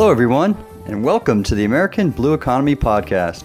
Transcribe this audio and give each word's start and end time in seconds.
Hello, 0.00 0.10
everyone, 0.10 0.56
and 0.86 1.04
welcome 1.04 1.42
to 1.42 1.54
the 1.54 1.66
American 1.66 2.08
Blue 2.08 2.32
Economy 2.32 2.74
Podcast. 2.74 3.44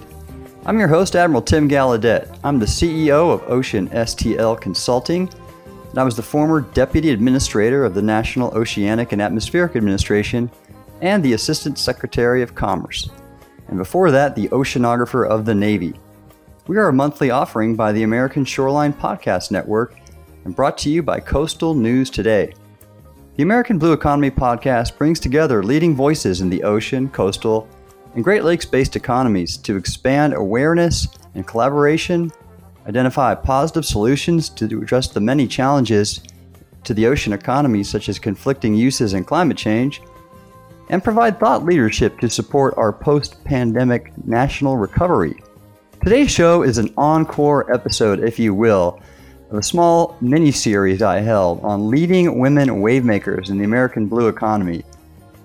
I'm 0.65 0.79
your 0.79 0.87
host, 0.87 1.17
Admiral 1.17 1.41
Tim 1.41 1.67
Gallaudet. 1.67 2.39
I'm 2.45 2.59
the 2.59 2.65
CEO 2.65 3.29
of 3.29 3.43
Ocean 3.51 3.89
STL 3.89 4.61
Consulting, 4.61 5.29
and 5.89 5.99
I 5.99 6.05
was 6.05 6.15
the 6.15 6.23
former 6.23 6.61
Deputy 6.61 7.09
Administrator 7.09 7.83
of 7.83 7.93
the 7.93 8.01
National 8.01 8.51
Oceanic 8.57 9.11
and 9.11 9.21
Atmospheric 9.21 9.75
Administration 9.75 10.49
and 11.01 11.21
the 11.21 11.33
Assistant 11.33 11.77
Secretary 11.77 12.41
of 12.41 12.55
Commerce. 12.55 13.09
And 13.67 13.77
before 13.77 14.09
that, 14.11 14.33
the 14.33 14.47
Oceanographer 14.47 15.27
of 15.27 15.43
the 15.43 15.55
Navy. 15.55 15.99
We 16.67 16.77
are 16.77 16.87
a 16.87 16.93
monthly 16.93 17.31
offering 17.31 17.75
by 17.75 17.91
the 17.91 18.03
American 18.03 18.45
Shoreline 18.45 18.93
Podcast 18.93 19.51
Network 19.51 19.97
and 20.45 20.55
brought 20.55 20.77
to 20.77 20.89
you 20.89 21.03
by 21.03 21.19
Coastal 21.19 21.73
News 21.73 22.09
Today. 22.09 22.53
The 23.35 23.43
American 23.43 23.77
Blue 23.77 23.91
Economy 23.91 24.31
podcast 24.31 24.97
brings 24.97 25.19
together 25.19 25.61
leading 25.61 25.93
voices 25.93 26.39
in 26.39 26.49
the 26.49 26.63
ocean, 26.63 27.09
coastal, 27.09 27.67
and 28.13 28.23
Great 28.23 28.45
Lakes 28.45 28.63
based 28.63 28.95
economies 28.95 29.57
to 29.57 29.75
expand 29.75 30.33
awareness 30.33 31.09
and 31.33 31.45
collaboration, 31.45 32.31
identify 32.87 33.35
positive 33.35 33.83
solutions 33.83 34.47
to 34.51 34.81
address 34.81 35.09
the 35.09 35.19
many 35.19 35.47
challenges 35.47 36.21
to 36.85 36.93
the 36.93 37.07
ocean 37.07 37.33
economy, 37.33 37.83
such 37.83 38.07
as 38.07 38.19
conflicting 38.19 38.73
uses 38.73 39.11
and 39.11 39.27
climate 39.27 39.57
change, 39.57 40.01
and 40.87 41.03
provide 41.03 41.37
thought 41.37 41.65
leadership 41.65 42.17
to 42.21 42.29
support 42.29 42.73
our 42.77 42.93
post 42.93 43.43
pandemic 43.43 44.13
national 44.25 44.77
recovery. 44.77 45.35
Today's 46.01 46.31
show 46.31 46.63
is 46.63 46.77
an 46.77 46.93
encore 46.95 47.69
episode, 47.73 48.21
if 48.21 48.39
you 48.39 48.53
will, 48.53 49.01
of 49.49 49.57
a 49.57 49.63
small 49.63 50.17
mini 50.21 50.51
series 50.51 51.01
I 51.01 51.19
held 51.19 51.63
on 51.63 51.89
leading 51.89 52.39
women 52.39 52.69
wavemakers 52.69 53.49
in 53.49 53.57
the 53.57 53.63
American 53.63 54.07
blue 54.07 54.27
economy. 54.27 54.83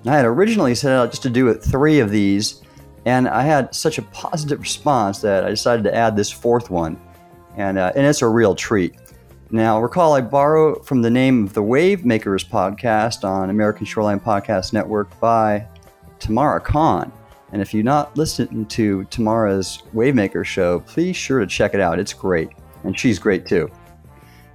And 0.05 0.15
I 0.15 0.17
had 0.17 0.25
originally 0.25 0.75
set 0.75 0.93
out 0.93 1.11
just 1.11 1.23
to 1.25 1.31
do 1.31 1.49
it 1.49 1.63
three 1.63 2.01
of 2.01 2.11
these, 2.11 2.63
and 3.05 3.29
I 3.29 3.43
had 3.43 3.75
such 3.75 3.99
a 3.99 4.03
positive 4.03 4.61
response 4.61 5.21
that 5.21 5.45
I 5.45 5.51
decided 5.51 5.85
to 5.85 5.95
add 5.95 6.17
this 6.17 6.31
fourth 6.31 6.71
one, 6.71 6.99
and, 7.57 7.79
uh, 7.79 7.93
and 7.95 8.07
it's 8.07 8.23
a 8.23 8.29
real 8.29 8.55
treat. 8.55 8.95
Now, 9.51 9.81
recall 9.81 10.15
I 10.15 10.21
borrow 10.21 10.81
from 10.83 11.03
the 11.03 11.11
name 11.11 11.45
of 11.45 11.55
the 11.55 11.63
Wave 11.63 12.05
Makers 12.05 12.45
podcast 12.45 13.25
on 13.25 13.51
American 13.51 13.85
Shoreline 13.85 14.21
Podcast 14.21 14.73
Network 14.73 15.19
by 15.19 15.67
Tamara 16.21 16.61
Khan. 16.61 17.13
And 17.53 17.61
if 17.61 17.75
you're 17.75 17.83
not 17.83 18.17
listening 18.17 18.65
to 18.67 19.05
Tamara's 19.07 19.83
Wavemaker 19.93 20.45
show, 20.45 20.81
please 20.81 21.17
sure 21.17 21.41
to 21.41 21.47
check 21.49 21.75
it 21.75 21.81
out. 21.81 21.99
It's 21.99 22.13
great. 22.13 22.51
And 22.85 22.97
she's 22.97 23.19
great 23.19 23.45
too. 23.45 23.69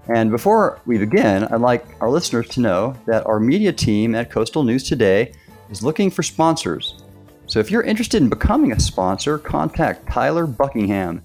And 0.08 0.30
before 0.30 0.80
we 0.86 0.98
begin, 0.98 1.46
I'd 1.46 1.62
like 1.62 1.86
our 2.00 2.10
listeners 2.10 2.48
to 2.50 2.60
know 2.60 2.96
that 3.08 3.26
our 3.26 3.40
media 3.40 3.74
team 3.74 4.14
at 4.14 4.30
Coastal 4.30 4.64
News 4.64 4.84
Today 4.84 5.32
is 5.70 5.82
looking 5.82 6.12
for 6.12 6.22
sponsors. 6.22 7.04
So 7.48 7.60
if 7.60 7.72
you're 7.72 7.84
interested 7.84 8.22
in 8.22 8.30
becoming 8.30 8.72
a 8.72 8.80
sponsor, 8.80 9.40
contact 9.40 10.12
Tyler 10.12 10.48
Buckingham. 10.48 11.22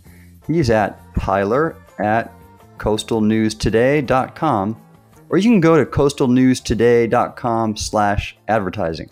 He's 0.46 0.70
at 0.70 0.98
tyler 1.14 1.76
at 1.98 2.32
coastalnewstoday.com, 2.78 4.82
or 5.28 5.38
you 5.38 5.50
can 5.50 5.60
go 5.60 5.76
to 5.76 5.84
coastalnewstoday.com 5.84 7.76
slash 7.76 8.38
advertising. 8.48 9.10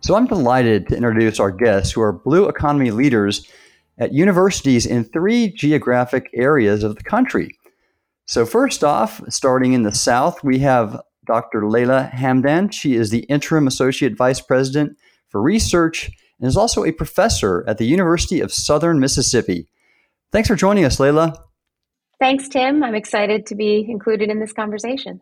So 0.00 0.16
I'm 0.16 0.26
delighted 0.26 0.88
to 0.88 0.96
introduce 0.96 1.38
our 1.38 1.50
guests 1.50 1.92
who 1.92 2.00
are 2.00 2.12
blue 2.12 2.48
economy 2.48 2.90
leaders 2.90 3.46
at 3.98 4.12
universities 4.12 4.86
in 4.86 5.04
three 5.04 5.48
geographic 5.48 6.30
areas 6.34 6.82
of 6.82 6.96
the 6.96 7.04
country. 7.04 7.56
So, 8.26 8.46
first 8.46 8.84
off, 8.84 9.20
starting 9.28 9.72
in 9.72 9.82
the 9.82 9.94
South, 9.94 10.42
we 10.44 10.58
have 10.60 11.00
Dr. 11.26 11.68
Leila 11.68 12.10
Hamdan. 12.12 12.72
She 12.72 12.94
is 12.94 13.10
the 13.10 13.24
Interim 13.24 13.66
Associate 13.66 14.16
Vice 14.16 14.40
President 14.40 14.96
for 15.28 15.40
Research 15.40 16.10
and 16.38 16.48
is 16.48 16.56
also 16.56 16.84
a 16.84 16.92
professor 16.92 17.64
at 17.68 17.78
the 17.78 17.86
University 17.86 18.40
of 18.40 18.52
Southern 18.52 18.98
Mississippi. 18.98 19.68
Thanks 20.32 20.48
for 20.48 20.56
joining 20.56 20.84
us, 20.84 20.98
Leila. 20.98 21.34
Thanks, 22.18 22.48
Tim. 22.48 22.82
I'm 22.82 22.94
excited 22.94 23.46
to 23.46 23.54
be 23.54 23.86
included 23.88 24.30
in 24.30 24.40
this 24.40 24.52
conversation. 24.52 25.20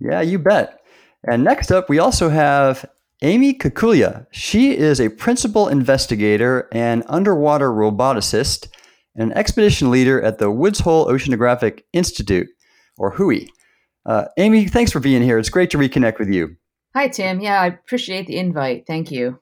Yeah, 0.00 0.20
you 0.20 0.38
bet. 0.38 0.80
And 1.26 1.42
next 1.42 1.70
up, 1.70 1.88
we 1.88 1.98
also 1.98 2.28
have 2.28 2.84
Amy 3.22 3.54
Kukulya. 3.54 4.26
She 4.30 4.76
is 4.76 5.00
a 5.00 5.08
principal 5.08 5.68
investigator 5.68 6.68
and 6.72 7.04
underwater 7.06 7.70
roboticist 7.70 8.68
and 9.14 9.30
an 9.30 9.38
expedition 9.38 9.90
leader 9.90 10.20
at 10.20 10.38
the 10.38 10.50
Woods 10.50 10.80
Hole 10.80 11.06
Oceanographic 11.06 11.82
Institute, 11.92 12.48
or 12.98 13.12
WHOI. 13.12 13.48
Uh, 14.06 14.26
Amy, 14.36 14.66
thanks 14.66 14.92
for 14.92 15.00
being 15.00 15.22
here. 15.22 15.38
It's 15.38 15.48
great 15.48 15.70
to 15.70 15.78
reconnect 15.78 16.18
with 16.18 16.28
you. 16.28 16.56
Hi, 16.94 17.08
Tim. 17.08 17.40
Yeah, 17.40 17.60
I 17.60 17.66
appreciate 17.66 18.26
the 18.26 18.36
invite. 18.36 18.86
Thank 18.86 19.10
you. 19.10 19.38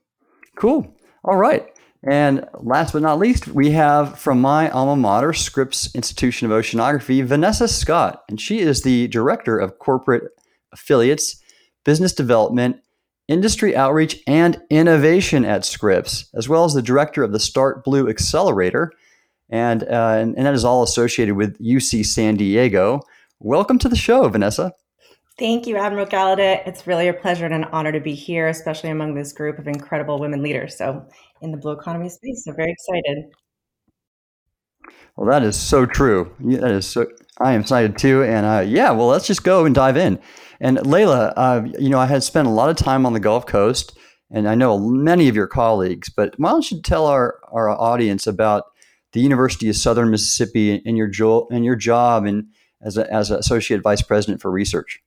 Cool. 0.56 0.94
All 1.24 1.36
right. 1.36 1.68
And 2.04 2.48
last 2.54 2.92
but 2.92 3.02
not 3.02 3.18
least, 3.18 3.46
we 3.48 3.70
have 3.72 4.18
from 4.18 4.40
my 4.40 4.68
alma 4.70 4.96
mater, 4.96 5.32
Scripps 5.32 5.94
Institution 5.94 6.50
of 6.50 6.58
Oceanography, 6.58 7.24
Vanessa 7.24 7.68
Scott. 7.68 8.24
And 8.28 8.40
she 8.40 8.60
is 8.60 8.82
the 8.82 9.06
Director 9.08 9.58
of 9.58 9.78
Corporate 9.78 10.24
Affiliates, 10.72 11.40
Business 11.84 12.12
Development, 12.12 12.80
Industry 13.28 13.76
Outreach, 13.76 14.20
and 14.26 14.60
Innovation 14.68 15.44
at 15.44 15.64
Scripps, 15.64 16.28
as 16.34 16.48
well 16.48 16.64
as 16.64 16.74
the 16.74 16.82
Director 16.82 17.22
of 17.22 17.32
the 17.32 17.38
Start 17.38 17.84
Blue 17.84 18.08
Accelerator 18.08 18.92
and, 19.52 19.82
uh, 19.84 20.16
and, 20.18 20.34
and 20.36 20.46
that 20.46 20.54
is 20.54 20.64
all 20.64 20.82
associated 20.82 21.36
with 21.36 21.58
UC 21.58 22.06
San 22.06 22.36
Diego. 22.36 23.02
Welcome 23.38 23.78
to 23.80 23.88
the 23.88 23.96
show, 23.96 24.26
Vanessa. 24.28 24.72
Thank 25.38 25.66
you, 25.66 25.76
Admiral 25.76 26.06
Gallaudet. 26.06 26.66
It's 26.66 26.86
really 26.86 27.08
a 27.08 27.12
pleasure 27.12 27.44
and 27.44 27.54
an 27.54 27.64
honor 27.64 27.92
to 27.92 28.00
be 28.00 28.14
here, 28.14 28.48
especially 28.48 28.90
among 28.90 29.14
this 29.14 29.32
group 29.32 29.58
of 29.58 29.68
incredible 29.68 30.18
women 30.18 30.42
leaders. 30.42 30.76
So, 30.76 31.06
in 31.42 31.50
the 31.50 31.58
blue 31.58 31.72
economy 31.72 32.08
space, 32.08 32.44
so 32.44 32.52
very 32.52 32.72
excited. 32.72 33.24
Well, 35.16 35.28
that 35.28 35.42
is 35.42 35.56
so 35.56 35.84
true. 35.84 36.34
That 36.40 36.70
is 36.70 36.86
so. 36.86 37.06
I 37.38 37.52
am 37.52 37.60
excited 37.62 37.98
too, 37.98 38.22
and 38.22 38.46
uh, 38.46 38.60
yeah. 38.66 38.90
Well, 38.90 39.08
let's 39.08 39.26
just 39.26 39.44
go 39.44 39.66
and 39.66 39.74
dive 39.74 39.96
in. 39.96 40.18
And 40.60 40.84
Leila, 40.86 41.32
uh, 41.36 41.66
you 41.78 41.90
know, 41.90 41.98
I 41.98 42.06
had 42.06 42.22
spent 42.22 42.46
a 42.46 42.50
lot 42.50 42.70
of 42.70 42.76
time 42.76 43.04
on 43.04 43.12
the 43.12 43.20
Gulf 43.20 43.46
Coast, 43.46 43.98
and 44.30 44.48
I 44.48 44.54
know 44.54 44.78
many 44.78 45.28
of 45.28 45.36
your 45.36 45.46
colleagues. 45.46 46.08
But 46.08 46.34
why 46.38 46.50
don't 46.50 46.70
you 46.70 46.80
tell 46.80 47.06
our 47.06 47.38
our 47.50 47.68
audience 47.68 48.26
about 48.26 48.71
the 49.12 49.20
University 49.20 49.68
of 49.68 49.76
Southern 49.76 50.10
Mississippi 50.10 50.82
and 50.84 50.96
your 50.96 51.08
jo- 51.08 51.48
and 51.50 51.64
your 51.64 51.76
job 51.76 52.24
and 52.24 52.46
as 52.82 52.96
a, 52.96 53.12
as 53.12 53.30
associate 53.30 53.82
vice 53.82 54.02
president 54.02 54.40
for 54.40 54.50
research. 54.50 55.00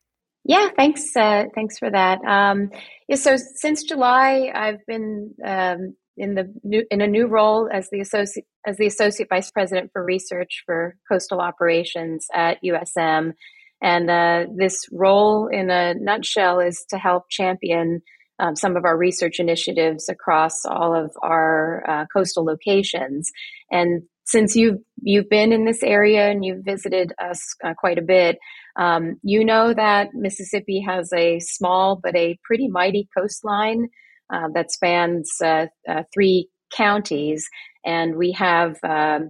Yeah, 0.44 0.70
thanks. 0.78 1.16
Uh, 1.16 1.46
thanks 1.56 1.80
for 1.80 1.90
that. 1.90 2.20
Um, 2.24 2.70
yeah, 3.08 3.16
so 3.16 3.36
since 3.56 3.84
July, 3.84 4.52
I've 4.54 4.86
been 4.86 5.34
um, 5.44 5.96
in 6.18 6.36
the 6.36 6.54
new 6.64 6.84
in 6.92 7.02
a 7.02 7.08
new 7.08 7.28
role 7.28 7.68
as 7.72 7.90
the 7.92 8.00
associate 8.00 8.46
as 8.66 8.78
the 8.78 8.86
associate 8.86 9.28
vice 9.30 9.52
president 9.52 9.92
for 9.92 10.04
research 10.04 10.64
for 10.66 10.96
coastal 11.12 11.42
operations 11.42 12.28
at 12.34 12.60
USM, 12.64 13.34
and 13.82 14.10
uh, 14.10 14.46
this 14.56 14.86
role, 14.92 15.48
in 15.48 15.70
a 15.70 15.96
nutshell, 15.96 16.60
is 16.60 16.86
to 16.90 16.98
help 16.98 17.24
champion 17.30 18.02
um, 18.40 18.56
some 18.56 18.76
of 18.76 18.86
our 18.86 18.98
research 18.98 19.40
initiatives 19.40 20.10
across 20.10 20.66
all 20.66 20.96
of 20.96 21.12
our 21.22 21.84
uh, 21.88 22.06
coastal 22.14 22.46
locations. 22.46 23.32
And 23.72 24.04
since 24.26 24.56
you've 24.56 24.80
you've 25.02 25.30
been 25.30 25.54
in 25.54 25.66
this 25.66 25.84
area 25.84 26.30
and 26.30 26.44
you've 26.44 26.66
visited 26.66 27.14
us 27.20 27.40
uh, 27.64 27.74
quite 27.78 27.98
a 27.98 28.04
bit, 28.04 28.38
um, 28.76 29.20
you 29.22 29.46
know 29.46 29.74
that 29.74 30.10
Mississippi 30.14 30.82
has 30.82 31.14
a 31.14 31.40
small 31.40 32.00
but 32.02 32.16
a 32.16 32.38
pretty 32.44 32.68
mighty 32.68 33.08
coastline 33.16 33.88
uh, 34.34 34.48
that 34.54 34.72
spans 34.72 35.32
uh, 35.44 35.68
uh, 35.88 36.04
three 36.14 36.50
counties, 36.76 37.48
and 37.86 38.16
we 38.16 38.32
have 38.32 38.78
um, 38.84 39.30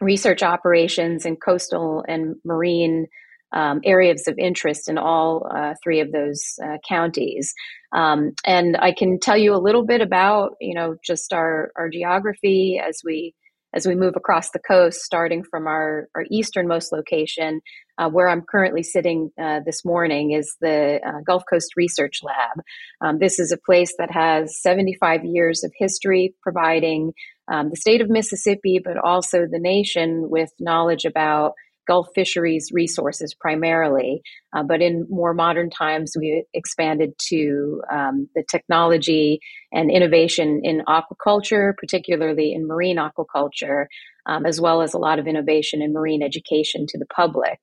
research 0.00 0.42
operations 0.42 1.24
in 1.24 1.36
coastal 1.36 2.04
and 2.08 2.34
marine 2.44 3.06
um, 3.52 3.80
areas 3.84 4.26
of 4.28 4.38
interest 4.38 4.88
in 4.88 4.98
all 4.98 5.46
uh, 5.54 5.74
three 5.82 6.00
of 6.00 6.12
those 6.12 6.58
uh, 6.64 6.78
counties. 6.88 7.52
Um, 7.94 8.32
and 8.46 8.76
I 8.78 8.92
can 8.92 9.18
tell 9.20 9.36
you 9.36 9.54
a 9.54 9.60
little 9.60 9.84
bit 9.84 10.00
about, 10.00 10.52
you 10.60 10.74
know, 10.74 10.96
just 11.04 11.32
our, 11.32 11.70
our 11.76 11.88
geography 11.90 12.80
as 12.84 13.00
we 13.04 13.34
as 13.74 13.86
we 13.86 13.94
move 13.94 14.14
across 14.16 14.50
the 14.50 14.58
coast, 14.58 15.00
starting 15.00 15.42
from 15.42 15.66
our, 15.66 16.08
our 16.14 16.26
easternmost 16.30 16.92
location, 16.92 17.60
uh, 17.98 18.08
where 18.08 18.28
I'm 18.28 18.42
currently 18.42 18.82
sitting 18.82 19.30
uh, 19.40 19.60
this 19.64 19.84
morning, 19.84 20.32
is 20.32 20.56
the 20.60 21.00
uh, 21.06 21.20
Gulf 21.26 21.44
Coast 21.48 21.72
Research 21.76 22.20
Lab. 22.22 22.64
Um, 23.00 23.18
this 23.18 23.38
is 23.38 23.50
a 23.50 23.56
place 23.56 23.94
that 23.98 24.10
has 24.10 24.60
75 24.60 25.24
years 25.24 25.64
of 25.64 25.72
history 25.74 26.34
providing 26.42 27.12
um, 27.48 27.70
the 27.70 27.76
state 27.76 28.00
of 28.00 28.10
Mississippi, 28.10 28.78
but 28.82 28.98
also 28.98 29.46
the 29.50 29.58
nation 29.58 30.28
with 30.28 30.50
knowledge 30.60 31.04
about 31.04 31.54
Gulf 31.86 32.08
fisheries 32.14 32.70
resources 32.72 33.34
primarily. 33.34 34.22
Uh, 34.54 34.62
but 34.62 34.80
in 34.80 35.06
more 35.08 35.34
modern 35.34 35.70
times, 35.70 36.14
we 36.18 36.44
expanded 36.54 37.12
to 37.28 37.82
um, 37.92 38.28
the 38.34 38.44
technology 38.50 39.40
and 39.72 39.90
innovation 39.90 40.60
in 40.62 40.82
aquaculture, 40.88 41.72
particularly 41.76 42.52
in 42.52 42.66
marine 42.66 42.98
aquaculture, 42.98 43.86
um, 44.26 44.46
as 44.46 44.60
well 44.60 44.82
as 44.82 44.94
a 44.94 44.98
lot 44.98 45.18
of 45.18 45.26
innovation 45.26 45.82
in 45.82 45.92
marine 45.92 46.22
education 46.22 46.86
to 46.88 46.98
the 46.98 47.06
public. 47.06 47.58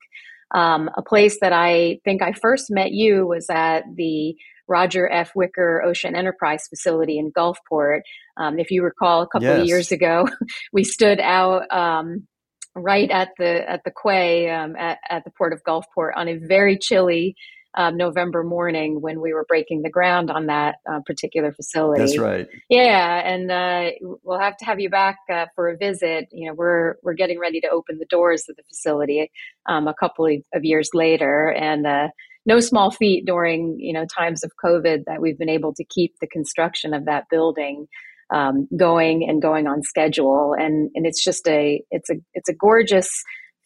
Um, 0.54 0.90
a 0.98 1.04
place 1.04 1.40
that 1.42 1.54
I 1.54 2.00
think 2.04 2.22
I 2.22 2.34
first 2.34 2.72
met 2.72 2.92
you 2.92 3.28
was 3.28 3.48
at 3.50 3.84
the 3.96 4.36
Roger 4.68 5.10
F. 5.12 5.32
Wicker 5.36 5.82
Ocean 5.84 6.16
Enterprise 6.16 6.68
facility 6.70 7.18
in 7.18 7.32
Gulfport. 7.32 8.02
Um, 8.38 8.60
if 8.60 8.72
you 8.72 8.84
recall, 8.84 9.24
a 9.24 9.28
couple 9.28 9.48
yes. 9.48 9.62
of 9.62 9.66
years 9.66 9.92
ago, 9.92 10.28
we 10.74 10.84
stood 10.84 11.20
out 11.20 11.70
um, 11.72 12.28
right 12.76 13.10
at 13.10 13.30
the 13.38 13.70
at 13.70 13.84
the 13.84 13.92
quay 13.92 14.50
um, 14.50 14.76
at, 14.76 15.00
at 15.10 15.24
the 15.24 15.32
port 15.38 15.54
of 15.54 15.64
Gulfport 15.64 16.12
on 16.16 16.28
a 16.28 16.38
very 16.38 16.78
chilly 16.78 17.36
um, 17.76 17.98
November 17.98 18.44
morning 18.44 19.00
when 19.02 19.22
we 19.22 19.34
were 19.34 19.46
breaking 19.48 19.84
the 19.84 19.90
ground 19.90 20.32
on 20.32 20.48
that 20.48 20.76
uh, 20.92 21.00
particular 21.06 21.52
facility. 21.52 22.02
That's 22.02 22.18
right. 22.18 22.48
Yeah, 22.68 23.22
and 23.24 23.52
uh, 23.52 23.92
we'll 24.24 24.40
have 24.40 24.58
to 24.58 24.66
have 24.66 24.80
you 24.80 24.90
back 24.90 25.18
uh, 25.32 25.46
for 25.56 25.70
a 25.70 25.78
visit. 25.78 26.28
You 26.32 26.48
know, 26.48 26.56
we're 26.56 26.96
we're 27.04 27.14
getting 27.14 27.40
ready 27.40 27.62
to 27.62 27.70
open 27.70 28.00
the 28.00 28.06
doors 28.06 28.46
of 28.50 28.56
the 28.56 28.64
facility 28.64 29.32
um, 29.68 29.88
a 29.88 29.94
couple 29.94 30.26
of, 30.26 30.66
years 30.66 30.90
later, 30.94 31.52
and 31.52 31.86
uh, 31.86 32.08
no 32.46 32.60
small 32.60 32.92
feat 32.92 33.26
during 33.26 33.80
you 33.80 33.94
know 33.94 34.06
times 34.06 34.44
of 34.44 34.52
COVID 34.64 35.06
that 35.06 35.22
we've 35.22 35.38
been 35.38 35.50
able 35.50 35.74
to 35.76 35.84
keep 35.84 36.16
the 36.20 36.28
construction 36.28 36.94
of 36.94 37.06
that 37.06 37.26
building. 37.30 37.88
Um, 38.32 38.68
going 38.78 39.28
and 39.28 39.42
going 39.42 39.66
on 39.66 39.82
schedule, 39.82 40.54
and 40.58 40.92
and 40.94 41.08
it's 41.08 41.24
just 41.24 41.48
a 41.48 41.82
it's 41.90 42.12
a 42.12 42.16
it's 42.36 42.48
a 42.50 42.54
gorgeous 42.54 43.10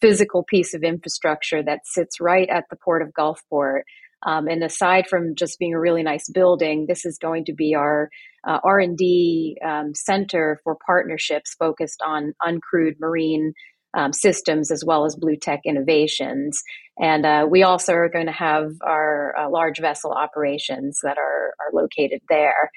physical 0.00 0.42
piece 0.42 0.74
of 0.74 0.82
infrastructure 0.82 1.62
that 1.62 1.80
sits 1.84 2.20
right 2.20 2.48
at 2.48 2.64
the 2.70 2.76
port 2.76 3.02
of 3.02 3.08
Gulfport. 3.18 3.82
Um, 4.26 4.48
and 4.48 4.62
aside 4.62 5.06
from 5.08 5.34
just 5.34 5.58
being 5.58 5.74
a 5.74 5.80
really 5.80 6.02
nice 6.02 6.28
building, 6.30 6.86
this 6.88 7.04
is 7.04 7.18
going 7.18 7.44
to 7.46 7.52
be 7.52 7.74
our 7.74 8.08
uh, 8.46 8.58
R&D 8.64 9.58
um, 9.64 9.94
center 9.94 10.60
for 10.64 10.76
partnerships 10.84 11.54
focused 11.58 12.02
on 12.06 12.32
uncrewed 12.42 12.98
marine 13.00 13.52
um, 13.96 14.12
systems 14.12 14.70
as 14.70 14.84
well 14.84 15.04
as 15.04 15.16
blue 15.16 15.36
tech 15.36 15.60
innovations. 15.64 16.60
And 16.98 17.24
uh, 17.24 17.46
we 17.48 17.62
also 17.62 17.92
are 17.94 18.08
going 18.08 18.26
to 18.26 18.32
have 18.32 18.72
our 18.82 19.34
uh, 19.38 19.50
large 19.50 19.78
vessel 19.78 20.12
operations 20.12 20.98
that 21.02 21.16
are, 21.18 21.54
are 21.60 21.72
located 21.72 22.20
there. 22.28 22.70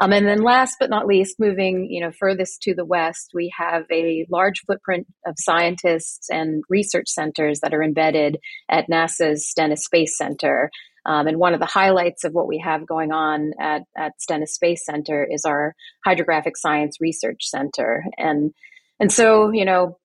Um, 0.00 0.14
and 0.14 0.26
then 0.26 0.42
last 0.42 0.76
but 0.80 0.88
not 0.88 1.06
least, 1.06 1.38
moving 1.38 1.86
you 1.90 2.00
know 2.00 2.10
furthest 2.10 2.62
to 2.62 2.74
the 2.74 2.84
west, 2.84 3.32
we 3.34 3.52
have 3.56 3.84
a 3.92 4.26
large 4.30 4.62
footprint 4.66 5.06
of 5.26 5.34
scientists 5.36 6.28
and 6.30 6.64
research 6.68 7.08
centers 7.08 7.60
that 7.60 7.74
are 7.74 7.82
embedded 7.82 8.38
at 8.70 8.88
NASA's 8.88 9.48
Stennis 9.48 9.84
Space 9.84 10.16
Center. 10.16 10.70
Um, 11.06 11.26
and 11.26 11.38
one 11.38 11.54
of 11.54 11.60
the 11.60 11.66
highlights 11.66 12.24
of 12.24 12.32
what 12.32 12.46
we 12.46 12.58
have 12.58 12.86
going 12.86 13.10
on 13.10 13.52
at, 13.58 13.82
at 13.96 14.12
Stennis 14.20 14.54
Space 14.54 14.84
Center 14.84 15.26
is 15.28 15.44
our 15.46 15.74
Hydrographic 16.04 16.56
Science 16.56 16.98
Research 17.00 17.44
Center. 17.44 18.04
And 18.16 18.52
and 18.98 19.12
so, 19.12 19.50
you 19.50 19.64
know, 19.64 19.98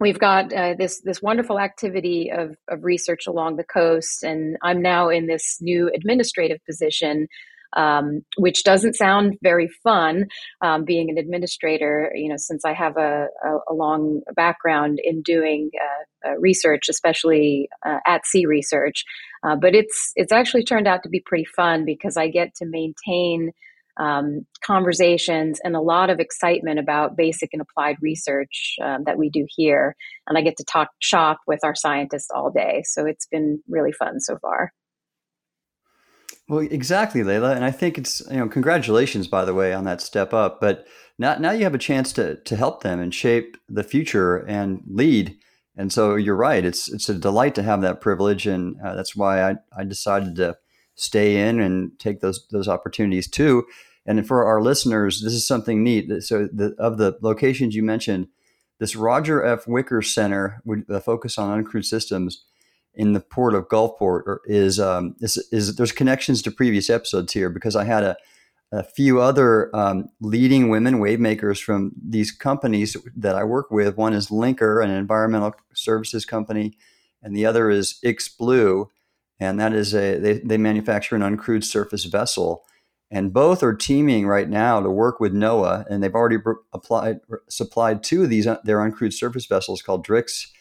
we've 0.00 0.18
got 0.18 0.52
uh, 0.52 0.74
this 0.78 1.00
this 1.02 1.22
wonderful 1.22 1.58
activity 1.58 2.30
of, 2.30 2.56
of 2.68 2.84
research 2.84 3.26
along 3.26 3.56
the 3.56 3.64
coast, 3.64 4.22
and 4.22 4.56
I'm 4.62 4.80
now 4.80 5.08
in 5.08 5.26
this 5.26 5.58
new 5.60 5.90
administrative 5.94 6.58
position 6.66 7.28
um, 7.74 8.20
which 8.36 8.64
doesn't 8.64 8.94
sound 8.94 9.36
very 9.42 9.68
fun 9.82 10.26
um, 10.60 10.84
being 10.84 11.10
an 11.10 11.18
administrator, 11.18 12.10
you 12.14 12.28
know, 12.28 12.36
since 12.36 12.64
I 12.64 12.72
have 12.72 12.96
a, 12.96 13.26
a, 13.44 13.72
a 13.72 13.74
long 13.74 14.20
background 14.34 14.98
in 15.02 15.22
doing 15.22 15.70
uh, 15.80 16.28
uh, 16.28 16.38
research, 16.38 16.88
especially 16.88 17.68
uh, 17.84 17.98
at 18.06 18.26
sea 18.26 18.46
research. 18.46 19.04
Uh, 19.46 19.56
but 19.56 19.74
it's, 19.74 20.12
it's 20.16 20.32
actually 20.32 20.64
turned 20.64 20.86
out 20.86 21.02
to 21.02 21.08
be 21.08 21.22
pretty 21.24 21.44
fun 21.44 21.84
because 21.84 22.16
I 22.16 22.28
get 22.28 22.54
to 22.56 22.66
maintain 22.66 23.50
um, 23.96 24.46
conversations 24.64 25.60
and 25.62 25.76
a 25.76 25.80
lot 25.80 26.10
of 26.10 26.18
excitement 26.18 26.78
about 26.78 27.16
basic 27.16 27.50
and 27.52 27.62
applied 27.62 27.96
research 28.00 28.74
um, 28.82 29.04
that 29.04 29.18
we 29.18 29.30
do 29.30 29.46
here. 29.48 29.94
And 30.26 30.36
I 30.36 30.40
get 30.40 30.56
to 30.56 30.64
talk 30.64 30.88
shop 30.98 31.38
with 31.46 31.60
our 31.62 31.74
scientists 31.74 32.28
all 32.34 32.50
day. 32.50 32.82
So 32.84 33.06
it's 33.06 33.26
been 33.26 33.62
really 33.68 33.92
fun 33.92 34.20
so 34.20 34.38
far. 34.38 34.72
Well, 36.48 36.60
exactly, 36.60 37.22
Leila, 37.22 37.54
and 37.54 37.64
I 37.64 37.70
think 37.70 37.96
it's 37.96 38.22
you 38.30 38.36
know 38.36 38.48
congratulations 38.48 39.28
by 39.28 39.44
the 39.44 39.54
way 39.54 39.72
on 39.72 39.84
that 39.84 40.00
step 40.00 40.34
up. 40.34 40.60
But 40.60 40.86
now 41.18 41.36
now 41.36 41.52
you 41.52 41.64
have 41.64 41.74
a 41.74 41.78
chance 41.78 42.12
to 42.14 42.36
to 42.36 42.56
help 42.56 42.82
them 42.82 43.00
and 43.00 43.14
shape 43.14 43.56
the 43.68 43.84
future 43.84 44.36
and 44.36 44.82
lead. 44.86 45.38
And 45.76 45.92
so 45.92 46.16
you're 46.16 46.36
right. 46.36 46.64
It's 46.64 46.92
it's 46.92 47.08
a 47.08 47.14
delight 47.14 47.54
to 47.56 47.62
have 47.62 47.80
that 47.80 48.00
privilege, 48.02 48.46
and 48.46 48.76
uh, 48.84 48.94
that's 48.94 49.16
why 49.16 49.50
I, 49.50 49.56
I 49.76 49.84
decided 49.84 50.36
to 50.36 50.56
stay 50.96 51.48
in 51.48 51.60
and 51.60 51.98
take 51.98 52.20
those 52.20 52.46
those 52.50 52.68
opportunities 52.68 53.28
too. 53.28 53.64
And 54.06 54.26
for 54.26 54.44
our 54.44 54.60
listeners, 54.60 55.22
this 55.22 55.32
is 55.32 55.46
something 55.46 55.82
neat. 55.82 56.22
So 56.22 56.46
the, 56.52 56.74
of 56.78 56.98
the 56.98 57.16
locations 57.22 57.74
you 57.74 57.82
mentioned, 57.82 58.28
this 58.78 58.94
Roger 58.94 59.42
F. 59.42 59.66
Wicker 59.66 60.02
Center 60.02 60.60
would 60.66 60.84
focus 61.02 61.38
on 61.38 61.64
uncrewed 61.64 61.86
systems 61.86 62.44
in 62.94 63.12
the 63.12 63.20
port 63.20 63.54
of 63.54 63.68
Gulfport 63.68 64.38
is, 64.46 64.78
um, 64.78 65.16
is, 65.20 65.36
is 65.50 65.76
there's 65.76 65.92
connections 65.92 66.42
to 66.42 66.50
previous 66.50 66.88
episodes 66.88 67.32
here 67.32 67.50
because 67.50 67.76
I 67.76 67.84
had 67.84 68.04
a, 68.04 68.16
a 68.72 68.82
few 68.82 69.20
other 69.20 69.74
um, 69.74 70.08
leading 70.20 70.68
women 70.68 70.98
wave 70.98 71.20
makers 71.20 71.60
from 71.60 71.92
these 72.02 72.32
companies 72.32 72.96
that 73.16 73.36
I 73.36 73.44
work 73.44 73.70
with. 73.70 73.96
One 73.96 74.12
is 74.12 74.28
Lynker, 74.28 74.82
an 74.82 74.90
environmental 74.90 75.54
services 75.74 76.24
company, 76.24 76.76
and 77.22 77.36
the 77.36 77.46
other 77.46 77.70
is 77.70 78.00
Blue, 78.38 78.90
and 79.38 79.58
that 79.60 79.72
is 79.72 79.94
a 79.94 80.18
they, 80.18 80.38
they 80.38 80.58
manufacture 80.58 81.16
an 81.16 81.22
uncrewed 81.22 81.64
surface 81.64 82.04
vessel. 82.04 82.64
And 83.10 83.32
both 83.32 83.62
are 83.62 83.74
teaming 83.74 84.26
right 84.26 84.48
now 84.48 84.80
to 84.80 84.90
work 84.90 85.20
with 85.20 85.32
NOAA, 85.32 85.86
and 85.88 86.02
they've 86.02 86.14
already 86.14 86.38
applied 86.72 87.20
supplied 87.48 88.02
two 88.02 88.24
of 88.24 88.30
these 88.30 88.46
uh, 88.46 88.58
their 88.64 88.78
uncrewed 88.78 89.12
surface 89.12 89.46
vessels 89.46 89.82
called 89.82 90.04
DRIX 90.04 90.52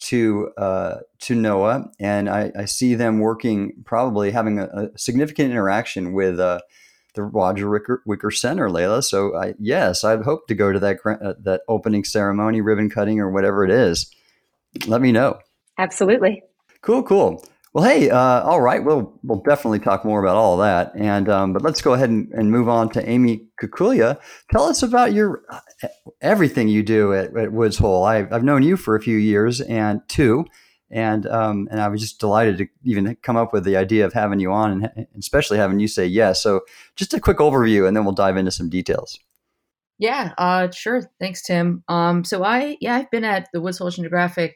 to 0.00 0.50
uh, 0.56 0.96
to 1.20 1.34
NOAA, 1.34 1.90
and 1.98 2.28
I, 2.28 2.52
I, 2.56 2.64
see 2.66 2.94
them 2.94 3.18
working, 3.18 3.72
probably 3.84 4.30
having 4.30 4.60
a, 4.60 4.66
a 4.66 4.98
significant 4.98 5.50
interaction 5.50 6.12
with 6.12 6.38
uh, 6.38 6.60
the 7.14 7.24
Roger 7.24 7.68
Wicker, 7.68 8.02
Wicker, 8.06 8.30
Center, 8.30 8.70
Leila. 8.70 9.02
So 9.02 9.36
I, 9.36 9.54
yes, 9.58 10.04
I 10.04 10.16
hope 10.22 10.46
to 10.48 10.54
go 10.54 10.72
to 10.72 10.78
that 10.78 10.98
uh, 11.04 11.34
that 11.40 11.62
opening 11.68 12.04
ceremony, 12.04 12.60
ribbon 12.60 12.90
cutting, 12.90 13.18
or 13.18 13.30
whatever 13.30 13.64
it 13.64 13.70
is. 13.70 14.12
Let 14.86 15.00
me 15.00 15.12
know. 15.12 15.38
Absolutely. 15.78 16.42
Cool, 16.82 17.02
cool. 17.02 17.44
Well, 17.74 17.84
hey, 17.84 18.08
uh, 18.08 18.42
all 18.42 18.60
right. 18.62 18.82
We'll 18.82 19.18
we'll 19.22 19.42
definitely 19.42 19.80
talk 19.80 20.04
more 20.04 20.20
about 20.20 20.36
all 20.36 20.56
that, 20.58 20.92
and 20.94 21.28
um, 21.28 21.52
but 21.52 21.62
let's 21.62 21.82
go 21.82 21.92
ahead 21.92 22.08
and, 22.08 22.32
and, 22.32 22.50
move 22.50 22.68
on 22.68 22.88
to 22.90 23.08
Amy 23.08 23.46
Kukulya. 23.62 24.18
Tell 24.50 24.64
us 24.64 24.82
about 24.82 25.12
your 25.12 25.42
everything 26.22 26.68
you 26.68 26.82
do 26.82 27.12
at, 27.12 27.36
at 27.36 27.52
Woods 27.52 27.76
Hole. 27.76 28.04
I've, 28.04 28.32
I've 28.32 28.42
known 28.42 28.62
you 28.62 28.76
for 28.78 28.96
a 28.96 29.02
few 29.02 29.18
years, 29.18 29.60
and 29.60 30.00
two, 30.08 30.46
and 30.90 31.26
um, 31.26 31.68
and 31.70 31.80
I 31.80 31.88
was 31.88 32.00
just 32.00 32.18
delighted 32.18 32.56
to 32.58 32.66
even 32.84 33.14
come 33.22 33.36
up 33.36 33.52
with 33.52 33.64
the 33.64 33.76
idea 33.76 34.06
of 34.06 34.14
having 34.14 34.40
you 34.40 34.50
on, 34.50 34.84
and 34.96 35.06
especially 35.18 35.58
having 35.58 35.78
you 35.78 35.88
say 35.88 36.06
yes. 36.06 36.42
So, 36.42 36.62
just 36.96 37.12
a 37.12 37.20
quick 37.20 37.38
overview, 37.38 37.86
and 37.86 37.94
then 37.94 38.04
we'll 38.04 38.14
dive 38.14 38.38
into 38.38 38.50
some 38.50 38.70
details. 38.70 39.18
Yeah, 39.98 40.32
uh, 40.38 40.70
sure. 40.70 41.10
Thanks, 41.20 41.42
Tim. 41.42 41.82
Um, 41.88 42.24
so 42.24 42.44
I 42.44 42.78
yeah, 42.80 42.96
I've 42.96 43.10
been 43.10 43.24
at 43.24 43.48
the 43.52 43.60
Woods 43.60 43.78
Hole 43.78 43.90
Oceanographic 43.90 44.52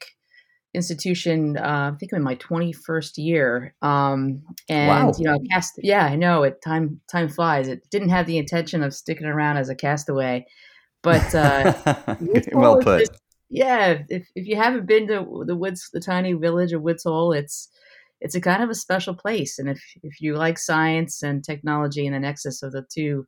institution 0.75 1.57
uh, 1.59 1.91
i 1.93 1.97
think 1.99 2.13
in 2.13 2.23
my 2.23 2.35
21st 2.37 3.19
year 3.19 3.75
um, 3.83 4.43
and 4.69 5.07
wow. 5.07 5.13
you 5.19 5.25
know 5.25 5.39
cast 5.51 5.75
yeah 5.83 6.07
i 6.07 6.17
know 6.17 6.43
it 6.43 6.63
time 6.63 7.01
time 7.11 7.29
flies. 7.29 7.69
It 7.69 7.89
didn't 7.91 8.09
have 8.09 8.27
the 8.27 8.39
intention 8.39 8.83
of 8.83 8.95
sticking 8.95 9.27
around 9.27 9.59
as 9.59 9.69
a 9.69 9.75
castaway 9.75 10.47
but 11.03 11.35
uh, 11.35 11.75
well 12.53 12.79
put. 12.81 13.01
just, 13.01 13.13
yeah 13.51 13.99
if, 14.09 14.27
if 14.35 14.47
you 14.47 14.57
haven't 14.57 14.87
been 14.87 15.07
to 15.09 15.45
the 15.47 15.57
woods 15.57 15.91
the 15.93 16.01
tiny 16.01 16.33
village 16.33 16.73
of 16.73 16.81
woods 16.81 17.03
hole 17.03 17.33
it's 17.33 17.69
it's 18.23 18.35
a 18.35 18.41
kind 18.41 18.63
of 18.63 18.71
a 18.71 18.75
special 18.75 19.15
place 19.15 19.59
and 19.59 19.69
if 19.69 19.83
if 20.03 20.23
you 20.23 20.37
like 20.37 20.59
science 20.59 21.23
and 21.23 21.45
technology 21.45 22.07
and 22.07 22.15
the 22.15 22.21
nexus 22.21 22.63
of 22.63 22.73
the 22.73 22.87
two 22.91 23.27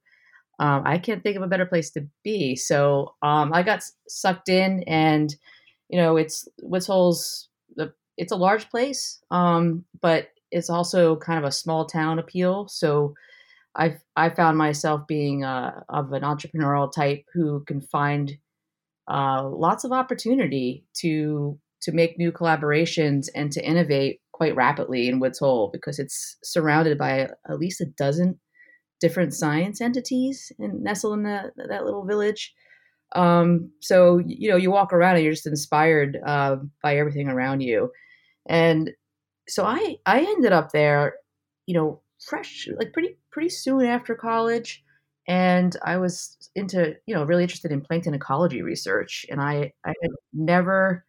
um, 0.61 0.83
i 0.87 0.97
can't 0.97 1.23
think 1.23 1.37
of 1.37 1.43
a 1.43 1.49
better 1.49 1.67
place 1.67 1.91
to 1.91 2.07
be. 2.23 2.57
So 2.57 3.15
um, 3.23 3.53
i 3.53 3.63
got 3.63 3.83
sucked 4.09 4.49
in 4.49 4.83
and 4.85 5.35
you 5.89 5.99
know, 5.99 6.17
it's 6.17 6.49
Woods 6.63 6.87
Hole's 6.87 7.49
the 7.77 7.93
it's 8.17 8.33
a 8.33 8.37
large 8.37 8.71
place, 8.71 9.23
um, 9.31 9.85
but 10.01 10.29
it's 10.51 10.71
also 10.71 11.17
kind 11.17 11.39
of 11.39 11.45
a 11.45 11.53
small 11.53 11.87
town 11.87 12.19
appeal. 12.19 12.69
So 12.69 13.15
I 13.77 13.97
I 14.17 14.31
found 14.31 14.57
myself 14.59 15.07
being 15.07 15.45
uh, 15.45 15.81
of 15.89 16.13
an 16.13 16.23
entrepreneurial 16.23 16.93
type 16.93 17.25
who 17.33 17.65
can 17.67 17.81
find 17.81 18.33
uh, 19.11 19.49
lots 19.49 19.85
of 19.85 19.93
opportunity 19.93 20.85
to 21.01 21.59
to 21.83 21.93
make 21.93 22.19
new 22.19 22.33
collaborations 22.33 23.29
and 23.35 23.53
to 23.53 23.65
innovate 23.65 24.21
quite 24.33 24.57
rapidly 24.57 25.09
in 25.09 25.21
Woods 25.21 25.39
Hole 25.39 25.71
because 25.73 25.99
it's 25.99 26.37
surrounded 26.43 26.99
by 26.99 27.29
at 27.49 27.59
least 27.59 27.81
a 27.81 27.87
dozen 27.87 28.41
different 29.01 29.35
science 29.35 29.81
entities 29.81 30.51
and 30.59 30.83
nestled 30.83 31.19
in 31.19 31.25
the, 31.25 31.53
that 31.69 31.85
little 31.85 32.07
village. 32.07 32.55
Um, 33.15 33.71
so 33.81 34.19
you 34.27 34.51
know, 34.51 34.57
you 34.57 34.71
walk 34.71 34.93
around 34.93 35.17
and 35.17 35.25
you're 35.25 35.33
just 35.33 35.47
inspired 35.47 36.19
uh, 36.27 36.57
by 36.83 36.97
everything 36.97 37.29
around 37.29 37.61
you. 37.61 37.91
And 38.49 38.93
so 39.49 39.65
I 39.65 39.99
I 40.07 40.21
ended 40.21 40.53
up 40.53 40.73
there, 40.73 41.17
you 41.67 41.75
know, 41.75 42.01
fresh 42.27 42.69
like 42.79 42.93
pretty 42.93 43.17
pretty 43.31 43.51
soon 43.51 43.85
after 43.87 44.15
college, 44.15 44.85
and 45.29 45.77
I 45.85 45.97
was 45.99 46.37
into 46.55 46.97
you 47.07 47.15
know 47.15 47.25
really 47.25 47.45
interested 47.45 47.73
in 47.73 47.81
plankton 47.83 48.15
ecology 48.15 48.63
research, 48.63 49.27
and 49.31 49.41
I 49.41 49.73
I 49.85 49.95
had 50.03 50.11
never 50.33 51.05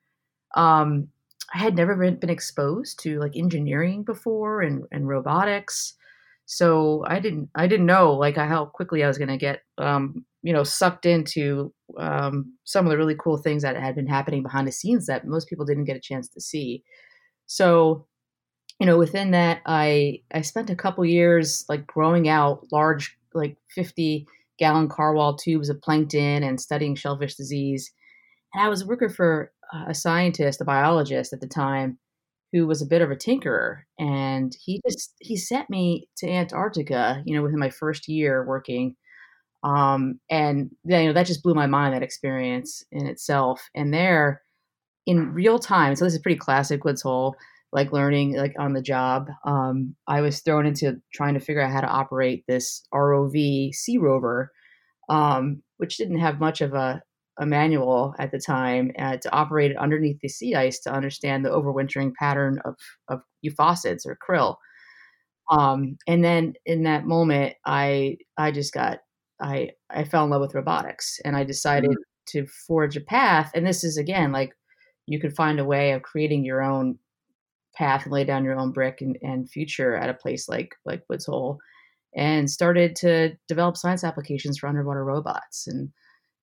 um, 0.55 1.07
I 1.53 1.59
had 1.59 1.75
never 1.75 1.95
been, 1.95 2.17
been 2.17 2.29
exposed 2.29 2.99
to 3.01 3.19
like 3.19 3.35
engineering 3.35 4.03
before 4.03 4.61
and, 4.61 4.85
and 4.91 5.07
robotics. 5.07 5.95
So 6.45 7.03
I 7.07 7.19
didn't 7.19 7.49
I 7.55 7.67
didn't 7.67 7.87
know 7.87 8.13
like 8.13 8.35
how 8.35 8.65
quickly 8.65 9.03
I 9.03 9.07
was 9.07 9.17
going 9.17 9.29
to 9.29 9.37
get 9.37 9.61
um, 9.77 10.25
you 10.43 10.53
know 10.53 10.63
sucked 10.63 11.05
into 11.05 11.73
um, 11.97 12.53
some 12.65 12.85
of 12.85 12.91
the 12.91 12.97
really 12.97 13.15
cool 13.19 13.37
things 13.37 13.63
that 13.63 13.75
had 13.75 13.95
been 13.95 14.07
happening 14.07 14.43
behind 14.43 14.67
the 14.67 14.71
scenes 14.71 15.07
that 15.07 15.25
most 15.25 15.49
people 15.49 15.65
didn't 15.65 15.85
get 15.85 15.97
a 15.97 16.01
chance 16.01 16.29
to 16.29 16.41
see. 16.41 16.83
So 17.47 18.07
you 18.79 18.85
know 18.85 18.97
within 18.97 19.31
that 19.31 19.61
I 19.65 20.21
I 20.33 20.41
spent 20.41 20.69
a 20.69 20.75
couple 20.75 21.05
years 21.05 21.65
like 21.67 21.87
growing 21.87 22.29
out 22.29 22.65
large 22.71 23.17
like 23.33 23.57
50 23.69 24.27
gallon 24.57 24.87
Kalwall 24.87 25.37
tubes 25.37 25.69
of 25.69 25.81
plankton 25.81 26.43
and 26.43 26.61
studying 26.61 26.95
shellfish 26.95 27.35
disease. 27.35 27.91
And 28.53 28.63
I 28.63 28.69
was 28.69 28.85
working 28.85 29.09
for 29.09 29.51
a 29.87 29.93
scientist, 29.93 30.61
a 30.61 30.65
biologist 30.65 31.33
at 31.33 31.41
the 31.41 31.47
time, 31.47 31.97
who 32.55 32.65
was 32.65 32.81
a 32.81 32.85
bit 32.85 33.01
of 33.01 33.11
a 33.11 33.17
tinkerer, 33.17 33.81
and 33.99 34.55
he 34.63 34.81
just 34.87 35.13
he 35.19 35.35
sent 35.35 35.69
me 35.69 36.07
to 36.17 36.29
Antarctica. 36.29 37.21
You 37.25 37.35
know, 37.35 37.43
within 37.43 37.59
my 37.59 37.69
first 37.69 38.07
year 38.07 38.45
working, 38.47 38.95
um, 39.63 40.19
and 40.29 40.71
you 40.85 41.07
know 41.07 41.13
that 41.13 41.25
just 41.25 41.43
blew 41.43 41.53
my 41.53 41.67
mind. 41.67 41.93
That 41.93 42.03
experience 42.03 42.83
in 42.93 43.07
itself, 43.07 43.67
and 43.75 43.93
there, 43.93 44.41
in 45.05 45.33
real 45.33 45.59
time. 45.59 45.95
So 45.95 46.05
this 46.05 46.13
is 46.13 46.21
pretty 46.21 46.39
classic 46.39 46.85
Woods 46.85 47.01
Hole 47.01 47.35
like 47.75 47.91
learning 47.91 48.37
like 48.37 48.55
on 48.57 48.71
the 48.71 48.81
job. 48.81 49.27
Um, 49.45 49.95
I 50.07 50.21
was 50.21 50.39
thrown 50.39 50.65
into 50.65 50.95
trying 51.13 51.33
to 51.33 51.41
figure 51.41 51.61
out 51.61 51.73
how 51.73 51.81
to 51.81 51.87
operate 51.87 52.45
this 52.47 52.87
ROV 52.93 53.73
sea 53.73 53.97
rover, 53.97 54.49
um, 55.09 55.61
which 55.77 55.97
didn't 55.97 56.19
have 56.19 56.39
much 56.39 56.61
of 56.61 56.73
a, 56.73 57.01
a 57.37 57.45
manual 57.45 58.15
at 58.19 58.31
the 58.31 58.39
time 58.39 58.91
uh, 58.97 59.17
to 59.17 59.31
operate 59.33 59.71
it 59.71 59.77
underneath 59.77 60.19
the 60.21 60.29
sea 60.29 60.55
ice 60.55 60.79
to 60.79 60.93
understand 60.93 61.43
the 61.43 61.49
overwintering 61.49 62.13
pattern 62.13 62.59
of, 62.65 62.75
of 63.09 63.21
euphausiids 63.45 64.05
or 64.05 64.17
krill. 64.27 64.55
Um, 65.51 65.97
and 66.07 66.23
then 66.23 66.53
in 66.65 66.83
that 66.83 67.05
moment, 67.05 67.55
I 67.65 68.17
I 68.37 68.51
just 68.51 68.73
got 68.73 68.99
I 69.41 69.71
I 69.89 70.03
fell 70.05 70.23
in 70.23 70.29
love 70.31 70.41
with 70.41 70.55
robotics, 70.55 71.19
and 71.23 71.35
I 71.35 71.43
decided 71.43 71.91
mm-hmm. 71.91 72.39
to 72.39 72.47
forge 72.67 72.97
a 72.97 73.01
path. 73.01 73.51
And 73.53 73.65
this 73.65 73.83
is 73.83 73.97
again 73.97 74.31
like 74.31 74.53
you 75.07 75.19
could 75.19 75.35
find 75.35 75.59
a 75.59 75.65
way 75.65 75.91
of 75.91 76.01
creating 76.01 76.45
your 76.45 76.63
own 76.63 76.97
path 77.75 78.05
and 78.05 78.13
lay 78.13 78.23
down 78.23 78.45
your 78.45 78.57
own 78.57 78.71
brick 78.71 79.01
and, 79.01 79.17
and 79.21 79.49
future 79.49 79.95
at 79.95 80.09
a 80.09 80.13
place 80.13 80.49
like 80.49 80.75
like 80.85 81.03
Woods 81.09 81.25
Hole, 81.25 81.59
and 82.15 82.49
started 82.49 82.95
to 82.97 83.35
develop 83.47 83.77
science 83.77 84.03
applications 84.03 84.57
for 84.57 84.67
underwater 84.67 85.05
robots. 85.05 85.67
And 85.67 85.89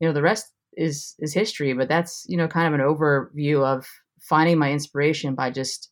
you 0.00 0.06
know 0.06 0.14
the 0.14 0.22
rest 0.22 0.52
is 0.76 1.14
is 1.18 1.34
history, 1.34 1.72
but 1.74 1.88
that's 1.88 2.24
you 2.28 2.36
know 2.36 2.48
kind 2.48 2.72
of 2.72 2.78
an 2.78 2.86
overview 2.86 3.64
of 3.64 3.86
finding 4.20 4.58
my 4.58 4.72
inspiration 4.72 5.34
by 5.34 5.50
just 5.50 5.90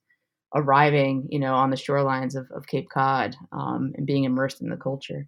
arriving 0.54 1.26
you 1.30 1.38
know 1.38 1.54
on 1.54 1.70
the 1.70 1.76
shorelines 1.76 2.34
of, 2.34 2.46
of 2.54 2.66
Cape 2.66 2.88
Cod 2.92 3.36
um, 3.52 3.92
and 3.96 4.06
being 4.06 4.24
immersed 4.24 4.60
in 4.60 4.68
the 4.68 4.76
culture. 4.76 5.26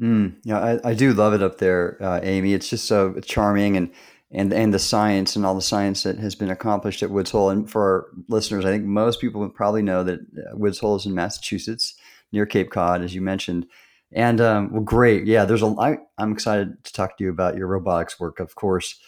Mm, 0.00 0.36
yeah, 0.44 0.60
I, 0.60 0.90
I 0.90 0.94
do 0.94 1.12
love 1.12 1.34
it 1.34 1.42
up 1.42 1.58
there, 1.58 1.98
uh, 2.00 2.20
Amy. 2.22 2.54
It's 2.54 2.68
just 2.68 2.84
so 2.84 3.14
charming 3.20 3.76
and 3.76 3.90
and 4.30 4.52
and 4.52 4.72
the 4.72 4.78
science 4.78 5.34
and 5.36 5.44
all 5.44 5.54
the 5.54 5.62
science 5.62 6.02
that 6.02 6.18
has 6.18 6.34
been 6.34 6.50
accomplished 6.50 7.02
at 7.02 7.10
Woods 7.10 7.30
Hole. 7.30 7.50
And 7.50 7.68
for 7.68 7.82
our 7.82 8.06
listeners, 8.28 8.64
I 8.64 8.70
think 8.70 8.84
most 8.84 9.20
people 9.20 9.40
would 9.40 9.54
probably 9.54 9.82
know 9.82 10.04
that 10.04 10.20
uh, 10.20 10.56
Woods 10.56 10.78
Hole 10.78 10.96
is 10.96 11.06
in 11.06 11.14
Massachusetts, 11.14 11.94
near 12.32 12.46
Cape 12.46 12.70
Cod, 12.70 13.02
as 13.02 13.14
you 13.14 13.22
mentioned. 13.22 13.66
And 14.12 14.40
um, 14.40 14.72
well, 14.72 14.82
great, 14.82 15.26
yeah. 15.26 15.44
There's 15.44 15.62
a. 15.62 15.74
I, 15.78 15.98
I'm 16.16 16.32
excited 16.32 16.82
to 16.84 16.92
talk 16.92 17.18
to 17.18 17.24
you 17.24 17.30
about 17.30 17.56
your 17.56 17.66
robotics 17.66 18.18
work, 18.18 18.40
of 18.40 18.54
course. 18.54 18.98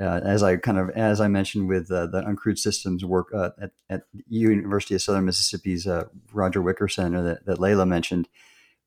Uh, 0.00 0.20
as 0.24 0.42
I 0.42 0.56
kind 0.56 0.78
of 0.78 0.90
as 0.90 1.20
I 1.20 1.28
mentioned 1.28 1.68
with 1.68 1.90
uh, 1.90 2.06
the 2.06 2.22
uncrewed 2.22 2.58
systems 2.58 3.04
work 3.04 3.28
uh, 3.34 3.50
at, 3.60 3.70
at 3.90 4.02
University 4.28 4.94
of 4.94 5.02
Southern 5.02 5.24
Mississippi's 5.24 5.86
uh, 5.86 6.04
Roger 6.32 6.62
Wicker 6.62 6.88
Center 6.88 7.22
that, 7.22 7.46
that 7.46 7.60
Leila 7.60 7.86
mentioned, 7.86 8.28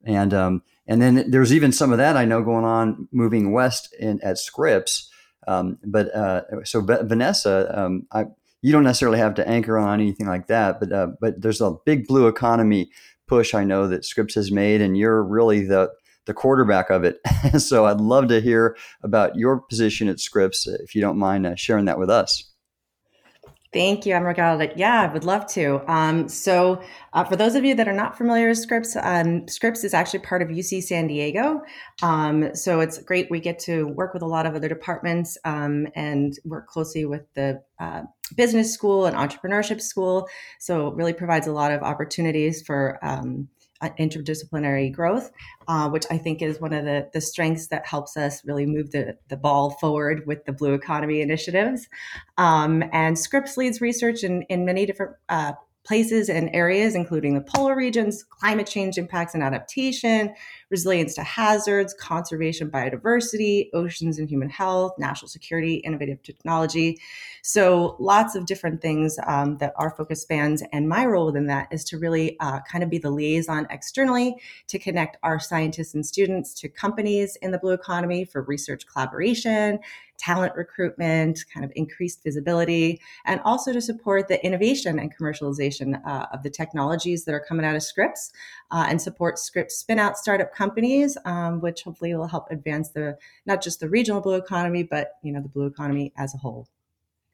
and 0.03 0.33
um, 0.33 0.63
and 0.87 1.01
then 1.01 1.29
there's 1.29 1.53
even 1.53 1.71
some 1.71 1.91
of 1.91 1.97
that 1.97 2.15
I 2.17 2.25
know 2.25 2.43
going 2.43 2.65
on 2.65 3.07
moving 3.11 3.51
west 3.51 3.93
in 3.99 4.21
at 4.21 4.37
Scripps 4.37 5.11
um, 5.47 5.79
but 5.83 6.13
uh, 6.15 6.63
so 6.63 6.81
Vanessa, 6.81 7.71
um, 7.77 8.07
I, 8.11 8.25
you 8.61 8.71
don't 8.71 8.83
necessarily 8.83 9.17
have 9.17 9.33
to 9.35 9.47
anchor 9.47 9.77
on 9.77 9.99
anything 9.99 10.27
like 10.27 10.47
that, 10.47 10.79
but 10.79 10.91
uh, 10.91 11.07
but 11.19 11.41
there's 11.41 11.61
a 11.61 11.75
big 11.85 12.07
blue 12.07 12.27
economy 12.27 12.91
push 13.31 13.55
I 13.55 13.63
know 13.63 13.87
that 13.87 14.03
Scripps 14.03 14.35
has 14.35 14.51
made, 14.51 14.81
and 14.81 14.97
you're 14.97 15.23
really 15.23 15.65
the 15.65 15.89
the 16.25 16.33
quarterback 16.33 16.89
of 16.89 17.05
it. 17.05 17.17
so 17.61 17.85
I'd 17.85 18.01
love 18.01 18.27
to 18.27 18.41
hear 18.41 18.75
about 19.03 19.37
your 19.37 19.61
position 19.61 20.09
at 20.09 20.19
Scripps, 20.19 20.67
if 20.67 20.93
you 20.93 21.01
don't 21.01 21.17
mind 21.17 21.47
uh, 21.47 21.55
sharing 21.55 21.85
that 21.85 21.97
with 21.97 22.09
us. 22.09 22.50
Thank 23.73 24.05
you, 24.05 24.13
Admiral 24.13 24.35
Gallaudet. 24.35 24.73
Yeah, 24.75 25.03
I 25.03 25.13
would 25.13 25.23
love 25.23 25.47
to. 25.53 25.81
Um, 25.89 26.27
so, 26.27 26.81
uh, 27.13 27.23
for 27.23 27.37
those 27.37 27.55
of 27.55 27.63
you 27.63 27.73
that 27.75 27.87
are 27.87 27.93
not 27.93 28.17
familiar 28.17 28.49
with 28.49 28.57
Scripps, 28.57 28.97
um, 28.97 29.47
Scripps 29.47 29.85
is 29.85 29.93
actually 29.93 30.19
part 30.19 30.41
of 30.41 30.49
UC 30.49 30.83
San 30.83 31.07
Diego. 31.07 31.61
Um, 32.01 32.53
so, 32.53 32.81
it's 32.81 33.01
great. 33.01 33.31
We 33.31 33.39
get 33.39 33.59
to 33.59 33.87
work 33.87 34.13
with 34.13 34.23
a 34.23 34.27
lot 34.27 34.45
of 34.45 34.55
other 34.55 34.67
departments 34.67 35.37
um, 35.45 35.87
and 35.95 36.37
work 36.43 36.67
closely 36.67 37.05
with 37.05 37.33
the 37.33 37.63
uh, 37.79 38.03
business 38.35 38.73
school 38.73 39.05
and 39.05 39.15
entrepreneurship 39.15 39.79
school. 39.79 40.27
So, 40.59 40.89
it 40.89 40.95
really 40.95 41.13
provides 41.13 41.47
a 41.47 41.53
lot 41.53 41.71
of 41.71 41.81
opportunities 41.81 42.61
for 42.61 42.99
um, 43.01 43.47
interdisciplinary 43.89 44.91
growth, 44.91 45.31
uh, 45.67 45.89
which 45.89 46.05
I 46.09 46.17
think 46.17 46.41
is 46.41 46.59
one 46.59 46.73
of 46.73 46.85
the, 46.85 47.09
the 47.13 47.21
strengths 47.21 47.67
that 47.67 47.85
helps 47.85 48.17
us 48.17 48.45
really 48.45 48.65
move 48.65 48.91
the, 48.91 49.17
the 49.27 49.37
ball 49.37 49.71
forward 49.71 50.25
with 50.27 50.45
the 50.45 50.53
blue 50.53 50.73
economy 50.73 51.21
initiatives. 51.21 51.87
Um, 52.37 52.83
and 52.91 53.17
Scripps 53.17 53.57
leads 53.57 53.81
research 53.81 54.23
in, 54.23 54.43
in 54.43 54.65
many 54.65 54.85
different 54.85 55.15
uh, 55.29 55.53
places 55.83 56.29
and 56.29 56.49
areas, 56.53 56.93
including 56.93 57.33
the 57.33 57.41
polar 57.41 57.75
regions, 57.75 58.23
climate 58.23 58.67
change 58.67 58.97
impacts 58.97 59.33
and 59.33 59.43
adaptation, 59.43 60.33
resilience 60.69 61.15
to 61.15 61.23
hazards, 61.23 61.93
conservation, 61.95 62.69
biodiversity, 62.69 63.69
oceans 63.73 64.19
and 64.19 64.29
human 64.29 64.49
health, 64.49 64.93
national 64.99 65.27
security, 65.27 65.75
innovative 65.75 66.21
technology. 66.21 66.99
So, 67.41 67.95
lots 67.99 68.35
of 68.35 68.45
different 68.45 68.81
things 68.81 69.17
um, 69.25 69.57
that 69.57 69.73
our 69.75 69.89
focus 69.89 70.21
spans. 70.21 70.63
And 70.71 70.87
my 70.87 71.05
role 71.05 71.25
within 71.25 71.47
that 71.47 71.67
is 71.71 71.83
to 71.85 71.97
really 71.97 72.39
uh, 72.39 72.59
kind 72.61 72.83
of 72.83 72.89
be 72.89 72.99
the 72.99 73.09
liaison 73.09 73.65
externally 73.69 74.35
to 74.67 74.77
connect 74.77 75.17
our 75.23 75.39
scientists 75.39 75.95
and 75.95 76.05
students 76.05 76.53
to 76.61 76.69
companies 76.69 77.37
in 77.41 77.51
the 77.51 77.57
blue 77.57 77.73
economy 77.73 78.23
for 78.23 78.43
research 78.43 78.85
collaboration 78.85 79.79
talent 80.21 80.55
recruitment, 80.55 81.43
kind 81.53 81.65
of 81.65 81.71
increased 81.75 82.23
visibility, 82.23 83.01
and 83.25 83.41
also 83.43 83.73
to 83.73 83.81
support 83.81 84.27
the 84.27 84.43
innovation 84.45 84.99
and 84.99 85.15
commercialization 85.15 85.99
uh, 86.05 86.27
of 86.31 86.43
the 86.43 86.49
technologies 86.49 87.25
that 87.25 87.33
are 87.33 87.43
coming 87.47 87.65
out 87.65 87.75
of 87.75 87.83
Scripps 87.83 88.31
uh, 88.69 88.85
and 88.87 89.01
support 89.01 89.39
Scripps 89.39 89.75
spin 89.77 89.99
out 89.99 90.17
startup 90.17 90.53
companies, 90.53 91.17
um, 91.25 91.59
which 91.61 91.81
hopefully 91.83 92.13
will 92.13 92.27
help 92.27 92.47
advance 92.51 92.89
the 92.89 93.17
not 93.45 93.61
just 93.61 93.79
the 93.79 93.89
regional 93.89 94.21
blue 94.21 94.35
economy, 94.35 94.83
but 94.83 95.13
you 95.23 95.31
know 95.31 95.41
the 95.41 95.49
blue 95.49 95.65
economy 95.65 96.13
as 96.17 96.33
a 96.35 96.37
whole. 96.37 96.67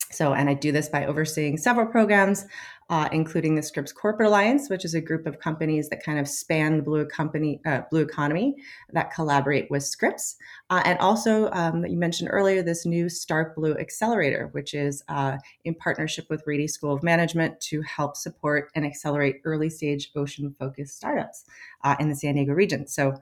So, 0.09 0.33
and 0.33 0.49
I 0.49 0.53
do 0.53 0.71
this 0.71 0.87
by 0.87 1.05
overseeing 1.05 1.57
several 1.57 1.85
programs, 1.85 2.45
uh, 2.89 3.09
including 3.11 3.55
the 3.55 3.61
Scripps 3.61 3.91
Corporate 3.91 4.29
Alliance, 4.29 4.69
which 4.69 4.85
is 4.85 4.93
a 4.93 5.01
group 5.01 5.27
of 5.27 5.39
companies 5.39 5.89
that 5.89 6.01
kind 6.01 6.17
of 6.17 6.27
span 6.29 6.77
the 6.77 6.83
blue, 6.83 7.05
company, 7.05 7.59
uh, 7.65 7.81
blue 7.91 8.01
economy 8.01 8.55
that 8.93 9.13
collaborate 9.13 9.69
with 9.69 9.83
Scripps. 9.83 10.37
Uh, 10.69 10.81
and 10.85 10.97
also, 10.99 11.51
um, 11.51 11.85
you 11.85 11.97
mentioned 11.97 12.29
earlier, 12.31 12.63
this 12.63 12.85
new 12.85 13.09
Start 13.09 13.53
Blue 13.55 13.73
Accelerator, 13.73 14.47
which 14.53 14.73
is 14.73 15.03
uh, 15.09 15.37
in 15.65 15.75
partnership 15.75 16.27
with 16.29 16.43
Rady 16.45 16.67
School 16.67 16.93
of 16.93 17.03
Management 17.03 17.59
to 17.61 17.81
help 17.81 18.15
support 18.15 18.71
and 18.75 18.85
accelerate 18.85 19.41
early 19.43 19.69
stage 19.69 20.11
ocean 20.15 20.55
focused 20.57 20.95
startups 20.95 21.43
uh, 21.83 21.97
in 21.99 22.07
the 22.07 22.15
San 22.15 22.35
Diego 22.35 22.53
region. 22.53 22.87
So, 22.87 23.17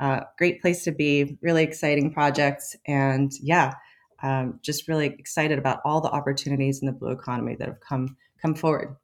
uh, 0.00 0.20
great 0.38 0.62
place 0.62 0.82
to 0.84 0.92
be, 0.92 1.36
really 1.42 1.62
exciting 1.62 2.10
projects. 2.10 2.74
And 2.86 3.30
yeah, 3.42 3.74
um, 4.22 4.58
just 4.62 4.88
really 4.88 5.06
excited 5.06 5.58
about 5.58 5.80
all 5.84 6.00
the 6.00 6.10
opportunities 6.10 6.80
in 6.80 6.86
the 6.86 6.92
blue 6.92 7.10
economy 7.10 7.56
that 7.56 7.68
have 7.68 7.80
come 7.80 8.16
come 8.40 8.54
forward. 8.54 8.96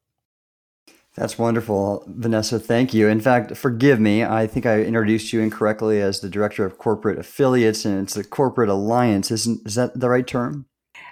That's 1.15 1.39
wonderful, 1.39 2.05
Vanessa. 2.09 2.61
Thank 2.61 2.93
you. 2.93 3.09
In 3.09 3.21
fact, 3.21 3.57
forgive 3.57 3.99
me. 3.99 4.23
I 4.23 4.47
think 4.47 4.67
I 4.67 4.83
introduced 4.83 5.33
you 5.33 5.41
incorrectly 5.41 6.01
as 6.03 6.21
the 6.21 6.29
director 6.29 6.67
of 6.67 6.77
corporate 6.77 7.19
affiliates, 7.19 7.87
and 7.87 8.03
it's 8.03 8.15
the 8.15 8.25
corporate 8.25 8.69
alliance. 8.69 9.31
Isn't 9.31 9.67
is 9.67 9.77
that 9.77 9.99
the 9.99 10.11
right 10.11 10.27
term? 10.27 10.67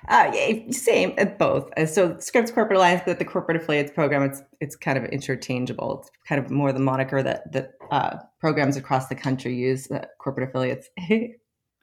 Uh, 0.09 0.31
same, 0.71 1.15
uh, 1.17 1.25
both. 1.25 1.71
Uh, 1.79 1.87
so 1.87 2.19
Scripps 2.19 2.51
Corporate 2.51 2.77
Alliance, 2.77 3.03
but 3.07 3.19
the 3.19 3.25
corporate 3.25 3.57
affiliates 3.57 3.91
program, 3.91 4.23
it's 4.23 4.43
it's 4.61 4.77
kind 4.77 4.99
of 4.99 5.05
interchangeable. 5.07 6.01
It's 6.01 6.11
kind 6.29 6.45
of 6.45 6.51
more 6.51 6.73
the 6.73 6.81
moniker 6.81 7.23
that 7.23 7.51
that 7.53 7.73
uh, 7.91 8.19
programs 8.39 8.77
across 8.77 9.09
the 9.09 9.15
country 9.15 9.55
use. 9.55 9.91
Uh, 9.91 10.05
corporate 10.19 10.51
affiliates. 10.51 10.91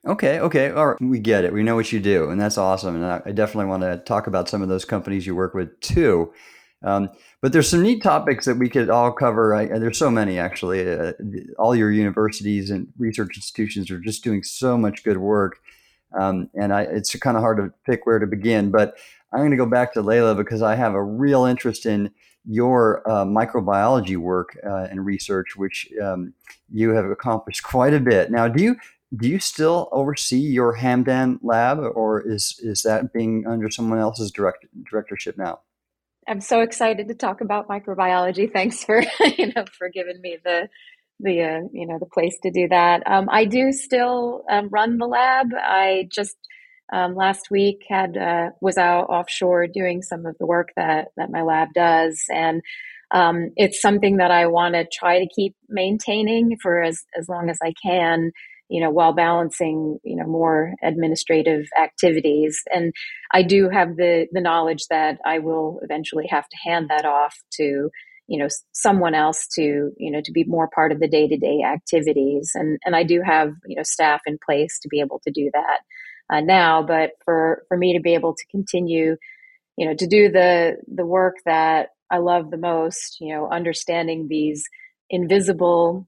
Okay, 0.07 0.39
okay. 0.39 0.71
All 0.71 0.87
right. 0.87 1.01
We 1.01 1.19
get 1.19 1.45
it. 1.45 1.53
We 1.53 1.61
know 1.61 1.75
what 1.75 1.91
you 1.91 1.99
do, 1.99 2.29
and 2.29 2.41
that's 2.41 2.57
awesome. 2.57 2.95
And 2.95 3.05
I, 3.05 3.31
definitely 3.31 3.69
want 3.69 3.83
to 3.83 3.97
talk 3.97 4.25
about 4.25 4.49
some 4.49 4.63
of 4.63 4.67
those 4.67 4.83
companies 4.83 5.27
you 5.27 5.35
work 5.35 5.53
with 5.53 5.79
too. 5.79 6.33
Um, 6.83 7.09
but 7.41 7.53
there's 7.53 7.69
some 7.69 7.83
neat 7.83 8.01
topics 8.01 8.45
that 8.45 8.57
we 8.57 8.67
could 8.67 8.89
all 8.89 9.11
cover. 9.11 9.53
I, 9.53 9.67
there's 9.67 9.99
so 9.99 10.09
many 10.09 10.39
actually. 10.39 10.91
Uh, 10.91 11.13
all 11.59 11.75
your 11.75 11.91
universities 11.91 12.71
and 12.71 12.87
research 12.97 13.35
institutions 13.35 13.91
are 13.91 13.99
just 13.99 14.23
doing 14.23 14.41
so 14.41 14.75
much 14.75 15.03
good 15.03 15.17
work, 15.17 15.59
um, 16.19 16.49
and 16.55 16.73
I, 16.73 16.81
it's 16.81 17.15
kind 17.17 17.37
of 17.37 17.43
hard 17.43 17.57
to 17.57 17.71
pick 17.85 18.07
where 18.07 18.17
to 18.17 18.25
begin. 18.25 18.71
But 18.71 18.95
I'm 19.31 19.41
going 19.41 19.51
to 19.51 19.57
go 19.57 19.67
back 19.67 19.93
to 19.93 20.01
Leila 20.01 20.33
because 20.33 20.63
I 20.63 20.73
have 20.73 20.95
a 20.95 21.03
real 21.03 21.45
interest 21.45 21.85
in 21.85 22.11
your 22.43 23.07
uh, 23.07 23.23
microbiology 23.23 24.17
work 24.17 24.57
uh, 24.65 24.87
and 24.89 25.05
research, 25.05 25.55
which 25.55 25.87
um, 26.01 26.33
you 26.71 26.89
have 26.89 27.05
accomplished 27.05 27.61
quite 27.61 27.93
a 27.93 27.99
bit. 27.99 28.31
Now, 28.31 28.47
do 28.47 28.63
you 28.63 28.75
do 29.15 29.27
you 29.27 29.39
still 29.39 29.89
oversee 29.91 30.39
your 30.39 30.77
Hamdan 30.77 31.39
lab, 31.41 31.79
or 31.79 32.21
is 32.21 32.59
is 32.59 32.83
that 32.83 33.11
being 33.13 33.45
under 33.45 33.69
someone 33.69 33.99
else's 33.99 34.31
direct, 34.31 34.65
directorship 34.89 35.37
now? 35.37 35.59
I'm 36.27 36.39
so 36.39 36.61
excited 36.61 37.07
to 37.07 37.15
talk 37.15 37.41
about 37.41 37.67
microbiology. 37.67 38.51
Thanks 38.53 38.83
for 38.83 39.03
you 39.37 39.51
know 39.55 39.65
for 39.77 39.89
giving 39.89 40.21
me 40.21 40.37
the 40.43 40.69
the 41.19 41.41
uh, 41.41 41.67
you 41.73 41.85
know 41.85 41.99
the 41.99 42.05
place 42.05 42.37
to 42.43 42.51
do 42.51 42.67
that. 42.69 43.03
Um, 43.05 43.27
I 43.29 43.45
do 43.45 43.71
still 43.73 44.43
um, 44.49 44.69
run 44.69 44.97
the 44.97 45.07
lab. 45.07 45.47
I 45.55 46.07
just 46.09 46.37
um, 46.93 47.15
last 47.15 47.51
week 47.51 47.83
had 47.89 48.15
uh, 48.17 48.51
was 48.61 48.77
out 48.77 49.09
offshore 49.09 49.67
doing 49.67 50.01
some 50.01 50.25
of 50.25 50.37
the 50.39 50.45
work 50.45 50.69
that 50.77 51.09
that 51.17 51.31
my 51.31 51.41
lab 51.41 51.69
does, 51.73 52.23
and 52.29 52.61
um, 53.11 53.51
it's 53.57 53.81
something 53.81 54.17
that 54.17 54.31
I 54.31 54.47
want 54.47 54.75
to 54.75 54.87
try 54.91 55.19
to 55.19 55.27
keep 55.35 55.55
maintaining 55.67 56.55
for 56.61 56.81
as 56.81 57.03
as 57.17 57.27
long 57.27 57.49
as 57.49 57.57
I 57.61 57.73
can. 57.83 58.31
You 58.71 58.81
know, 58.81 58.89
while 58.89 59.13
balancing 59.13 59.99
you 60.03 60.15
know 60.15 60.25
more 60.25 60.73
administrative 60.81 61.67
activities, 61.79 62.61
and 62.73 62.93
I 63.33 63.43
do 63.43 63.69
have 63.69 63.97
the 63.97 64.27
the 64.31 64.41
knowledge 64.41 64.87
that 64.89 65.19
I 65.25 65.39
will 65.39 65.79
eventually 65.83 66.27
have 66.29 66.47
to 66.47 66.57
hand 66.63 66.89
that 66.89 67.05
off 67.05 67.35
to 67.57 67.89
you 68.27 68.39
know 68.39 68.47
someone 68.71 69.13
else 69.13 69.45
to 69.55 69.91
you 69.97 70.11
know 70.11 70.21
to 70.23 70.31
be 70.31 70.45
more 70.45 70.69
part 70.73 70.93
of 70.93 71.01
the 71.01 71.07
day-to-day 71.09 71.63
activities. 71.67 72.51
And 72.55 72.79
and 72.85 72.95
I 72.95 73.03
do 73.03 73.21
have 73.25 73.49
you 73.65 73.75
know 73.75 73.83
staff 73.83 74.21
in 74.25 74.37
place 74.45 74.79
to 74.81 74.87
be 74.89 75.01
able 75.01 75.19
to 75.25 75.31
do 75.31 75.51
that 75.53 75.79
uh, 76.33 76.39
now. 76.41 76.81
But 76.81 77.11
for 77.25 77.63
for 77.67 77.77
me 77.77 77.93
to 77.97 78.01
be 78.01 78.13
able 78.13 78.35
to 78.35 78.45
continue 78.51 79.17
you 79.77 79.87
know 79.87 79.95
to 79.95 80.07
do 80.07 80.31
the 80.31 80.77
the 80.87 81.05
work 81.05 81.35
that 81.45 81.89
I 82.09 82.19
love 82.19 82.51
the 82.51 82.57
most 82.57 83.17
you 83.19 83.33
know 83.33 83.49
understanding 83.49 84.27
these 84.29 84.63
invisible 85.09 86.07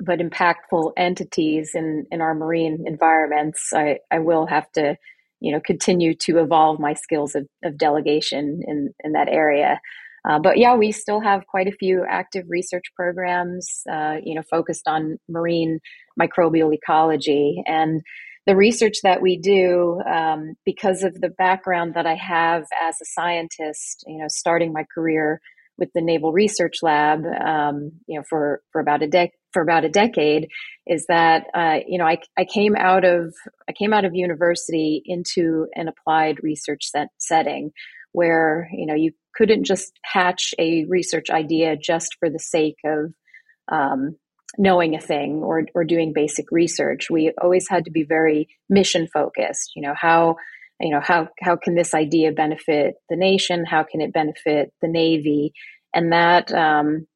but 0.00 0.18
impactful 0.18 0.92
entities 0.96 1.72
in 1.74 2.06
in 2.10 2.20
our 2.20 2.34
marine 2.34 2.84
environments 2.86 3.70
I 3.72 3.98
I 4.10 4.18
will 4.18 4.46
have 4.46 4.70
to 4.72 4.96
you 5.40 5.52
know 5.52 5.60
continue 5.60 6.14
to 6.14 6.38
evolve 6.38 6.80
my 6.80 6.94
skills 6.94 7.34
of, 7.34 7.46
of 7.64 7.78
delegation 7.78 8.62
in 8.66 8.94
in 9.04 9.12
that 9.12 9.28
area 9.28 9.80
uh, 10.28 10.40
but 10.40 10.58
yeah, 10.58 10.74
we 10.74 10.90
still 10.90 11.20
have 11.20 11.46
quite 11.46 11.68
a 11.68 11.72
few 11.72 12.04
active 12.08 12.44
research 12.48 12.86
programs, 12.96 13.82
uh, 13.90 14.16
you 14.24 14.34
know, 14.34 14.42
focused 14.50 14.88
on 14.88 15.18
marine 15.28 15.78
microbial 16.20 16.74
ecology. 16.74 17.62
And 17.66 18.02
the 18.44 18.56
research 18.56 18.98
that 19.02 19.22
we 19.22 19.38
do, 19.38 20.00
um, 20.02 20.54
because 20.64 21.04
of 21.04 21.20
the 21.20 21.28
background 21.28 21.94
that 21.94 22.06
I 22.06 22.14
have 22.14 22.64
as 22.82 22.96
a 23.00 23.04
scientist, 23.04 24.04
you 24.06 24.18
know, 24.18 24.26
starting 24.28 24.72
my 24.72 24.84
career 24.92 25.40
with 25.78 25.90
the 25.94 26.00
Naval 26.00 26.32
Research 26.32 26.76
Lab, 26.82 27.24
um, 27.24 27.92
you 28.06 28.18
know, 28.18 28.24
for 28.28 28.62
for 28.72 28.80
about 28.80 29.02
a 29.02 29.06
dec 29.06 29.30
for 29.52 29.62
about 29.62 29.84
a 29.84 29.88
decade, 29.88 30.48
is 30.86 31.06
that 31.08 31.46
uh, 31.54 31.78
you 31.86 31.98
know 31.98 32.06
I, 32.06 32.18
I 32.38 32.44
came 32.44 32.76
out 32.76 33.04
of 33.04 33.34
I 33.68 33.72
came 33.72 33.92
out 33.92 34.04
of 34.04 34.14
university 34.14 35.02
into 35.04 35.66
an 35.74 35.88
applied 35.88 36.42
research 36.42 36.90
set, 36.90 37.08
setting 37.18 37.72
where 38.12 38.68
you 38.72 38.86
know 38.86 38.94
you 38.94 39.12
couldn't 39.34 39.64
just 39.64 39.92
hatch 40.02 40.54
a 40.58 40.84
research 40.88 41.30
idea 41.30 41.76
just 41.76 42.16
for 42.18 42.30
the 42.30 42.38
sake 42.38 42.78
of 42.84 43.12
um, 43.70 44.16
knowing 44.58 44.94
a 44.94 45.00
thing 45.00 45.42
or 45.42 45.64
or 45.74 45.84
doing 45.84 46.12
basic 46.14 46.46
research. 46.50 47.08
We 47.10 47.32
always 47.40 47.68
had 47.68 47.84
to 47.84 47.90
be 47.90 48.04
very 48.04 48.48
mission 48.68 49.08
focused. 49.12 49.72
You 49.76 49.82
know 49.82 49.94
how 49.94 50.36
you 50.80 50.90
know 50.90 51.00
how 51.02 51.28
how 51.40 51.56
can 51.56 51.74
this 51.74 51.94
idea 51.94 52.32
benefit 52.32 52.94
the 53.08 53.16
nation? 53.16 53.64
How 53.64 53.84
can 53.84 54.00
it 54.00 54.12
benefit 54.12 54.72
the 54.82 54.88
Navy? 54.88 55.52
And 55.94 56.12
that 56.12 56.52
um, 56.52 57.06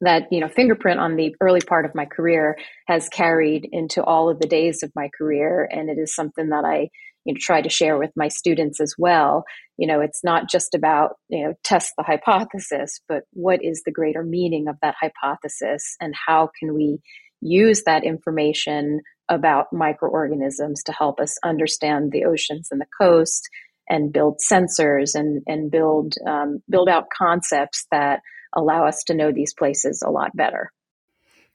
that 0.00 0.24
you 0.30 0.40
know 0.40 0.48
fingerprint 0.48 1.00
on 1.00 1.16
the 1.16 1.34
early 1.40 1.60
part 1.60 1.86
of 1.86 1.94
my 1.94 2.04
career 2.04 2.56
has 2.86 3.08
carried 3.08 3.68
into 3.70 4.02
all 4.02 4.28
of 4.28 4.40
the 4.40 4.48
days 4.48 4.82
of 4.82 4.92
my 4.94 5.08
career, 5.16 5.68
and 5.70 5.88
it 5.88 5.98
is 5.98 6.14
something 6.14 6.50
that 6.50 6.64
I 6.64 6.88
you 7.24 7.34
know 7.34 7.38
try 7.40 7.62
to 7.62 7.68
share 7.68 7.98
with 7.98 8.10
my 8.16 8.28
students 8.28 8.80
as 8.80 8.94
well 8.98 9.44
you 9.78 9.86
know 9.86 10.00
it's 10.00 10.24
not 10.24 10.48
just 10.48 10.74
about 10.74 11.16
you 11.28 11.44
know 11.44 11.54
test 11.64 11.92
the 11.96 12.04
hypothesis 12.04 13.00
but 13.08 13.22
what 13.32 13.64
is 13.64 13.82
the 13.84 13.92
greater 13.92 14.22
meaning 14.22 14.66
of 14.68 14.76
that 14.82 14.94
hypothesis 15.00 15.96
and 16.00 16.14
how 16.26 16.50
can 16.58 16.74
we 16.74 16.98
use 17.42 17.82
that 17.84 18.04
information 18.04 19.00
about 19.28 19.66
microorganisms 19.72 20.82
to 20.84 20.92
help 20.92 21.20
us 21.20 21.36
understand 21.44 22.10
the 22.10 22.24
oceans 22.24 22.68
and 22.70 22.80
the 22.80 22.86
coast 23.00 23.42
and 23.88 24.12
build 24.12 24.38
sensors 24.50 25.14
and 25.14 25.42
and 25.46 25.70
build 25.70 26.14
um, 26.26 26.62
build 26.70 26.88
out 26.88 27.06
concepts 27.16 27.86
that 27.90 28.20
allow 28.56 28.86
us 28.86 29.02
to 29.06 29.14
know 29.14 29.32
these 29.32 29.54
places 29.54 30.02
a 30.06 30.10
lot 30.10 30.30
better 30.34 30.70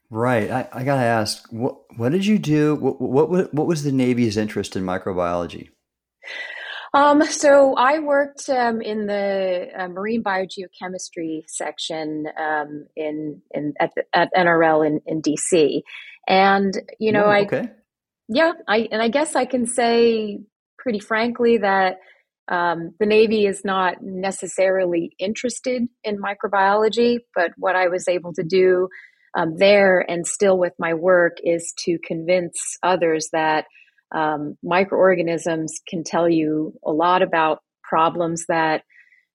Right. 0.10 0.50
I, 0.50 0.70
I 0.72 0.84
gotta 0.86 1.04
ask, 1.04 1.46
what 1.52 1.76
what 1.98 2.14
did 2.14 2.26
you 2.26 2.40
do? 2.40 2.76
What, 2.76 3.30
what 3.30 3.54
what 3.54 3.68
was 3.68 3.84
the 3.84 3.92
Navy's 3.92 4.38
interest 4.38 4.78
in 4.78 4.84
microbiology? 4.84 5.70
Um, 6.98 7.24
so 7.26 7.76
I 7.76 8.00
worked 8.00 8.50
um, 8.50 8.82
in 8.82 9.06
the 9.06 9.68
uh, 9.78 9.88
marine 9.88 10.24
biogeochemistry 10.24 11.44
section 11.48 12.26
um, 12.40 12.88
in 12.96 13.44
in 13.52 13.76
at, 13.80 13.92
the, 13.96 14.04
at 14.16 14.34
NRL 14.36 14.86
in, 14.86 15.02
in 15.06 15.22
DC, 15.22 15.84
and 16.28 16.74
you 17.00 17.12
know, 17.12 17.26
I 17.26 17.42
okay. 17.42 17.70
yeah, 18.28 18.54
I 18.68 18.88
and 18.92 19.00
I 19.00 19.10
guess 19.10 19.36
I 19.36 19.46
can 19.46 19.68
say 19.68 20.40
pretty 20.80 20.98
frankly 20.98 21.60
that 21.60 21.98
um, 22.48 22.96
the 23.00 23.06
Navy 23.06 23.46
is 23.46 23.62
not 23.64 24.02
necessarily 24.02 25.12
interested 25.20 25.84
in 26.04 26.18
microbiology, 26.18 27.20
but 27.36 27.52
what 27.58 27.76
I 27.76 27.90
was 27.90 28.08
able 28.08 28.34
to 28.34 28.44
do 28.44 28.90
um, 29.38 29.56
there 29.58 30.04
and 30.10 30.26
still 30.26 30.58
with 30.58 30.74
my 30.80 30.96
work 30.96 31.38
is 31.44 31.76
to 31.86 32.00
convince 32.04 32.58
others 32.82 33.30
that 33.34 33.66
um, 34.12 34.58
microorganisms 34.64 35.82
can 35.88 36.04
tell 36.04 36.30
you 36.30 36.74
a 36.86 36.92
lot 36.92 37.22
about 37.22 37.60
problems 37.84 38.46
that 38.48 38.84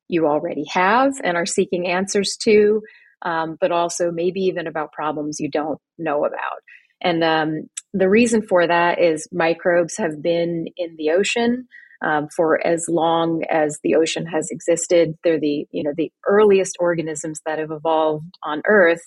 you 0.09 0.27
already 0.27 0.65
have 0.71 1.15
and 1.25 1.37
are 1.37 1.47
seeking 1.47 1.87
answers 1.87 2.37
to, 2.43 2.83
um, 3.23 3.57
but 3.61 3.73
also 3.73 4.11
maybe 4.11 4.41
even 4.41 4.67
about 4.67 4.93
problems 4.93 5.41
you 5.41 5.51
don't 5.51 5.79
know 5.99 6.25
about. 6.25 6.61
And 7.03 7.25
um, 7.25 7.69
the 7.93 8.09
reason 8.09 8.43
for 8.43 8.67
that 8.67 9.01
is 9.01 9.27
microbes 9.33 9.97
have 9.99 10.23
been 10.23 10.67
in 10.77 10.97
the 10.97 11.11
ocean 11.11 11.67
um, 12.03 12.29
for 12.35 12.65
as 12.67 12.87
long 12.89 13.45
as 13.51 13.79
the 13.83 13.95
ocean 13.95 14.27
has 14.27 14.49
existed. 14.51 15.15
They're 15.23 15.41
the 15.41 15.67
you 15.71 15.83
know 15.83 15.93
the 15.97 16.13
earliest 16.27 16.77
organisms 16.81 17.41
that 17.47 17.59
have 17.59 17.71
evolved 17.71 18.35
on 18.43 18.63
Earth, 18.67 19.03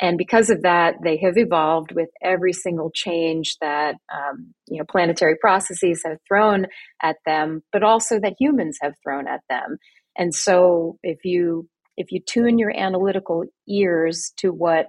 and 0.00 0.18
because 0.18 0.50
of 0.50 0.62
that, 0.62 0.96
they 1.02 1.16
have 1.18 1.38
evolved 1.38 1.92
with 1.92 2.10
every 2.22 2.52
single 2.52 2.90
change 2.94 3.56
that 3.60 3.96
um, 4.12 4.54
you 4.66 4.78
know 4.78 4.84
planetary 4.88 5.36
processes 5.40 6.02
have 6.04 6.18
thrown 6.28 6.66
at 7.02 7.16
them, 7.24 7.62
but 7.72 7.82
also 7.82 8.20
that 8.20 8.34
humans 8.38 8.78
have 8.82 8.94
thrown 9.02 9.26
at 9.26 9.40
them. 9.48 9.78
And 10.16 10.34
so, 10.34 10.98
if 11.02 11.24
you 11.24 11.68
if 11.96 12.12
you 12.12 12.20
tune 12.20 12.58
your 12.58 12.76
analytical 12.76 13.44
ears 13.66 14.32
to 14.38 14.50
what 14.50 14.86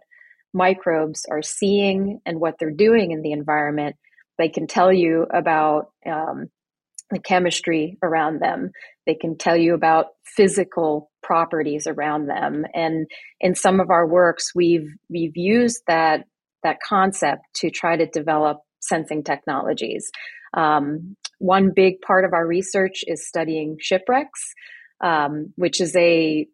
microbes 0.53 1.25
are 1.31 1.41
seeing 1.41 2.19
and 2.25 2.39
what 2.39 2.55
they're 2.59 2.71
doing 2.71 3.11
in 3.11 3.21
the 3.21 3.31
environment, 3.31 3.95
they 4.37 4.49
can 4.49 4.67
tell 4.67 4.91
you 4.91 5.25
about 5.33 5.91
um, 6.05 6.47
the 7.09 7.19
chemistry 7.19 7.97
around 8.03 8.41
them. 8.41 8.71
They 9.05 9.15
can 9.15 9.37
tell 9.37 9.55
you 9.55 9.73
about 9.73 10.07
physical 10.25 11.09
properties 11.23 11.87
around 11.87 12.27
them. 12.27 12.65
And 12.73 13.07
in 13.39 13.55
some 13.55 13.79
of 13.79 13.89
our 13.89 14.07
works, 14.07 14.51
we've 14.53 14.89
we've 15.09 15.35
used 15.35 15.81
that 15.87 16.25
that 16.63 16.77
concept 16.85 17.43
to 17.55 17.69
try 17.69 17.95
to 17.95 18.05
develop 18.05 18.57
sensing 18.81 19.23
technologies. 19.23 20.09
Um, 20.55 21.15
one 21.39 21.71
big 21.75 22.01
part 22.01 22.25
of 22.25 22.33
our 22.33 22.45
research 22.45 23.03
is 23.07 23.27
studying 23.27 23.77
shipwrecks, 23.79 24.53
um, 25.03 25.53
which 25.55 25.79
is 25.81 25.95
a 25.95 26.47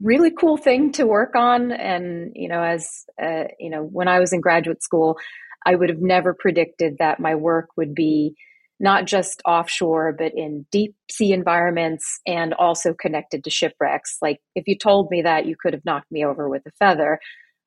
really 0.00 0.30
cool 0.30 0.56
thing 0.56 0.92
to 0.92 1.06
work 1.06 1.34
on. 1.34 1.72
And 1.72 2.32
you 2.34 2.48
know, 2.48 2.62
as 2.62 2.88
uh, 3.22 3.44
you 3.58 3.70
know, 3.70 3.82
when 3.82 4.08
I 4.08 4.20
was 4.20 4.32
in 4.32 4.40
graduate 4.40 4.82
school, 4.82 5.16
I 5.64 5.74
would 5.74 5.88
have 5.88 6.00
never 6.00 6.34
predicted 6.34 6.98
that 6.98 7.20
my 7.20 7.34
work 7.34 7.70
would 7.76 7.94
be 7.94 8.36
not 8.78 9.06
just 9.06 9.40
offshore, 9.44 10.14
but 10.16 10.32
in 10.34 10.66
deep 10.70 10.94
sea 11.10 11.32
environments 11.32 12.20
and 12.26 12.52
also 12.54 12.92
connected 12.92 13.44
to 13.44 13.50
shipwrecks. 13.50 14.18
Like, 14.20 14.38
if 14.54 14.64
you 14.66 14.76
told 14.76 15.10
me 15.10 15.22
that, 15.22 15.46
you 15.46 15.56
could 15.60 15.72
have 15.72 15.84
knocked 15.84 16.10
me 16.10 16.24
over 16.24 16.48
with 16.48 16.62
a 16.66 16.72
feather. 16.78 17.18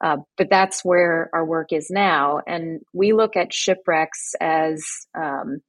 Uh, 0.01 0.17
but 0.37 0.49
that's 0.49 0.85
where 0.85 1.29
our 1.33 1.45
work 1.45 1.73
is 1.73 1.89
now, 1.89 2.39
and 2.47 2.79
we 2.93 3.11
look 3.11 3.35
at 3.35 3.53
shipwrecks 3.53 4.33
as 4.39 4.81
um, 5.13 5.59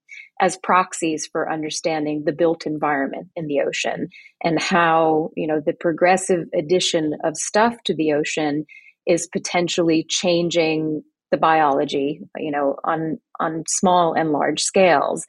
as 0.40 0.56
proxies 0.62 1.28
for 1.30 1.50
understanding 1.50 2.22
the 2.24 2.32
built 2.32 2.64
environment 2.64 3.26
in 3.34 3.48
the 3.48 3.60
ocean 3.60 4.08
and 4.44 4.62
how 4.62 5.30
you 5.36 5.48
know 5.48 5.60
the 5.64 5.72
progressive 5.72 6.44
addition 6.54 7.14
of 7.24 7.36
stuff 7.36 7.74
to 7.84 7.94
the 7.94 8.12
ocean 8.12 8.64
is 9.04 9.28
potentially 9.32 10.06
changing 10.08 11.02
the 11.30 11.36
biology, 11.36 12.20
you 12.36 12.50
know, 12.50 12.76
on 12.84 13.18
on 13.38 13.64
small 13.68 14.14
and 14.14 14.30
large 14.30 14.62
scales, 14.62 15.26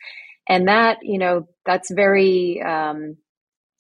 and 0.48 0.68
that 0.68 0.98
you 1.02 1.18
know 1.18 1.48
that's 1.66 1.92
very 1.92 2.62
um, 2.62 3.18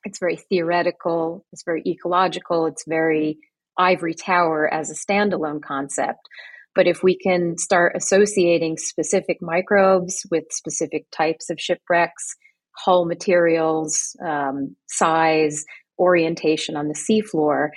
it's 0.03 0.19
very 0.19 0.37
theoretical, 0.37 1.45
it's 1.51 1.63
very 1.63 1.83
ecological, 1.85 2.65
it's 2.65 2.85
very 2.87 3.37
ivory 3.77 4.13
tower 4.13 4.71
as 4.71 4.89
a 4.89 4.95
standalone 4.95 5.61
concept. 5.61 6.27
But 6.73 6.87
if 6.87 7.03
we 7.03 7.17
can 7.17 7.57
start 7.57 7.93
associating 7.95 8.77
specific 8.77 9.37
microbes 9.41 10.25
with 10.31 10.45
specific 10.51 11.05
types 11.11 11.49
of 11.49 11.59
shipwrecks, 11.59 12.35
hull 12.77 13.05
materials, 13.05 14.15
um, 14.25 14.75
size, 14.87 15.65
orientation 15.99 16.77
on 16.77 16.87
the 16.87 16.95
seafloor, 16.95 17.69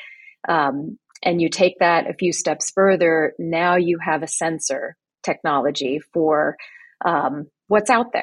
um, 0.48 0.98
and 1.24 1.40
you 1.40 1.48
take 1.48 1.78
that 1.80 2.08
a 2.08 2.14
few 2.14 2.32
steps 2.32 2.70
further, 2.70 3.32
now 3.38 3.76
you 3.76 3.98
have 3.98 4.22
a 4.22 4.28
sensor 4.28 4.96
technology 5.24 6.00
for 6.12 6.56
um, 7.04 7.46
what's 7.66 7.90
out 7.90 8.12
there. 8.12 8.22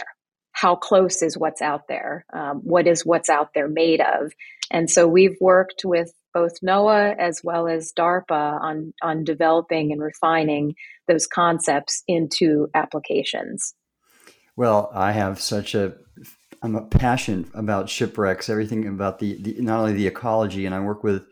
How 0.53 0.75
close 0.75 1.21
is 1.23 1.37
what's 1.37 1.61
out 1.61 1.87
there? 1.87 2.25
Um, 2.31 2.61
what 2.63 2.87
is 2.87 3.05
what's 3.05 3.29
out 3.29 3.49
there 3.55 3.67
made 3.67 4.01
of? 4.01 4.31
And 4.69 4.89
so 4.89 5.07
we've 5.07 5.37
worked 5.41 5.81
with 5.83 6.13
both 6.33 6.61
NOAA 6.63 7.17
as 7.17 7.41
well 7.43 7.67
as 7.67 7.91
DARPA 7.97 8.61
on, 8.61 8.93
on 9.01 9.23
developing 9.23 9.91
and 9.91 10.01
refining 10.01 10.75
those 11.07 11.25
concepts 11.25 12.03
into 12.07 12.69
applications. 12.73 13.73
Well, 14.55 14.91
I 14.93 15.13
have 15.13 15.41
such 15.41 15.73
a 15.73 15.95
I'm 16.63 16.75
a 16.75 16.85
passion 16.85 17.49
about 17.55 17.89
shipwrecks, 17.89 18.47
everything 18.47 18.87
about 18.87 19.17
the, 19.17 19.41
the 19.41 19.61
not 19.61 19.79
only 19.79 19.93
the 19.93 20.05
ecology, 20.05 20.67
and 20.67 20.75
I 20.75 20.79
work 20.79 21.03
with 21.03 21.23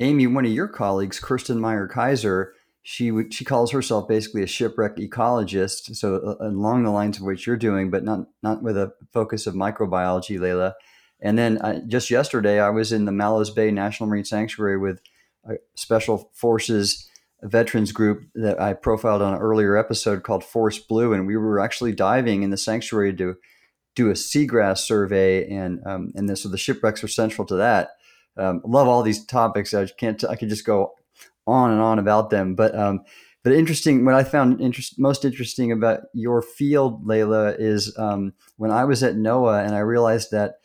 Amy, 0.00 0.26
one 0.26 0.44
of 0.44 0.52
your 0.52 0.68
colleagues, 0.68 1.20
Kirstin 1.20 1.58
Meyer 1.58 1.86
Kaiser. 1.86 2.54
She 2.82 3.12
she 3.30 3.44
calls 3.44 3.70
herself 3.70 4.08
basically 4.08 4.42
a 4.42 4.46
shipwreck 4.46 4.96
ecologist, 4.96 5.96
so 5.96 6.16
uh, 6.16 6.48
along 6.48 6.82
the 6.82 6.90
lines 6.90 7.16
of 7.16 7.24
what 7.24 7.46
you're 7.46 7.56
doing, 7.56 7.90
but 7.90 8.04
not 8.04 8.26
not 8.42 8.62
with 8.62 8.76
a 8.76 8.92
focus 9.12 9.46
of 9.46 9.54
microbiology, 9.54 10.38
Leila. 10.38 10.74
And 11.20 11.38
then 11.38 11.58
uh, 11.58 11.80
just 11.86 12.10
yesterday, 12.10 12.60
I 12.60 12.68
was 12.70 12.92
in 12.92 13.06
the 13.06 13.12
Mallows 13.12 13.50
Bay 13.50 13.70
National 13.70 14.08
Marine 14.08 14.24
Sanctuary 14.24 14.76
with 14.76 15.00
a 15.48 15.54
Special 15.76 16.30
Forces 16.34 17.08
veterans 17.42 17.92
group 17.92 18.24
that 18.34 18.60
I 18.60 18.74
profiled 18.74 19.22
on 19.22 19.34
an 19.34 19.40
earlier 19.40 19.76
episode 19.76 20.22
called 20.22 20.44
Force 20.44 20.78
Blue, 20.78 21.14
and 21.14 21.26
we 21.26 21.36
were 21.36 21.60
actually 21.60 21.92
diving 21.92 22.42
in 22.42 22.50
the 22.50 22.58
sanctuary 22.58 23.14
to 23.16 23.36
do 23.94 24.10
a 24.10 24.14
seagrass 24.14 24.78
survey, 24.78 25.48
and 25.48 25.80
um, 25.86 26.12
and 26.14 26.28
this, 26.28 26.42
so 26.42 26.50
the 26.50 26.58
shipwrecks 26.58 27.02
are 27.02 27.08
central 27.08 27.46
to 27.46 27.54
that. 27.56 27.92
Um, 28.36 28.62
love 28.64 28.88
all 28.88 29.02
these 29.02 29.24
topics. 29.24 29.74
I 29.74 29.86
can't. 29.86 30.22
I 30.24 30.36
could 30.36 30.48
just 30.48 30.66
go 30.66 30.94
on 31.46 31.70
and 31.70 31.80
on 31.80 31.98
about 31.98 32.30
them, 32.30 32.54
but 32.54 32.74
um, 32.76 33.04
but 33.42 33.52
interesting. 33.52 34.04
What 34.04 34.14
I 34.14 34.24
found 34.24 34.60
interest, 34.60 34.98
most 34.98 35.24
interesting 35.24 35.70
about 35.70 36.00
your 36.12 36.42
field, 36.42 37.06
Leila, 37.06 37.54
is 37.58 37.96
um, 37.98 38.32
when 38.56 38.70
I 38.70 38.84
was 38.84 39.02
at 39.02 39.14
NOAA 39.14 39.64
and 39.64 39.74
I 39.74 39.80
realized 39.80 40.30
that 40.32 40.56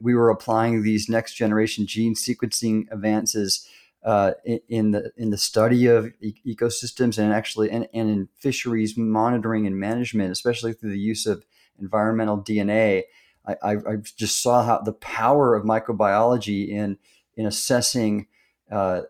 we 0.00 0.14
were 0.14 0.30
applying 0.30 0.82
these 0.82 1.08
next 1.08 1.34
generation 1.34 1.86
gene 1.86 2.14
sequencing 2.14 2.90
advances 2.90 3.68
uh, 4.04 4.32
in, 4.44 4.60
in, 4.68 4.90
the 4.90 5.12
in 5.16 5.30
the 5.30 5.38
study 5.38 5.86
of 5.86 6.12
e- 6.20 6.34
ecosystems 6.46 7.18
and 7.18 7.32
actually 7.32 7.70
and, 7.70 7.88
and 7.94 8.10
in 8.10 8.28
fisheries 8.34 8.96
monitoring 8.96 9.66
and 9.66 9.78
management, 9.78 10.32
especially 10.32 10.72
through 10.72 10.90
the 10.90 10.98
use 10.98 11.26
of 11.26 11.44
environmental 11.78 12.42
DNA. 12.42 13.02
I, 13.46 13.56
I, 13.62 13.72
I 13.72 13.96
just 14.16 14.42
saw 14.42 14.64
how 14.64 14.80
the 14.80 14.92
power 14.92 15.54
of 15.54 15.64
microbiology 15.64 16.68
in 16.68 16.98
in 17.36 17.46
assessing 17.46 18.26
uh, 18.70 19.02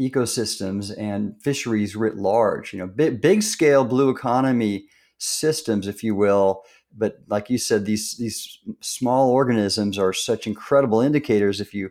ecosystems 0.00 0.96
and 0.96 1.40
fisheries 1.42 1.96
writ 1.96 2.16
large. 2.16 2.72
You 2.72 2.80
know, 2.80 2.86
big, 2.86 3.20
big 3.20 3.42
scale 3.42 3.84
blue 3.84 4.10
economy 4.10 4.86
systems, 5.18 5.86
if 5.86 6.04
you 6.04 6.14
will, 6.14 6.62
but 6.96 7.18
like 7.28 7.50
you 7.50 7.58
said, 7.58 7.84
these 7.84 8.16
these 8.16 8.58
small 8.80 9.30
organisms 9.30 9.98
are 9.98 10.12
such 10.12 10.46
incredible 10.46 11.00
indicators 11.00 11.60
if 11.60 11.74
you 11.74 11.90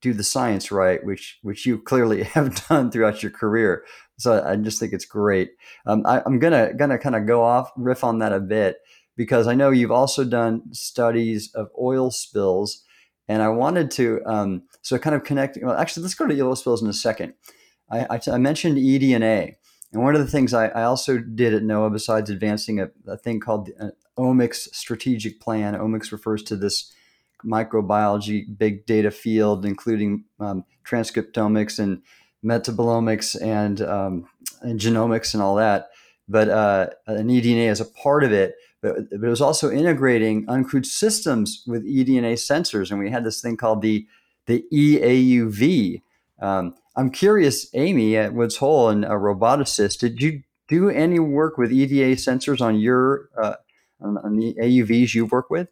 do 0.00 0.12
the 0.12 0.24
science 0.24 0.70
right, 0.70 1.04
which 1.04 1.38
which 1.42 1.64
you 1.64 1.78
clearly 1.78 2.22
have 2.34 2.66
done 2.68 2.90
throughout 2.90 3.22
your 3.22 3.32
career. 3.32 3.84
So 4.18 4.42
I 4.44 4.56
just 4.56 4.78
think 4.78 4.92
it's 4.92 5.04
great. 5.04 5.52
Um, 5.86 6.04
I, 6.06 6.22
am 6.26 6.38
gonna 6.38 6.74
gonna 6.74 6.98
kind 6.98 7.16
of 7.16 7.26
go 7.26 7.42
off 7.42 7.70
riff 7.76 8.04
on 8.04 8.18
that 8.18 8.32
a 8.32 8.40
bit 8.40 8.78
because 9.16 9.46
I 9.46 9.54
know 9.54 9.70
you've 9.70 9.90
also 9.90 10.24
done 10.24 10.72
studies 10.72 11.52
of 11.54 11.70
oil 11.80 12.10
spills, 12.10 12.84
and 13.28 13.42
I 13.42 13.48
wanted 13.48 13.90
to 13.92 14.20
um, 14.26 14.62
so 14.82 14.98
kind 14.98 15.16
of 15.16 15.24
connecting. 15.24 15.64
Well, 15.64 15.76
actually, 15.76 16.02
let's 16.02 16.14
go 16.14 16.26
to 16.26 16.40
oil 16.40 16.56
spills 16.56 16.82
in 16.82 16.88
a 16.88 16.92
second. 16.92 17.34
I, 17.90 18.06
I, 18.10 18.20
I 18.32 18.38
mentioned 18.38 18.76
eDNA. 18.76 19.54
And 19.92 20.02
one 20.02 20.14
of 20.14 20.20
the 20.20 20.30
things 20.30 20.54
I, 20.54 20.68
I 20.68 20.84
also 20.84 21.18
did 21.18 21.54
at 21.54 21.62
NOAA, 21.62 21.92
besides 21.92 22.30
advancing 22.30 22.80
a, 22.80 22.90
a 23.06 23.16
thing 23.16 23.40
called 23.40 23.66
the 23.66 23.92
omics 24.18 24.74
strategic 24.74 25.40
plan, 25.40 25.74
omics 25.74 26.12
refers 26.12 26.42
to 26.44 26.56
this 26.56 26.92
microbiology 27.44 28.44
big 28.56 28.86
data 28.86 29.10
field, 29.10 29.64
including 29.66 30.24
um, 30.40 30.64
transcriptomics 30.84 31.78
and 31.78 32.02
metabolomics 32.44 33.40
and, 33.40 33.82
um, 33.82 34.26
and 34.62 34.80
genomics 34.80 35.34
and 35.34 35.42
all 35.42 35.56
that. 35.56 35.90
But 36.28 36.48
uh, 36.48 36.86
an 37.06 37.28
eDNA 37.28 37.70
is 37.70 37.80
a 37.80 37.84
part 37.84 38.24
of 38.24 38.32
it. 38.32 38.54
But, 38.80 39.10
but 39.10 39.26
it 39.26 39.30
was 39.30 39.40
also 39.40 39.70
integrating 39.70 40.46
uncrewed 40.46 40.86
systems 40.86 41.62
with 41.68 41.84
eDNA 41.86 42.32
sensors, 42.34 42.90
and 42.90 42.98
we 42.98 43.10
had 43.10 43.24
this 43.24 43.40
thing 43.40 43.56
called 43.56 43.80
the 43.80 44.06
the 44.46 44.64
EAUV. 44.72 46.02
Um, 46.40 46.74
I'm 46.96 47.10
curious, 47.10 47.68
Amy 47.74 48.16
at 48.16 48.34
Woods 48.34 48.56
Hole 48.56 48.88
and 48.88 49.04
a 49.04 49.10
roboticist, 49.10 49.98
did 49.98 50.20
you 50.20 50.42
do 50.68 50.88
any 50.88 51.18
work 51.18 51.58
with 51.58 51.70
eDNA 51.70 52.12
sensors 52.14 52.60
on 52.60 52.78
your 52.78 53.28
uh, 53.40 53.54
on, 54.00 54.36
the 54.36 54.54
AUVs 54.54 55.14
you 55.14 55.26
work 55.26 55.50
with? 55.50 55.68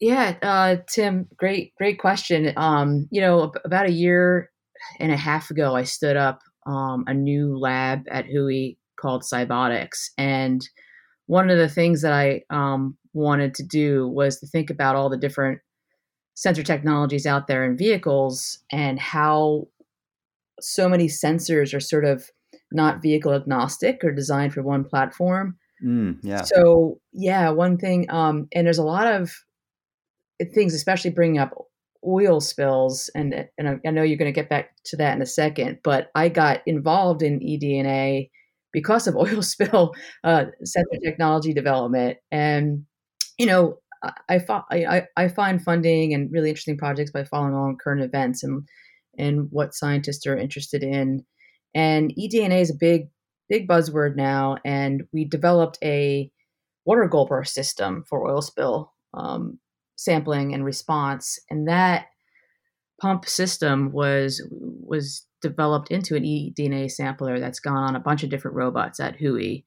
Yeah, 0.00 0.36
uh, 0.42 0.76
Tim, 0.88 1.28
great, 1.36 1.74
great 1.76 1.98
question. 1.98 2.52
Um, 2.56 3.08
you 3.10 3.20
know, 3.20 3.52
about 3.64 3.86
a 3.86 3.92
year 3.92 4.50
and 4.98 5.12
a 5.12 5.16
half 5.16 5.50
ago, 5.50 5.74
I 5.74 5.84
stood 5.84 6.16
up 6.16 6.40
um, 6.66 7.04
a 7.06 7.14
new 7.14 7.58
lab 7.58 8.04
at 8.10 8.26
WHOI 8.26 8.76
called 8.96 9.22
Cybotics, 9.22 10.10
and 10.16 10.66
one 11.26 11.50
of 11.50 11.58
the 11.58 11.68
things 11.68 12.02
that 12.02 12.12
I 12.12 12.42
um, 12.50 12.96
wanted 13.12 13.54
to 13.54 13.62
do 13.62 14.08
was 14.08 14.38
to 14.40 14.46
think 14.46 14.70
about 14.70 14.96
all 14.96 15.10
the 15.10 15.16
different 15.16 15.60
sensor 16.40 16.62
technologies 16.62 17.26
out 17.26 17.48
there 17.48 17.66
in 17.66 17.76
vehicles 17.76 18.60
and 18.72 18.98
how 18.98 19.68
so 20.58 20.88
many 20.88 21.06
sensors 21.06 21.74
are 21.74 21.80
sort 21.80 22.06
of 22.06 22.30
not 22.72 23.02
vehicle 23.02 23.34
agnostic 23.34 24.02
or 24.02 24.10
designed 24.10 24.54
for 24.54 24.62
one 24.62 24.82
platform. 24.82 25.58
Mm, 25.84 26.18
yeah. 26.22 26.40
So 26.40 26.98
yeah, 27.12 27.50
one 27.50 27.76
thing, 27.76 28.10
um, 28.10 28.48
and 28.54 28.66
there's 28.66 28.78
a 28.78 28.82
lot 28.82 29.06
of 29.06 29.30
things, 30.54 30.72
especially 30.72 31.10
bringing 31.10 31.38
up 31.38 31.52
oil 32.06 32.40
spills, 32.40 33.10
and 33.14 33.46
and 33.58 33.78
I 33.86 33.90
know 33.90 34.02
you're 34.02 34.16
going 34.16 34.32
to 34.32 34.40
get 34.40 34.48
back 34.48 34.70
to 34.84 34.96
that 34.96 35.14
in 35.14 35.20
a 35.20 35.26
second. 35.26 35.80
But 35.84 36.10
I 36.14 36.30
got 36.30 36.62
involved 36.64 37.20
in 37.20 37.40
eDNA 37.40 38.30
because 38.72 39.06
of 39.06 39.14
oil 39.24 39.42
spill 39.42 39.92
uh, 40.24 40.46
sensor 40.64 41.00
technology 41.04 41.52
development, 41.52 42.16
and 42.32 42.86
you 43.36 43.44
know 43.44 43.79
I, 44.02 44.40
I, 44.70 45.06
I 45.16 45.28
find 45.28 45.62
funding 45.62 46.14
and 46.14 46.32
really 46.32 46.48
interesting 46.48 46.78
projects 46.78 47.10
by 47.10 47.24
following 47.24 47.52
along 47.52 47.78
current 47.82 48.02
events 48.02 48.42
and 48.42 48.66
and 49.18 49.48
what 49.50 49.74
scientists 49.74 50.26
are 50.26 50.36
interested 50.36 50.82
in. 50.82 51.24
And 51.74 52.12
eDNA 52.18 52.60
is 52.60 52.70
a 52.70 52.78
big, 52.78 53.08
big 53.48 53.68
buzzword 53.68 54.16
now. 54.16 54.56
And 54.64 55.04
we 55.12 55.24
developed 55.24 55.78
a 55.82 56.30
water 56.84 57.08
gulper 57.08 57.46
system 57.46 58.04
for 58.08 58.28
oil 58.28 58.42
spill 58.42 58.92
um, 59.14 59.58
sampling 59.96 60.54
and 60.54 60.64
response. 60.64 61.38
And 61.50 61.68
that 61.68 62.06
pump 63.00 63.26
system 63.26 63.92
was 63.92 64.42
was 64.50 65.26
developed 65.42 65.90
into 65.90 66.16
an 66.16 66.22
eDNA 66.22 66.90
sampler 66.90 67.40
that's 67.40 67.60
gone 67.60 67.76
on 67.76 67.96
a 67.96 68.00
bunch 68.00 68.22
of 68.22 68.30
different 68.30 68.56
robots 68.56 69.00
at 69.00 69.18
WHOI. 69.18 69.64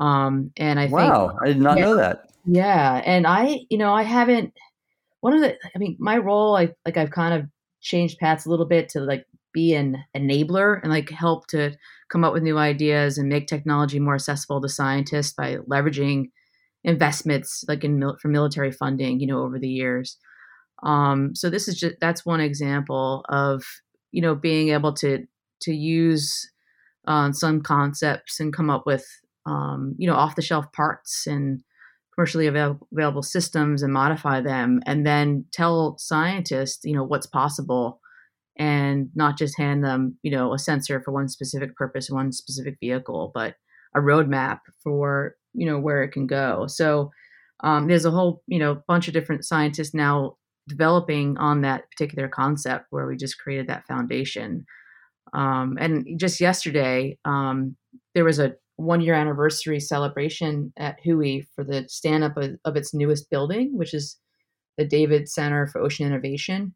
Um, 0.00 0.50
and 0.56 0.80
I 0.80 0.86
wow, 0.86 1.28
think, 1.28 1.40
I 1.42 1.46
did 1.46 1.60
not 1.60 1.78
yeah, 1.78 1.84
know 1.84 1.96
that. 1.96 2.31
Yeah, 2.44 3.00
and 3.04 3.26
I, 3.26 3.60
you 3.70 3.78
know, 3.78 3.92
I 3.94 4.02
haven't. 4.02 4.52
One 5.20 5.34
of 5.34 5.40
the, 5.42 5.56
I 5.74 5.78
mean, 5.78 5.96
my 6.00 6.18
role, 6.18 6.56
I 6.56 6.70
like, 6.86 6.96
I've 6.96 7.10
kind 7.12 7.34
of 7.34 7.48
changed 7.82 8.18
paths 8.18 8.46
a 8.46 8.50
little 8.50 8.66
bit 8.66 8.88
to 8.90 9.00
like 9.00 9.26
be 9.54 9.74
an 9.74 9.98
enabler 10.16 10.80
and 10.82 10.92
like 10.92 11.10
help 11.10 11.46
to 11.48 11.72
come 12.10 12.24
up 12.24 12.32
with 12.34 12.42
new 12.44 12.58
ideas 12.58 13.18
and 13.18 13.28
make 13.28 13.46
technology 13.48 14.00
more 14.00 14.14
accessible 14.16 14.60
to 14.62 14.68
scientists 14.68 15.32
by 15.34 15.56
leveraging 15.70 16.26
investments 16.84 17.64
like 17.68 17.84
in 17.84 18.02
for 18.22 18.28
military 18.28 18.72
funding 18.72 19.20
you 19.20 19.26
know 19.26 19.42
over 19.42 19.58
the 19.58 19.68
years 19.68 20.18
um, 20.82 21.34
so 21.34 21.48
this 21.50 21.68
is 21.68 21.78
just 21.78 21.96
that's 22.00 22.26
one 22.26 22.40
example 22.40 23.24
of 23.28 23.64
you 24.10 24.20
know 24.20 24.34
being 24.34 24.70
able 24.70 24.92
to 24.92 25.24
to 25.60 25.72
use 25.72 26.50
uh, 27.06 27.32
some 27.32 27.62
concepts 27.62 28.40
and 28.40 28.52
come 28.54 28.70
up 28.70 28.86
with 28.86 29.06
um, 29.46 29.94
you 29.98 30.08
know 30.08 30.14
off 30.16 30.36
the 30.36 30.42
shelf 30.42 30.70
parts 30.72 31.26
and 31.26 31.62
commercially 32.14 32.46
available, 32.46 33.22
systems 33.22 33.82
and 33.82 33.92
modify 33.92 34.40
them 34.40 34.80
and 34.86 35.06
then 35.06 35.44
tell 35.52 35.96
scientists 35.98 36.84
you 36.84 36.94
know 36.94 37.04
what's 37.04 37.26
possible 37.26 38.00
and 38.58 39.08
not 39.14 39.38
just 39.38 39.56
hand 39.56 39.82
them 39.82 40.16
you 40.22 40.30
know 40.30 40.52
a 40.52 40.58
sensor 40.58 41.00
for 41.00 41.12
one 41.12 41.28
specific 41.28 41.74
purpose 41.74 42.10
one 42.10 42.32
specific 42.32 42.76
vehicle 42.80 43.30
but 43.34 43.54
a 43.96 44.00
roadmap 44.00 44.60
for 44.82 45.36
you 45.54 45.64
know 45.64 45.78
where 45.78 46.02
it 46.02 46.12
can 46.12 46.26
go 46.26 46.66
so 46.66 47.10
um, 47.64 47.86
there's 47.86 48.04
a 48.04 48.10
whole 48.10 48.42
you 48.46 48.58
know 48.58 48.82
bunch 48.86 49.08
of 49.08 49.14
different 49.14 49.44
scientists 49.44 49.94
now 49.94 50.36
developing 50.68 51.36
on 51.38 51.62
that 51.62 51.90
particular 51.90 52.28
concept 52.28 52.86
where 52.90 53.06
we 53.06 53.16
just 53.16 53.38
created 53.38 53.68
that 53.68 53.86
foundation. 53.86 54.64
Um, 55.34 55.76
and 55.80 56.06
just 56.18 56.40
yesterday, 56.40 57.18
um, 57.24 57.76
there 58.14 58.24
was 58.24 58.38
a 58.38 58.54
one 58.82 59.00
year 59.00 59.14
anniversary 59.14 59.80
celebration 59.80 60.72
at 60.76 60.98
WHOI 61.04 61.46
for 61.54 61.64
the 61.64 61.86
stand 61.88 62.24
up 62.24 62.36
of, 62.36 62.56
of, 62.64 62.76
its 62.76 62.92
newest 62.92 63.30
building, 63.30 63.76
which 63.76 63.94
is 63.94 64.16
the 64.76 64.84
David 64.84 65.28
Center 65.28 65.66
for 65.66 65.80
Ocean 65.80 66.06
Innovation. 66.06 66.74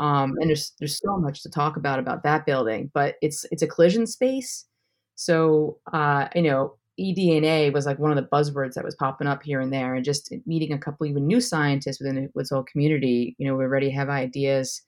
Um, 0.00 0.34
and 0.40 0.48
there's 0.48 0.72
there's 0.78 0.98
so 0.98 1.16
much 1.18 1.42
to 1.42 1.50
talk 1.50 1.76
about 1.76 1.98
about 2.00 2.24
that 2.24 2.46
building, 2.46 2.90
but 2.92 3.14
it's 3.22 3.46
it's 3.52 3.62
a 3.62 3.66
collision 3.68 4.06
space. 4.06 4.66
So 5.14 5.78
uh, 5.92 6.28
you 6.34 6.42
know, 6.42 6.76
eDNA 6.98 7.72
was 7.72 7.86
like 7.86 7.98
one 7.98 8.10
of 8.10 8.16
the 8.16 8.28
buzzwords 8.30 8.74
that 8.74 8.84
was 8.84 8.96
popping 8.96 9.28
up 9.28 9.42
here 9.42 9.60
and 9.60 9.72
there, 9.72 9.94
and 9.94 10.04
just 10.04 10.32
meeting 10.46 10.72
a 10.72 10.78
couple 10.78 11.06
even 11.06 11.26
new 11.26 11.40
scientists 11.40 12.00
within 12.00 12.16
the 12.16 12.28
Woods 12.34 12.50
Hole 12.50 12.64
community. 12.64 13.36
You 13.38 13.46
know, 13.46 13.54
we 13.54 13.64
already 13.64 13.90
have 13.90 14.08
ideas 14.08 14.82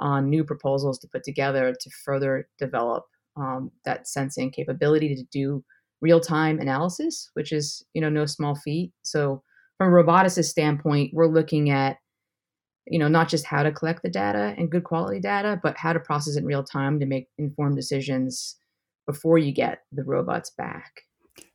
on 0.00 0.28
new 0.28 0.44
proposals 0.44 0.98
to 1.00 1.08
put 1.08 1.22
together 1.22 1.74
to 1.78 1.90
further 2.04 2.48
develop 2.58 3.04
um, 3.36 3.70
that 3.84 4.08
sensing 4.08 4.50
capability 4.50 5.14
to 5.14 5.22
do 5.30 5.64
real 6.00 6.20
time 6.20 6.60
analysis, 6.60 7.30
which 7.34 7.52
is 7.52 7.84
you 7.94 8.00
know 8.00 8.08
no 8.08 8.26
small 8.26 8.54
feat. 8.54 8.92
So 9.02 9.42
from 9.78 9.92
a 9.92 9.96
roboticist 9.96 10.46
standpoint, 10.46 11.12
we're 11.14 11.26
looking 11.26 11.70
at 11.70 11.98
you 12.90 12.98
know 12.98 13.08
not 13.08 13.28
just 13.28 13.44
how 13.44 13.62
to 13.62 13.72
collect 13.72 14.02
the 14.02 14.10
data 14.10 14.54
and 14.56 14.70
good 14.70 14.84
quality 14.84 15.20
data 15.20 15.60
but 15.62 15.76
how 15.76 15.92
to 15.92 16.00
process 16.00 16.36
it 16.36 16.40
in 16.40 16.46
real 16.46 16.64
time 16.64 16.98
to 17.00 17.06
make 17.06 17.28
informed 17.38 17.76
decisions 17.76 18.56
before 19.06 19.38
you 19.38 19.52
get 19.52 19.80
the 19.92 20.04
robots 20.04 20.50
back. 20.50 21.02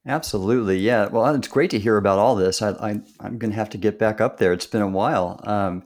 Absolutely 0.05 0.77
yeah. 0.77 1.07
Well 1.07 1.33
it's 1.33 1.47
great 1.47 1.71
to 1.71 1.79
hear 1.79 1.97
about 1.97 2.19
all 2.19 2.35
this. 2.35 2.61
I, 2.61 2.71
I 2.71 2.89
am 3.25 3.37
going 3.37 3.51
to 3.51 3.57
have 3.57 3.69
to 3.71 3.77
get 3.77 3.99
back 3.99 4.21
up 4.21 4.37
there. 4.37 4.53
It's 4.53 4.67
been 4.67 4.81
a 4.81 4.87
while. 4.87 5.39
Um, 5.43 5.83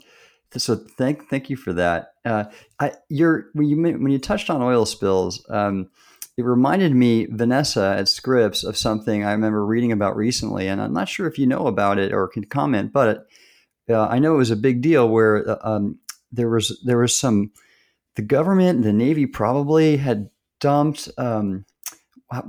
so 0.55 0.75
thank 0.75 1.29
thank 1.29 1.49
you 1.49 1.57
for 1.57 1.73
that. 1.73 2.13
Uh, 2.25 2.45
I, 2.79 2.93
you're 3.09 3.47
when 3.53 3.67
you 3.67 3.77
when 3.81 4.11
you 4.11 4.19
touched 4.19 4.49
on 4.49 4.61
oil 4.61 4.85
spills 4.85 5.45
um, 5.49 5.89
it 6.37 6.43
reminded 6.43 6.93
me 6.93 7.25
vanessa 7.25 7.95
at 7.97 8.07
scripps 8.07 8.63
of 8.63 8.77
something 8.77 9.25
i 9.25 9.31
remember 9.31 9.65
reading 9.65 9.91
about 9.91 10.15
recently 10.15 10.67
and 10.67 10.81
i'm 10.81 10.93
not 10.93 11.09
sure 11.09 11.27
if 11.27 11.37
you 11.37 11.47
know 11.47 11.67
about 11.67 11.97
it 11.97 12.13
or 12.13 12.27
can 12.27 12.43
comment 12.45 12.93
but 12.93 13.27
uh, 13.89 14.07
I 14.07 14.19
know 14.19 14.35
it 14.35 14.37
was 14.37 14.51
a 14.51 14.55
big 14.55 14.81
deal 14.81 15.07
where 15.07 15.49
uh, 15.49 15.57
um, 15.61 15.99
there 16.31 16.49
was 16.49 16.79
there 16.83 16.97
was 16.97 17.15
some 17.15 17.51
the 18.15 18.21
government, 18.21 18.83
the 18.83 18.93
Navy 18.93 19.25
probably 19.25 19.97
had 19.97 20.29
dumped 20.59 21.09
um, 21.17 21.65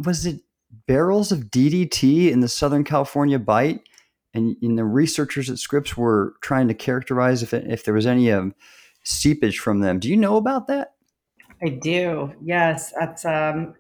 was 0.05 0.27
it 0.27 0.40
barrels 0.87 1.31
of 1.31 1.51
DDT 1.51 2.31
in 2.31 2.40
the 2.40 2.48
Southern 2.48 2.85
California 2.85 3.38
Bight, 3.38 3.81
and, 4.35 4.57
and 4.62 4.77
the 4.77 4.85
researchers 4.85 5.51
at 5.51 5.59
Scripps 5.59 5.96
were 5.96 6.35
trying 6.42 6.68
to 6.68 6.74
characterize 6.74 7.42
if 7.42 7.55
it, 7.55 7.70
if 7.70 7.85
there 7.85 7.94
was 7.94 8.07
any 8.07 8.33
um, 8.33 8.55
seepage 9.05 9.59
from 9.59 9.81
them. 9.81 9.98
Do 9.98 10.09
you 10.09 10.16
know 10.16 10.37
about 10.37 10.66
that? 10.68 10.94
I 11.62 11.68
do. 11.68 12.33
Yes, 12.42 12.92
that's 12.98 13.24
um, 13.24 13.74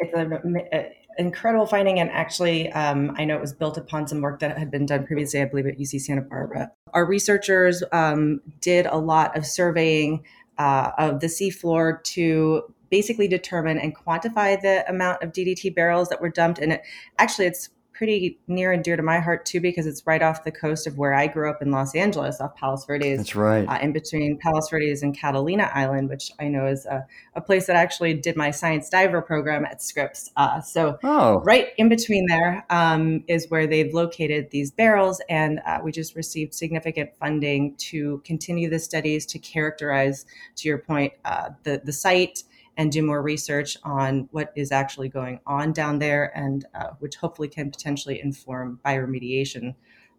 it's 0.00 0.14
an 0.14 1.26
incredible 1.26 1.66
finding. 1.66 2.00
And 2.00 2.10
actually, 2.10 2.72
um, 2.72 3.14
I 3.16 3.24
know 3.24 3.36
it 3.36 3.40
was 3.40 3.52
built 3.52 3.76
upon 3.76 4.08
some 4.08 4.20
work 4.20 4.40
that 4.40 4.56
had 4.58 4.70
been 4.70 4.86
done 4.86 5.06
previously, 5.06 5.40
I 5.40 5.44
believe, 5.44 5.66
at 5.66 5.78
UC 5.78 6.00
Santa 6.00 6.22
Barbara. 6.22 6.72
Our 6.92 7.04
researchers 7.04 7.82
um, 7.92 8.40
did 8.60 8.86
a 8.86 8.96
lot 8.96 9.36
of 9.36 9.46
surveying 9.46 10.24
uh, 10.58 10.92
of 10.98 11.20
the 11.20 11.26
seafloor 11.26 12.02
to 12.04 12.62
basically 12.90 13.28
determine 13.28 13.78
and 13.78 13.96
quantify 13.96 14.60
the 14.60 14.84
amount 14.88 15.22
of 15.22 15.32
DDT 15.32 15.74
barrels 15.74 16.08
that 16.08 16.20
were 16.20 16.28
dumped. 16.28 16.58
And 16.58 16.72
it, 16.72 16.82
actually, 17.18 17.46
it's 17.46 17.70
pretty 18.00 18.38
near 18.46 18.72
and 18.72 18.82
dear 18.82 18.96
to 18.96 19.02
my 19.02 19.20
heart 19.20 19.44
too 19.44 19.60
because 19.60 19.86
it's 19.86 20.06
right 20.06 20.22
off 20.22 20.42
the 20.42 20.50
coast 20.50 20.86
of 20.86 20.96
where 20.96 21.12
I 21.12 21.26
grew 21.26 21.50
up 21.50 21.60
in 21.60 21.70
Los 21.70 21.94
Angeles, 21.94 22.40
off 22.40 22.56
Palos 22.56 22.86
Verdes. 22.86 23.18
That's 23.18 23.36
right. 23.36 23.68
Uh, 23.68 23.78
in 23.82 23.92
between 23.92 24.38
Palos 24.38 24.70
Verdes 24.70 25.02
and 25.02 25.14
Catalina 25.14 25.70
Island, 25.74 26.08
which 26.08 26.32
I 26.40 26.48
know 26.48 26.64
is 26.64 26.86
a, 26.86 27.06
a, 27.34 27.42
place 27.42 27.66
that 27.66 27.76
I 27.76 27.80
actually 27.80 28.14
did 28.14 28.36
my 28.36 28.52
science 28.52 28.88
diver 28.88 29.20
program 29.20 29.66
at 29.66 29.82
Scripps. 29.82 30.30
Uh, 30.38 30.62
so 30.62 30.98
oh. 31.04 31.40
right 31.40 31.74
in 31.76 31.90
between 31.90 32.24
there 32.26 32.64
um, 32.70 33.22
is 33.28 33.50
where 33.50 33.66
they've 33.66 33.92
located 33.92 34.50
these 34.50 34.70
barrels, 34.70 35.20
and 35.28 35.60
uh, 35.66 35.80
we 35.84 35.92
just 35.92 36.16
received 36.16 36.54
significant 36.54 37.10
funding 37.18 37.74
to 37.90 38.22
continue 38.24 38.70
the 38.70 38.78
studies 38.78 39.26
to 39.26 39.38
characterize, 39.38 40.24
to 40.56 40.68
your 40.68 40.78
point, 40.78 41.12
uh, 41.26 41.50
the 41.64 41.82
the 41.84 41.92
site 41.92 42.44
and 42.76 42.90
do 42.92 43.02
more 43.02 43.22
research 43.22 43.76
on 43.84 44.28
what 44.32 44.52
is 44.56 44.72
actually 44.72 45.08
going 45.08 45.40
on 45.46 45.72
down 45.72 45.98
there, 45.98 46.36
and 46.36 46.64
uh, 46.74 46.90
which 46.98 47.16
hopefully 47.16 47.48
can 47.48 47.70
potentially 47.70 48.20
inform 48.20 48.80
bioremediation 48.84 49.74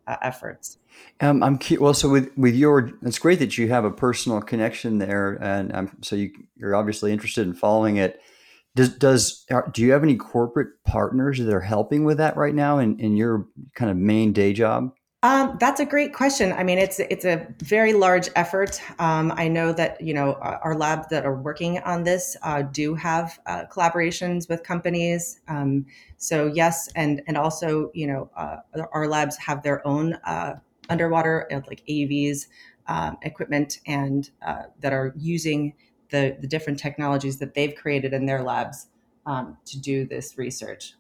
uh, 0.08 0.18
efforts. 0.22 0.78
Um, 1.22 1.42
I'm 1.44 1.60
well. 1.80 1.94
So 1.94 2.10
with 2.10 2.32
with 2.38 2.56
your, 2.56 2.92
it's 3.02 3.20
great 3.20 3.40
that 3.40 3.58
you 3.58 3.70
have 3.70 3.86
a 3.86 3.92
personal 3.92 4.42
connection 4.42 4.98
there, 4.98 5.38
and 5.42 5.74
um, 5.76 5.98
so 6.02 6.16
you, 6.16 6.32
you're 6.56 6.76
obviously 6.76 7.12
interested 7.12 7.48
in 7.48 7.54
following 7.54 7.98
it. 7.98 8.20
Does 8.76 8.90
does 8.98 9.46
do 9.74 9.82
you 9.82 9.92
have 9.92 10.04
any 10.04 10.16
corporate 10.16 10.70
partners 10.86 11.40
that 11.40 11.54
are 11.54 11.62
helping 11.62 12.06
with 12.06 12.18
that 12.18 12.38
right 12.38 12.56
now 12.56 12.80
in, 12.80 13.00
in 13.00 13.18
your 13.18 13.48
kind 13.76 13.92
of 13.92 13.98
main 13.98 14.34
day 14.34 14.54
job? 14.54 14.92
Um, 15.24 15.58
that's 15.60 15.80
a 15.80 15.86
great 15.86 16.16
question. 16.16 16.52
I 16.52 16.64
mean, 16.64 16.80
it's 16.80 17.00
it's 17.00 17.26
a 17.26 17.46
very 17.60 17.94
large 17.94 18.28
effort. 18.36 18.82
Um, 18.98 19.32
I 19.36 19.48
know 19.48 19.72
that 19.72 20.02
you 20.02 20.16
know 20.16 20.34
our 20.34 20.76
labs 20.76 21.08
that 21.10 21.28
are 21.28 21.36
working 21.36 21.78
on 21.80 22.04
this 22.04 22.36
uh, 22.42 22.64
do 22.64 22.96
have 22.96 23.40
uh, 23.46 23.66
collaborations 23.72 24.50
with 24.50 24.64
companies. 24.64 25.40
Um, 25.48 25.86
so 26.18 26.48
yes, 26.48 26.90
and 26.96 27.22
and 27.28 27.38
also 27.38 27.92
you 27.94 28.08
know 28.08 28.32
uh, 28.36 28.58
our 28.94 29.08
labs 29.08 29.38
have 29.38 29.62
their 29.62 29.86
own 29.88 30.14
uh, 30.26 30.56
underwater 30.90 31.48
uh, 31.52 31.62
like 31.68 31.84
AUVs 31.88 32.48
um, 32.88 33.18
equipment 33.22 33.80
and 33.86 34.32
uh, 34.42 34.64
that 34.80 34.92
are 34.92 35.14
using 35.20 35.76
the 36.10 36.36
the 36.42 36.48
different 36.48 36.80
technologies 36.80 37.38
that 37.38 37.54
they've 37.54 37.76
created 37.76 38.12
in 38.12 38.26
their 38.26 38.42
labs 38.42 38.88
um, 39.28 39.56
to 39.66 39.80
do 39.80 40.04
this 40.04 40.36
research. 40.40 40.96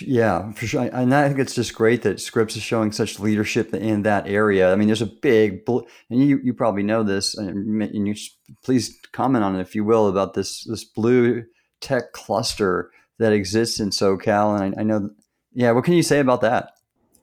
Yeah, 0.00 0.52
for 0.52 0.66
sure. 0.66 0.82
And 0.92 1.14
I 1.14 1.28
think 1.28 1.40
it's 1.40 1.54
just 1.54 1.74
great 1.74 2.02
that 2.02 2.20
Scripps 2.20 2.56
is 2.56 2.62
showing 2.62 2.92
such 2.92 3.18
leadership 3.18 3.72
in 3.72 4.02
that 4.02 4.28
area. 4.28 4.70
I 4.70 4.76
mean, 4.76 4.88
there's 4.88 5.00
a 5.00 5.06
big, 5.06 5.62
and 5.66 6.22
you, 6.22 6.40
you 6.44 6.52
probably 6.52 6.82
know 6.82 7.02
this, 7.02 7.34
and 7.34 8.06
you 8.06 8.14
please 8.62 8.98
comment 9.12 9.44
on 9.44 9.56
it 9.56 9.62
if 9.62 9.74
you 9.74 9.84
will 9.84 10.08
about 10.08 10.34
this 10.34 10.64
this 10.64 10.84
blue 10.84 11.44
tech 11.80 12.12
cluster 12.12 12.90
that 13.18 13.32
exists 13.32 13.80
in 13.80 13.88
SoCal. 13.88 14.60
And 14.60 14.74
I, 14.76 14.80
I 14.80 14.84
know, 14.84 15.08
yeah, 15.54 15.70
what 15.70 15.84
can 15.84 15.94
you 15.94 16.02
say 16.02 16.18
about 16.18 16.42
that? 16.42 16.72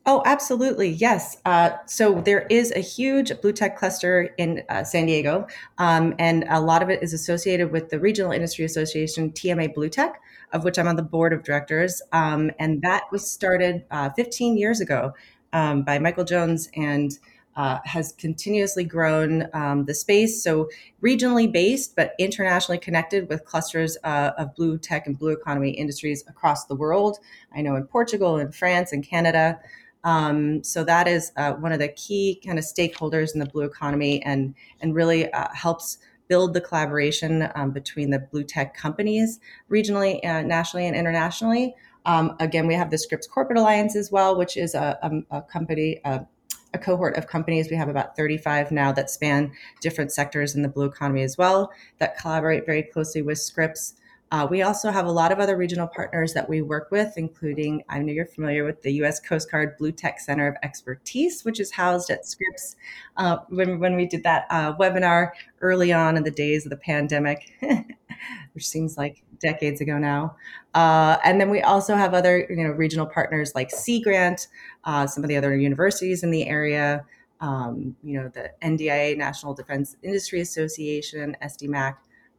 Oh, 0.08 0.22
absolutely. 0.26 0.90
Yes. 0.90 1.38
Uh, 1.46 1.72
so 1.88 2.22
there 2.22 2.46
is 2.52 2.72
a 2.72 2.80
huge 2.80 3.32
blue 3.42 3.52
tech 3.52 3.76
cluster 3.76 4.36
in 4.38 4.62
uh, 4.70 4.84
San 4.84 5.08
Diego, 5.08 5.48
um, 5.80 6.14
and 6.20 6.46
a 6.50 6.62
lot 6.62 6.84
of 6.84 6.90
it 6.92 7.02
is 7.02 7.12
associated 7.12 7.72
with 7.72 7.90
the 7.90 8.00
Regional 8.00 8.32
Industry 8.32 8.66
Association, 8.66 9.32
TMA 9.32 9.74
Blue 9.74 9.90
Tech, 9.90 10.22
of 10.54 10.64
which 10.64 10.78
I'm 10.78 10.88
on 10.88 10.96
the 10.96 11.02
board 11.02 11.34
of 11.34 11.42
directors. 11.42 12.04
Um, 12.12 12.52
and 12.60 12.84
that 12.84 13.06
was 13.12 13.30
started 13.30 13.84
uh, 13.90 14.12
15 14.12 14.58
years 14.58 14.80
ago 14.80 15.14
um, 15.54 15.82
by 15.82 15.98
Michael 15.98 16.24
Jones 16.24 16.70
and 16.76 17.18
uh, 17.56 17.80
has 17.86 18.12
continuously 18.12 18.84
grown 18.84 19.48
um, 19.54 19.86
the 19.86 19.94
space. 19.94 20.44
So 20.44 20.70
regionally 21.02 21.52
based, 21.52 21.96
but 21.96 22.14
internationally 22.20 22.78
connected 22.78 23.28
with 23.30 23.46
clusters 23.46 23.98
uh, 24.04 24.32
of 24.38 24.54
blue 24.56 24.78
tech 24.78 25.08
and 25.08 25.18
blue 25.18 25.32
economy 25.32 25.72
industries 25.72 26.24
across 26.28 26.66
the 26.66 26.76
world. 26.76 27.18
I 27.56 27.62
know 27.62 27.76
in 27.76 27.88
Portugal 27.88 28.38
and 28.38 28.54
France 28.54 28.92
and 28.92 29.04
Canada. 29.04 29.60
Um, 30.06 30.64
so 30.64 30.84
that 30.84 31.08
is 31.08 31.32
uh, 31.36 31.54
one 31.54 31.72
of 31.72 31.80
the 31.80 31.90
key 31.90 32.40
kind 32.46 32.60
of 32.60 32.64
stakeholders 32.64 33.34
in 33.34 33.40
the 33.40 33.48
blue 33.48 33.64
economy 33.64 34.22
and, 34.24 34.54
and 34.80 34.94
really 34.96 35.32
uh, 35.34 35.48
helps 35.54 35.98
build 36.28 36.54
the 36.54 36.62
collaboration 36.62 37.50
um, 37.56 37.72
between 37.72 38.12
the 38.12 38.20
blue 38.20 38.44
tech 38.44 38.78
companies 38.78 39.40
regionally, 39.70 40.24
uh, 40.24 40.44
nationally, 40.44 40.88
and 40.88 40.96
internationally. 40.96 41.76
Um, 42.06 42.36
again, 42.40 42.68
we 42.68 42.76
have 42.76 42.92
the 42.92 42.98
Scripps 43.00 43.28
Corporate 43.28 43.58
Alliance 43.58 43.96
as 43.96 44.12
well, 44.12 44.38
which 44.38 44.58
is 44.58 44.76
a, 44.76 44.98
a, 45.02 45.38
a 45.38 45.42
company, 45.42 46.00
a, 46.06 46.26
a 46.74 46.78
cohort 46.78 47.18
of 47.18 47.28
companies. 47.28 47.70
We 47.70 47.76
have 47.76 47.90
about 47.90 48.16
35 48.16 48.72
now 48.72 48.92
that 48.92 49.10
span 49.10 49.52
different 49.82 50.12
sectors 50.12 50.56
in 50.56 50.62
the 50.62 50.70
blue 50.70 50.86
economy 50.86 51.24
as 51.24 51.38
well 51.38 51.72
that 51.98 52.18
collaborate 52.18 52.66
very 52.66 52.84
closely 52.84 53.24
with 53.24 53.40
Scripps. 53.40 53.96
Uh, 54.36 54.46
we 54.46 54.64
also 54.64 54.92
have 54.92 55.06
a 55.06 55.12
lot 55.12 55.32
of 55.32 55.40
other 55.40 55.56
regional 55.56 55.88
partners 55.88 56.34
that 56.34 56.50
we 56.50 56.62
work 56.62 56.92
with, 56.92 57.14
including 57.16 57.82
I 57.88 58.00
know 58.00 58.12
you're 58.12 58.26
familiar 58.26 58.66
with 58.66 58.82
the 58.82 58.92
U.S. 58.96 59.18
Coast 59.18 59.50
Guard 59.50 59.78
Blue 59.78 59.94
Tech 59.94 60.20
Center 60.20 60.46
of 60.46 60.58
Expertise, 60.62 61.46
which 61.46 61.58
is 61.58 61.72
housed 61.72 62.10
at 62.10 62.26
Scripps. 62.26 62.76
Uh, 63.16 63.38
when, 63.48 63.80
when 63.80 63.96
we 63.96 64.06
did 64.06 64.24
that 64.24 64.46
uh, 64.50 64.76
webinar 64.76 65.30
early 65.62 65.94
on 65.94 66.18
in 66.18 66.24
the 66.24 66.32
days 66.32 66.66
of 66.66 66.70
the 66.70 66.76
pandemic, 66.76 67.50
which 68.52 68.68
seems 68.68 68.98
like 68.98 69.24
decades 69.40 69.80
ago 69.80 69.98
now. 69.98 70.36
Uh, 70.74 71.16
and 71.24 71.40
then 71.40 71.50
we 71.50 71.62
also 71.62 71.96
have 71.96 72.14
other 72.14 72.46
you 72.50 72.62
know 72.62 72.72
regional 72.72 73.06
partners 73.06 73.54
like 73.56 73.72
Sea 73.72 74.02
Grant, 74.02 74.50
uh, 74.84 75.08
some 75.08 75.24
of 75.24 75.30
the 75.30 75.38
other 75.38 75.56
universities 75.56 76.24
in 76.24 76.32
the 76.32 76.46
area. 76.46 77.06
Um, 77.40 77.96
you 78.04 78.20
know 78.20 78.28
the 78.28 78.52
NDIA, 78.62 79.16
National 79.18 79.54
Defense 79.54 79.96
Industry 80.04 80.42
Association, 80.42 81.38
SDMAC 81.42 81.96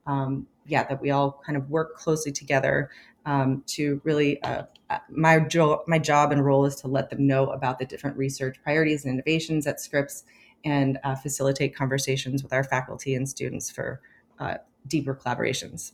um, 0.07 0.47
yeah, 0.67 0.85
that 0.85 1.01
we 1.01 1.11
all 1.11 1.43
kind 1.45 1.57
of 1.57 1.69
work 1.71 1.97
closely 1.97 2.33
together 2.33 2.91
um, 3.25 3.63
to 3.67 4.01
really 4.05 4.43
uh, 4.43 4.63
uh, 4.89 4.99
my 5.11 5.41
job 5.41 5.81
my 5.87 5.99
job 5.99 6.33
and 6.33 6.45
role 6.45 6.65
is 6.65 6.77
to 6.77 6.89
let 6.89 7.11
them 7.11 7.27
know 7.27 7.49
about 7.51 7.79
the 7.79 7.85
different 7.85 8.17
research 8.17 8.57
priorities 8.63 9.05
and 9.05 9.15
innovations 9.15 9.67
at 9.67 9.81
Scripps 9.81 10.25
and 10.65 10.99
uh, 11.05 11.15
facilitate 11.15 11.75
conversations 11.75 12.43
with 12.43 12.53
our 12.53 12.65
faculty 12.65 13.15
and 13.15 13.29
students 13.29 13.71
for 13.71 14.01
uh, 14.39 14.55
deeper 14.87 15.15
collaborations. 15.15 15.93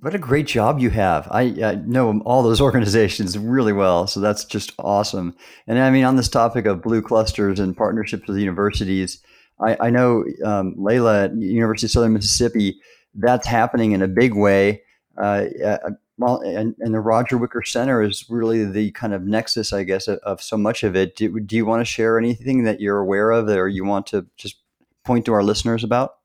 What 0.00 0.14
a 0.14 0.18
great 0.18 0.46
job 0.46 0.78
you 0.78 0.88
have. 0.90 1.28
I 1.30 1.48
uh, 1.60 1.72
know 1.84 2.20
all 2.24 2.42
those 2.42 2.60
organizations 2.68 3.36
really 3.36 3.74
well, 3.74 4.06
so 4.06 4.20
that's 4.20 4.44
just 4.44 4.72
awesome. 4.78 5.36
And 5.66 5.78
I 5.78 5.90
mean, 5.90 6.04
on 6.04 6.16
this 6.16 6.28
topic 6.28 6.64
of 6.64 6.82
blue 6.82 7.02
clusters 7.02 7.60
and 7.60 7.76
partnerships 7.76 8.26
with 8.26 8.38
universities, 8.38 9.22
I, 9.60 9.76
I 9.78 9.90
know 9.90 10.24
um, 10.44 10.74
Leila 10.78 11.24
at 11.24 11.36
University 11.36 11.86
of 11.86 11.90
Southern 11.90 12.14
Mississippi, 12.14 12.80
that's 13.14 13.46
happening 13.46 13.92
in 13.92 14.02
a 14.02 14.08
big 14.08 14.34
way. 14.34 14.82
Uh, 15.20 15.44
uh, 15.64 15.90
well, 16.18 16.40
and, 16.40 16.74
and, 16.80 16.94
the 16.94 17.00
Roger 17.00 17.38
Wicker 17.38 17.62
Center 17.62 18.02
is 18.02 18.26
really 18.28 18.64
the 18.64 18.90
kind 18.92 19.14
of 19.14 19.22
nexus, 19.22 19.72
I 19.72 19.84
guess, 19.84 20.06
of, 20.06 20.18
of 20.18 20.42
so 20.42 20.56
much 20.56 20.82
of 20.84 20.94
it. 20.94 21.16
Do, 21.16 21.40
do, 21.40 21.56
you 21.56 21.64
want 21.64 21.80
to 21.80 21.84
share 21.84 22.18
anything 22.18 22.64
that 22.64 22.80
you're 22.80 22.98
aware 22.98 23.30
of, 23.30 23.48
or 23.48 23.68
you 23.68 23.84
want 23.84 24.06
to 24.08 24.26
just 24.36 24.56
point 25.04 25.24
to 25.26 25.32
our 25.32 25.42
listeners 25.42 25.82
about? 25.82 26.16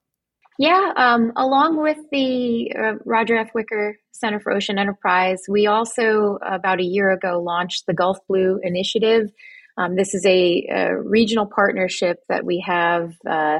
Yeah, 0.57 0.93
um, 0.95 1.33
along 1.35 1.81
with 1.81 1.97
the 2.11 2.71
uh, 2.77 2.93
Roger 3.05 3.37
F. 3.37 3.49
Wicker 3.53 3.97
Center 4.11 4.39
for 4.39 4.53
Ocean 4.53 4.77
Enterprise, 4.77 5.41
we 5.49 5.67
also 5.67 6.39
about 6.41 6.79
a 6.79 6.85
year 6.85 7.11
ago 7.11 7.41
launched 7.41 7.85
the 7.87 7.93
Gulf 7.93 8.19
Blue 8.27 8.59
Initiative. 8.63 9.31
Um, 9.77 9.97
this 9.97 10.13
is 10.13 10.25
a, 10.25 10.65
a, 10.69 10.97
regional 10.97 11.45
partnership 11.45 12.19
that 12.29 12.45
we 12.45 12.63
have 12.65 13.13
uh, 13.29 13.59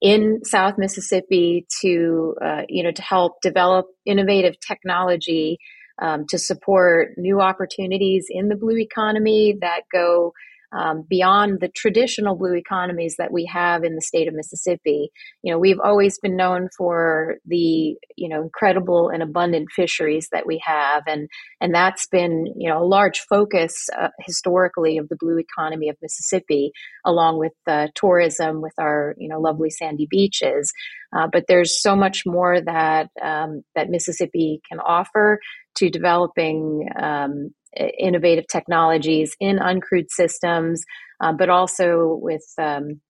in 0.00 0.40
South 0.44 0.74
Mississippi 0.78 1.66
to 1.82 2.34
uh, 2.42 2.62
you 2.68 2.82
know 2.82 2.92
to 2.92 3.02
help 3.02 3.40
develop 3.42 3.86
innovative 4.06 4.54
technology 4.60 5.58
um, 6.00 6.24
to 6.28 6.38
support 6.38 7.18
new 7.18 7.40
opportunities 7.40 8.26
in 8.30 8.48
the 8.48 8.56
blue 8.56 8.78
economy 8.78 9.56
that 9.60 9.82
go 9.92 10.32
um, 10.72 11.04
beyond 11.08 11.60
the 11.60 11.68
traditional 11.68 12.36
blue 12.36 12.54
economies 12.54 13.16
that 13.18 13.32
we 13.32 13.44
have 13.46 13.84
in 13.84 13.94
the 13.94 14.02
state 14.02 14.28
of 14.28 14.34
Mississippi. 14.34 15.10
You 15.42 15.52
know, 15.52 15.58
we've 15.58 15.80
always 15.80 16.18
been 16.18 16.36
known 16.36 16.68
for 16.76 17.36
the 17.46 17.96
you 18.16 18.28
know 18.28 18.42
incredible 18.42 19.08
and 19.08 19.22
abundant 19.22 19.68
fisheries 19.74 20.28
that 20.32 20.46
we 20.46 20.62
have, 20.64 21.02
and 21.06 21.28
and 21.60 21.74
that's 21.74 22.06
been 22.06 22.52
you 22.56 22.68
know 22.68 22.82
a 22.82 22.86
large 22.86 23.20
focus 23.28 23.88
uh, 23.98 24.08
historically 24.20 24.98
of 24.98 25.08
the 25.08 25.16
blue 25.18 25.38
economy 25.38 25.88
of 25.88 25.96
Mississippi, 26.02 26.72
along 27.04 27.38
with 27.38 27.52
uh, 27.66 27.88
tourism 27.94 28.60
with 28.60 28.74
our 28.78 29.14
you 29.18 29.28
know 29.28 29.40
lovely 29.40 29.70
sandy 29.70 30.06
beaches. 30.08 30.72
Uh, 31.12 31.26
but 31.32 31.46
there's 31.48 31.82
so 31.82 31.96
much 31.96 32.22
more 32.24 32.60
that 32.60 33.08
um, 33.20 33.62
that 33.74 33.90
Mississippi 33.90 34.60
can 34.70 34.78
offer 34.78 35.40
to 35.80 35.90
developing 35.90 36.88
um, 37.00 37.50
innovative 37.98 38.46
technologies 38.46 39.34
in 39.40 39.58
uncrewed 39.58 40.06
systems, 40.08 40.84
uh, 41.20 41.32
but 41.32 41.48
also 41.48 42.18
with 42.20 42.44
um, 42.58 43.00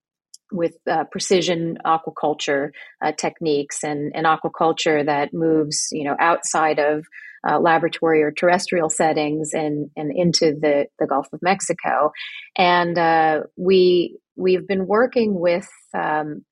with 0.52 0.74
uh, 0.90 1.04
precision 1.12 1.78
aquaculture 1.86 2.70
uh, 3.04 3.12
techniques 3.12 3.84
and, 3.84 4.12
and 4.16 4.26
aquaculture 4.26 5.04
that 5.06 5.32
moves 5.32 5.88
you 5.92 6.04
know 6.04 6.16
outside 6.18 6.78
of 6.78 7.04
uh, 7.48 7.58
laboratory 7.58 8.22
or 8.22 8.30
terrestrial 8.30 8.90
settings 8.90 9.50
and, 9.54 9.90
and 9.96 10.12
into 10.14 10.54
the, 10.60 10.86
the 10.98 11.06
Gulf 11.06 11.26
of 11.32 11.40
Mexico. 11.42 12.12
And 12.56 12.98
uh, 12.98 13.40
we 13.56 14.18
we've 14.36 14.66
been 14.66 14.86
working 14.86 15.38
with 15.38 15.68
um, 15.94 16.44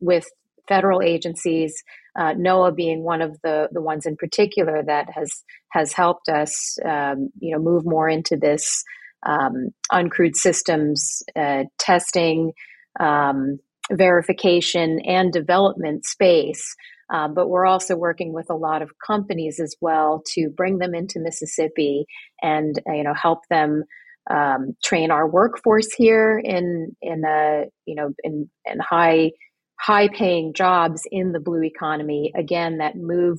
with 0.00 0.24
federal 0.68 1.02
agencies, 1.02 1.74
uh, 2.16 2.34
NOAA 2.34 2.74
being 2.74 3.02
one 3.02 3.22
of 3.22 3.36
the 3.42 3.68
the 3.72 3.82
ones 3.82 4.06
in 4.06 4.16
particular 4.16 4.82
that 4.86 5.08
has 5.10 5.42
has 5.72 5.92
helped 5.92 6.28
us, 6.28 6.78
um, 6.84 7.30
you 7.40 7.52
know, 7.52 7.62
move 7.62 7.84
more 7.84 8.08
into 8.08 8.36
this 8.36 8.84
um, 9.26 9.70
uncrewed 9.92 10.36
systems 10.36 11.22
uh, 11.36 11.64
testing, 11.78 12.52
um, 13.00 13.58
verification, 13.92 15.00
and 15.00 15.32
development 15.32 16.06
space. 16.06 16.74
Uh, 17.12 17.28
but 17.28 17.48
we're 17.48 17.66
also 17.66 17.96
working 17.96 18.32
with 18.32 18.48
a 18.48 18.56
lot 18.56 18.80
of 18.80 18.90
companies 19.04 19.60
as 19.60 19.76
well 19.80 20.22
to 20.26 20.48
bring 20.56 20.78
them 20.78 20.94
into 20.94 21.20
Mississippi 21.20 22.06
and 22.42 22.80
uh, 22.88 22.92
you 22.92 23.04
know 23.04 23.14
help 23.14 23.40
them 23.50 23.84
um, 24.30 24.74
train 24.82 25.10
our 25.10 25.28
workforce 25.28 25.92
here 25.92 26.40
in 26.42 26.96
in 27.02 27.24
a 27.24 27.64
you 27.86 27.94
know 27.94 28.14
in 28.22 28.48
in 28.64 28.78
high 28.78 29.32
high 29.80 30.08
paying 30.08 30.52
jobs 30.52 31.02
in 31.10 31.32
the 31.32 31.40
blue 31.40 31.62
economy, 31.62 32.32
again, 32.36 32.78
that 32.78 32.96
move 32.96 33.38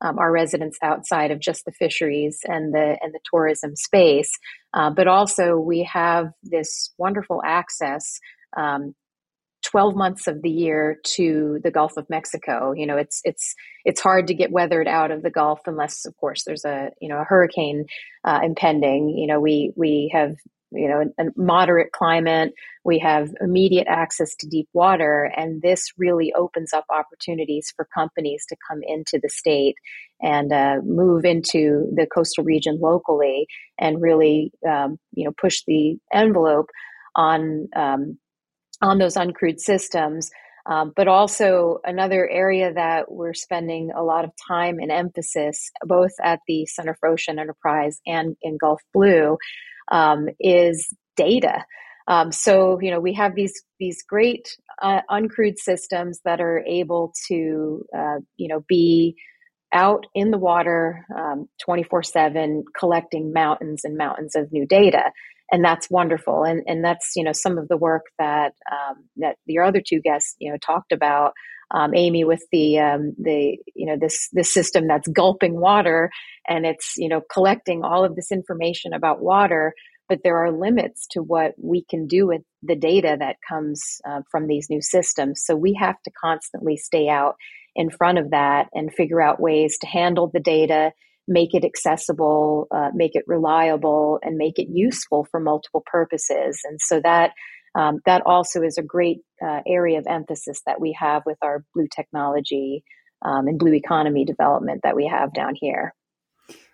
um, 0.00 0.18
our 0.18 0.30
residents 0.30 0.78
outside 0.82 1.30
of 1.30 1.40
just 1.40 1.64
the 1.64 1.72
fisheries 1.72 2.40
and 2.44 2.74
the 2.74 2.98
and 3.00 3.14
the 3.14 3.20
tourism 3.32 3.74
space. 3.76 4.30
Uh, 4.74 4.90
but 4.90 5.08
also, 5.08 5.56
we 5.56 5.88
have 5.90 6.28
this 6.42 6.92
wonderful 6.98 7.42
access. 7.44 8.18
Um, 8.56 8.94
12 9.64 9.96
months 9.96 10.28
of 10.28 10.42
the 10.42 10.50
year 10.50 10.98
to 11.02 11.58
the 11.64 11.72
Gulf 11.72 11.96
of 11.96 12.08
Mexico. 12.08 12.72
You 12.72 12.86
know, 12.86 12.96
it's 12.96 13.20
it's 13.24 13.54
it's 13.84 14.00
hard 14.00 14.28
to 14.28 14.34
get 14.34 14.52
weathered 14.52 14.86
out 14.86 15.10
of 15.10 15.22
the 15.22 15.30
Gulf 15.30 15.60
unless, 15.66 16.04
of 16.04 16.16
course, 16.18 16.44
there's 16.44 16.64
a 16.64 16.90
you 17.00 17.08
know 17.08 17.18
a 17.18 17.24
hurricane 17.24 17.86
uh, 18.24 18.40
impending. 18.44 19.08
You 19.08 19.26
know, 19.26 19.40
we 19.40 19.72
we 19.74 20.10
have 20.14 20.36
you 20.76 20.88
know 20.88 21.04
a 21.18 21.24
moderate 21.36 21.92
climate. 21.92 22.52
We 22.84 22.98
have 23.00 23.30
immediate 23.40 23.86
access 23.88 24.34
to 24.36 24.48
deep 24.48 24.68
water 24.72 25.30
and 25.36 25.60
this 25.62 25.92
really 25.98 26.32
opens 26.34 26.72
up 26.72 26.84
opportunities 26.90 27.72
for 27.74 27.88
companies 27.92 28.44
to 28.48 28.56
come 28.68 28.80
into 28.86 29.18
the 29.20 29.28
state 29.28 29.74
and 30.20 30.52
uh, 30.52 30.76
move 30.84 31.24
into 31.24 31.90
the 31.94 32.06
coastal 32.06 32.44
region 32.44 32.78
locally 32.80 33.46
and 33.78 34.00
really 34.00 34.52
um, 34.68 34.98
you 35.12 35.24
know 35.24 35.32
push 35.36 35.62
the 35.66 35.98
envelope 36.12 36.70
on 37.14 37.68
um, 37.74 38.18
on 38.82 38.98
those 38.98 39.16
uncrewed 39.16 39.58
systems. 39.58 40.30
Um, 40.68 40.92
but 40.96 41.06
also 41.06 41.78
another 41.84 42.28
area 42.28 42.72
that 42.72 43.08
we're 43.08 43.34
spending 43.34 43.92
a 43.94 44.02
lot 44.02 44.24
of 44.24 44.32
time 44.48 44.80
and 44.80 44.90
emphasis 44.90 45.70
both 45.84 46.10
at 46.20 46.40
the 46.48 46.66
center 46.66 46.96
for 46.98 47.08
ocean 47.08 47.38
enterprise 47.38 48.00
and 48.04 48.36
in 48.42 48.58
gulf 48.58 48.82
blue 48.92 49.38
um, 49.90 50.28
is 50.40 50.92
data. 51.16 51.64
Um, 52.08 52.30
so 52.30 52.78
you 52.80 52.90
know 52.90 53.00
we 53.00 53.14
have 53.14 53.34
these 53.34 53.62
these 53.80 54.02
great 54.02 54.48
uh, 54.80 55.00
uncrewed 55.10 55.58
systems 55.58 56.20
that 56.24 56.40
are 56.40 56.60
able 56.66 57.12
to 57.28 57.84
uh, 57.96 58.18
you 58.36 58.48
know 58.48 58.62
be 58.68 59.16
out 59.72 60.06
in 60.14 60.30
the 60.30 60.38
water 60.38 61.04
um, 61.16 61.48
24 61.64 62.04
7 62.04 62.64
collecting 62.78 63.32
mountains 63.32 63.82
and 63.84 63.96
mountains 63.96 64.36
of 64.36 64.52
new 64.52 64.64
data 64.64 65.10
and 65.50 65.64
that's 65.64 65.90
wonderful 65.90 66.44
and 66.44 66.62
and 66.66 66.84
that's 66.84 67.12
you 67.16 67.24
know 67.24 67.32
some 67.32 67.58
of 67.58 67.68
the 67.68 67.76
work 67.76 68.04
that 68.18 68.52
um, 68.70 69.04
that 69.16 69.36
your 69.46 69.64
other 69.64 69.82
two 69.84 70.00
guests 70.00 70.36
you 70.38 70.50
know 70.50 70.58
talked 70.58 70.92
about 70.92 71.32
um, 71.72 71.94
Amy 71.94 72.24
with 72.24 72.42
the 72.52 72.78
um, 72.78 73.14
the 73.18 73.58
you 73.74 73.86
know 73.86 73.96
this 73.98 74.28
this 74.32 74.52
system 74.52 74.86
that's 74.86 75.08
gulping 75.08 75.58
water 75.58 76.10
and 76.46 76.64
it's 76.64 76.94
you 76.96 77.08
know 77.08 77.20
collecting 77.32 77.82
all 77.82 78.04
of 78.04 78.14
this 78.16 78.30
information 78.30 78.92
about 78.92 79.20
water. 79.20 79.72
But 80.08 80.20
there 80.22 80.38
are 80.38 80.52
limits 80.52 81.08
to 81.12 81.20
what 81.22 81.54
we 81.60 81.84
can 81.90 82.06
do 82.06 82.28
with 82.28 82.42
the 82.62 82.76
data 82.76 83.16
that 83.18 83.36
comes 83.48 84.00
uh, 84.08 84.20
from 84.30 84.46
these 84.46 84.70
new 84.70 84.80
systems. 84.80 85.42
So 85.44 85.56
we 85.56 85.74
have 85.80 86.00
to 86.04 86.12
constantly 86.12 86.76
stay 86.76 87.08
out 87.08 87.34
in 87.74 87.90
front 87.90 88.18
of 88.18 88.30
that 88.30 88.68
and 88.72 88.94
figure 88.94 89.20
out 89.20 89.40
ways 89.40 89.78
to 89.78 89.88
handle 89.88 90.30
the 90.32 90.38
data 90.38 90.92
make 91.28 91.54
it 91.54 91.64
accessible 91.64 92.68
uh, 92.70 92.90
make 92.94 93.14
it 93.14 93.24
reliable 93.26 94.18
and 94.22 94.36
make 94.36 94.58
it 94.58 94.68
useful 94.70 95.26
for 95.30 95.40
multiple 95.40 95.82
purposes. 95.86 96.60
And 96.64 96.80
so 96.80 97.00
that 97.00 97.32
um, 97.76 98.00
that 98.06 98.22
also 98.24 98.62
is 98.62 98.78
a 98.78 98.82
great 98.82 99.18
uh, 99.44 99.60
area 99.66 99.98
of 99.98 100.06
emphasis 100.08 100.62
that 100.66 100.80
we 100.80 100.96
have 100.98 101.22
with 101.26 101.36
our 101.42 101.62
blue 101.74 101.86
technology 101.94 102.82
um, 103.22 103.46
and 103.46 103.58
blue 103.58 103.74
economy 103.74 104.24
development 104.24 104.80
that 104.82 104.96
we 104.96 105.06
have 105.06 105.34
down 105.34 105.54
here. 105.54 105.94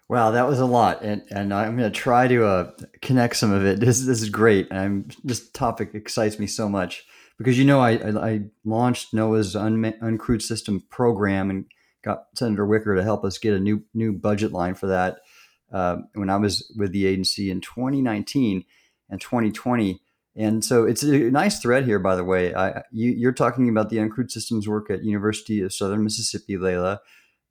Wow, 0.09 0.33
that 0.33 0.47
was 0.47 0.61
a 0.61 0.67
lot, 0.67 1.03
and 1.03 1.23
and 1.31 1.55
I'm 1.55 1.77
going 1.77 1.91
to 1.91 1.99
try 1.99 2.29
to 2.29 2.45
uh, 2.45 2.71
connect 3.01 3.37
some 3.37 3.53
of 3.53 3.65
it. 3.65 3.81
This 3.81 4.05
this 4.05 4.23
is 4.23 4.29
great. 4.29 4.69
I'm 4.71 5.09
this 5.25 5.49
topic 5.51 5.95
excites 5.95 6.39
me 6.39 6.47
so 6.47 6.69
much 6.69 7.05
because 7.39 7.59
you 7.59 7.65
know 7.65 7.81
I 7.81 7.93
I, 7.93 8.31
I 8.31 8.41
launched 8.65 9.15
NOAA's 9.15 9.57
un- 9.57 9.95
uncrewed 10.03 10.43
system 10.43 10.85
program 10.91 11.51
and 11.51 11.65
got 12.05 12.27
Senator 12.35 12.67
Wicker 12.67 12.95
to 12.95 13.03
help 13.03 13.25
us 13.25 13.39
get 13.39 13.55
a 13.55 13.61
new 13.61 13.85
new 13.95 14.13
budget 14.13 14.53
line 14.53 14.75
for 14.75 14.89
that 14.89 15.21
uh, 15.73 15.97
when 16.15 16.29
I 16.29 16.37
was 16.37 16.73
with 16.77 16.93
the 16.93 17.07
agency 17.07 17.51
in 17.51 17.61
2019 17.61 18.65
and 19.09 19.21
2020 19.21 20.01
and 20.35 20.65
so 20.65 20.85
it's 20.85 21.03
a 21.03 21.31
nice 21.31 21.61
thread 21.61 21.85
here, 21.85 21.99
by 21.99 22.17
the 22.17 22.25
way. 22.25 22.55
I, 22.55 22.83
you, 22.91 23.29
are 23.29 23.33
talking 23.33 23.69
about 23.69 23.91
the 23.91 23.99
uncrewed 23.99 24.31
systems 24.31 24.67
work 24.67 24.91
at 24.91 25.05
University 25.05 25.61
of 25.61 25.75
Southern 25.75 26.05
Mississippi, 26.05 26.57
Leila. 26.57 27.01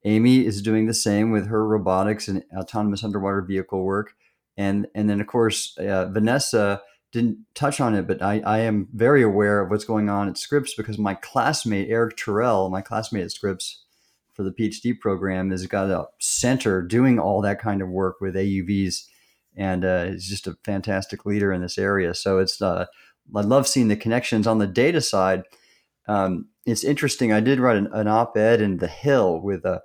Amy 0.04 0.46
is 0.46 0.64
doing 0.64 0.88
the 0.88 0.94
same 0.94 1.32
with 1.32 1.48
her 1.48 1.66
robotics 1.68 2.28
and 2.28 2.44
autonomous 2.58 3.04
underwater 3.04 3.42
vehicle 3.42 3.84
work. 3.84 4.14
And, 4.58 4.88
and 4.96 5.10
then, 5.10 5.22
of 5.22 5.28
course, 5.28 5.78
uh, 5.78 6.06
Vanessa 6.08 6.82
didn't 7.12 7.40
touch 7.54 7.80
on 7.80 7.94
it, 7.94 8.08
but 8.08 8.22
I, 8.22 8.40
I 8.40 8.60
am 8.60 8.88
very 8.94 9.22
aware 9.22 9.60
of 9.60 9.70
what's 9.70 9.86
going 9.86 10.10
on 10.10 10.28
at 10.28 10.38
Scripps 10.38 10.74
because 10.74 10.98
my 10.98 11.14
classmate, 11.14 11.90
Eric 11.90 12.18
Terrill, 12.18 12.72
my 12.72 12.82
classmate 12.82 13.26
at 13.26 13.32
Scripps 13.32 13.84
for 14.34 14.44
the 14.44 14.52
PhD 14.52 15.00
program, 15.00 15.52
has 15.52 15.68
got 15.68 15.92
a 15.92 16.08
center 16.20 16.82
doing 16.82 17.20
all 17.20 17.42
that 17.42 17.62
kind 17.62 17.82
of 17.82 17.90
work 17.90 18.22
with 18.22 18.34
AUVs 18.34 19.06
and 19.56 19.84
uh, 19.86 20.06
he's 20.06 20.28
just 20.28 20.48
a 20.48 20.58
fantastic 20.64 21.26
leader 21.26 21.52
in 21.52 21.62
this 21.62 21.78
area. 21.78 22.14
So 22.14 22.40
it's 22.40 22.62
uh, 22.62 22.86
I 23.36 23.42
love 23.42 23.68
seeing 23.68 23.88
the 23.88 23.96
connections 23.96 24.48
on 24.48 24.60
the 24.60 24.68
data 24.68 25.02
side. 25.02 25.44
Um, 26.08 26.50
it's 26.66 26.84
interesting. 26.84 27.32
I 27.32 27.40
did 27.40 27.60
write 27.60 27.78
an, 27.78 27.88
an 27.94 28.08
op-ed 28.08 28.62
in 28.62 28.78
the 28.78 28.88
Hill 28.88 29.40
with 29.40 29.66
a, 29.66 29.82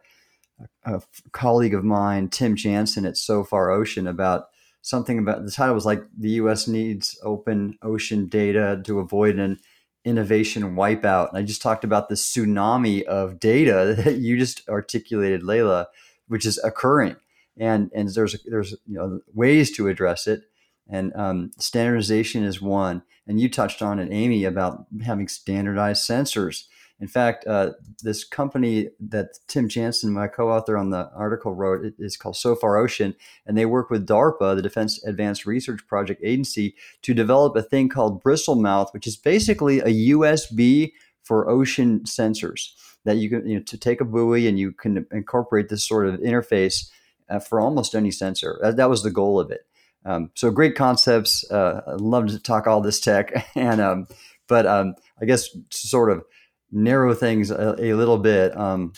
a, 0.84 1.00
colleague 1.32 1.74
of 1.74 1.84
mine, 1.84 2.28
Tim 2.28 2.56
Janssen 2.56 3.06
at 3.06 3.16
Sofar 3.16 3.70
Ocean, 3.70 4.06
about 4.06 4.48
something 4.82 5.18
about 5.18 5.44
the 5.44 5.50
title 5.50 5.74
was 5.74 5.86
like 5.86 6.04
the 6.16 6.30
U.S. 6.30 6.68
needs 6.68 7.18
open 7.22 7.78
ocean 7.82 8.28
data 8.28 8.80
to 8.84 9.00
avoid 9.00 9.38
an 9.38 9.58
innovation 10.04 10.76
wipeout. 10.76 11.28
And 11.28 11.38
I 11.38 11.42
just 11.42 11.60
talked 11.60 11.84
about 11.84 12.08
the 12.08 12.14
tsunami 12.14 13.02
of 13.02 13.40
data 13.40 13.96
that 14.04 14.16
you 14.16 14.38
just 14.38 14.66
articulated, 14.68 15.42
Leila, 15.42 15.88
which 16.28 16.46
is 16.46 16.58
occurring, 16.62 17.16
and 17.58 17.90
and 17.94 18.08
there's 18.08 18.36
there's 18.44 18.72
you 18.86 18.98
know 18.98 19.20
ways 19.32 19.70
to 19.72 19.88
address 19.88 20.26
it, 20.26 20.42
and 20.88 21.12
um, 21.14 21.50
standardization 21.58 22.44
is 22.44 22.60
one. 22.60 23.02
And 23.28 23.40
you 23.40 23.48
touched 23.50 23.82
on 23.82 23.98
it, 23.98 24.08
Amy, 24.12 24.44
about 24.44 24.86
having 25.04 25.26
standardized 25.26 26.08
sensors. 26.08 26.64
In 27.00 27.08
fact, 27.08 27.46
uh, 27.46 27.72
this 28.02 28.24
company 28.24 28.88
that 29.00 29.38
Tim 29.48 29.68
Janssen, 29.68 30.12
my 30.12 30.28
co-author 30.28 30.78
on 30.78 30.90
the 30.90 31.10
article, 31.14 31.52
wrote 31.52 31.92
is 31.98 32.16
called 32.16 32.36
SOFAR 32.36 32.76
Ocean, 32.78 33.14
and 33.44 33.58
they 33.58 33.66
work 33.66 33.90
with 33.90 34.06
DARPA, 34.06 34.56
the 34.56 34.62
Defense 34.62 35.02
Advanced 35.04 35.44
Research 35.44 35.86
Project 35.86 36.22
Agency, 36.24 36.74
to 37.02 37.12
develop 37.12 37.54
a 37.56 37.62
thing 37.62 37.88
called 37.88 38.22
Bristlemouth, 38.22 38.94
which 38.94 39.06
is 39.06 39.16
basically 39.16 39.80
a 39.80 40.10
USB 40.10 40.92
for 41.22 41.50
ocean 41.50 42.00
sensors 42.04 42.70
that 43.04 43.16
you 43.16 43.28
can 43.28 43.46
you 43.46 43.56
know, 43.56 43.62
to 43.62 43.76
take 43.76 44.00
a 44.00 44.04
buoy 44.04 44.46
and 44.46 44.58
you 44.58 44.72
can 44.72 45.06
incorporate 45.12 45.68
this 45.68 45.86
sort 45.86 46.06
of 46.06 46.20
interface 46.20 46.88
uh, 47.28 47.38
for 47.38 47.60
almost 47.60 47.94
any 47.94 48.10
sensor. 48.10 48.58
That, 48.62 48.76
that 48.76 48.90
was 48.90 49.02
the 49.02 49.10
goal 49.10 49.40
of 49.40 49.50
it. 49.50 49.66
Um, 50.04 50.30
so 50.34 50.50
great 50.50 50.76
concepts. 50.76 51.48
Uh, 51.50 51.82
I'd 51.86 52.00
love 52.00 52.28
to 52.28 52.38
talk 52.38 52.66
all 52.66 52.80
this 52.80 53.00
tech, 53.00 53.48
and 53.56 53.80
um, 53.80 54.06
but 54.46 54.66
um, 54.66 54.94
I 55.20 55.24
guess 55.24 55.48
to 55.48 55.60
sort 55.70 56.10
of 56.10 56.24
narrow 56.70 57.14
things 57.14 57.50
a, 57.50 57.74
a 57.78 57.94
little 57.94 58.18
bit, 58.18 58.56
um, 58.56 58.92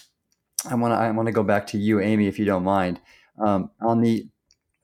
I 0.68 0.74
want 0.74 0.92
to 0.92 0.98
I 0.98 1.10
want 1.10 1.26
to 1.26 1.32
go 1.32 1.42
back 1.42 1.66
to 1.68 1.78
you, 1.78 2.00
Amy, 2.00 2.26
if 2.26 2.38
you 2.38 2.44
don't 2.44 2.64
mind, 2.64 3.00
um, 3.40 3.70
on 3.80 4.02
the 4.02 4.28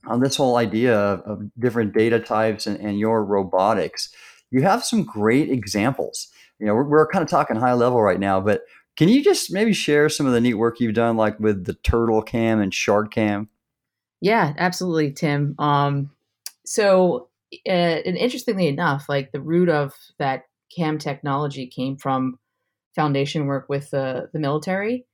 on 0.07 0.21
this 0.21 0.37
whole 0.37 0.57
idea 0.57 0.97
of, 0.97 1.21
of 1.21 1.51
different 1.59 1.95
data 1.95 2.21
types 2.21 2.67
and, 2.67 2.79
and, 2.81 2.99
your 2.99 3.25
robotics. 3.25 4.13
You 4.51 4.61
have 4.61 4.85
some 4.85 5.03
great 5.03 5.51
examples. 5.51 6.29
You 6.59 6.67
know, 6.67 6.75
we're, 6.75 6.85
we're 6.85 7.09
kind 7.09 7.23
of 7.23 7.31
talking 7.31 7.57
high 7.57 7.73
level 7.73 8.03
right 8.03 8.21
now, 8.21 8.39
but 8.39 8.63
can 8.97 9.09
you 9.09 9.23
just 9.23 9.53
maybe 9.53 9.73
share 9.73 10.09
some 10.09 10.27
of 10.27 10.33
the 10.33 10.41
neat 10.41 10.55
work 10.55 10.81
you've 10.81 10.95
done, 10.95 11.17
like 11.17 11.39
with 11.41 11.65
the 11.65 11.75
Turtle 11.75 12.23
Cam 12.23 12.61
and 12.61 12.73
Shark 12.73 13.13
Cam? 13.13 13.49
Yeah, 14.21 14.55
absolutely, 14.57 15.13
Tim. 15.13 15.55
Um, 15.59 16.11
so, 16.65 17.29
uh, 17.67 17.71
and 17.71 18.17
interestingly 18.17 18.69
enough, 18.69 19.07
like 19.09 19.33
the 19.33 19.41
root 19.41 19.69
of 19.69 19.95
that 20.19 20.45
cam 20.75 20.99
technology 20.99 21.67
came 21.67 21.97
from 21.97 22.39
foundation 22.95 23.47
work 23.47 23.69
with 23.69 23.91
the 23.91 24.31
the 24.33 24.39
military. 24.39 25.07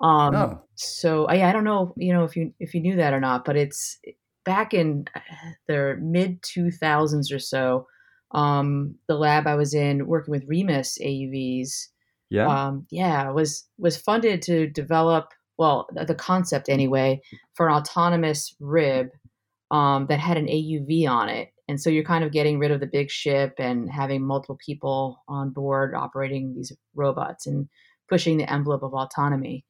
Um, 0.00 0.34
oh. 0.34 0.62
So 0.74 1.26
I, 1.26 1.48
I 1.48 1.52
don't 1.52 1.64
know, 1.64 1.94
you 1.96 2.12
know, 2.12 2.24
if 2.24 2.36
you 2.36 2.52
if 2.60 2.74
you 2.74 2.80
knew 2.80 2.96
that 2.96 3.14
or 3.14 3.20
not, 3.20 3.44
but 3.44 3.56
it's 3.56 3.98
back 4.44 4.74
in 4.74 5.06
uh, 5.14 5.20
the 5.66 5.96
mid 6.00 6.42
two 6.42 6.70
thousands 6.70 7.32
or 7.32 7.38
so. 7.38 7.86
Um, 8.32 8.96
the 9.06 9.14
lab 9.14 9.46
I 9.46 9.54
was 9.54 9.74
in 9.74 10.06
working 10.06 10.32
with 10.32 10.44
Remus 10.48 10.98
AUVs, 11.00 11.88
yeah, 12.30 12.46
um, 12.48 12.86
yeah, 12.90 13.30
was 13.30 13.66
was 13.78 13.96
funded 13.96 14.42
to 14.42 14.68
develop 14.68 15.28
well 15.58 15.88
the 15.94 16.14
concept 16.14 16.68
anyway 16.68 17.20
for 17.54 17.68
an 17.68 17.74
autonomous 17.74 18.54
rib 18.60 19.08
um, 19.70 20.06
that 20.08 20.18
had 20.18 20.36
an 20.36 20.46
AUV 20.46 21.08
on 21.08 21.28
it, 21.28 21.50
and 21.68 21.80
so 21.80 21.90
you're 21.90 22.04
kind 22.04 22.24
of 22.24 22.32
getting 22.32 22.58
rid 22.58 22.70
of 22.70 22.80
the 22.80 22.86
big 22.86 23.10
ship 23.10 23.54
and 23.58 23.90
having 23.90 24.22
multiple 24.22 24.58
people 24.64 25.22
on 25.28 25.50
board 25.50 25.94
operating 25.94 26.54
these 26.54 26.72
robots 26.94 27.46
and 27.46 27.68
pushing 28.08 28.36
the 28.36 28.52
envelope 28.52 28.82
of 28.82 28.94
autonomy. 28.94 29.64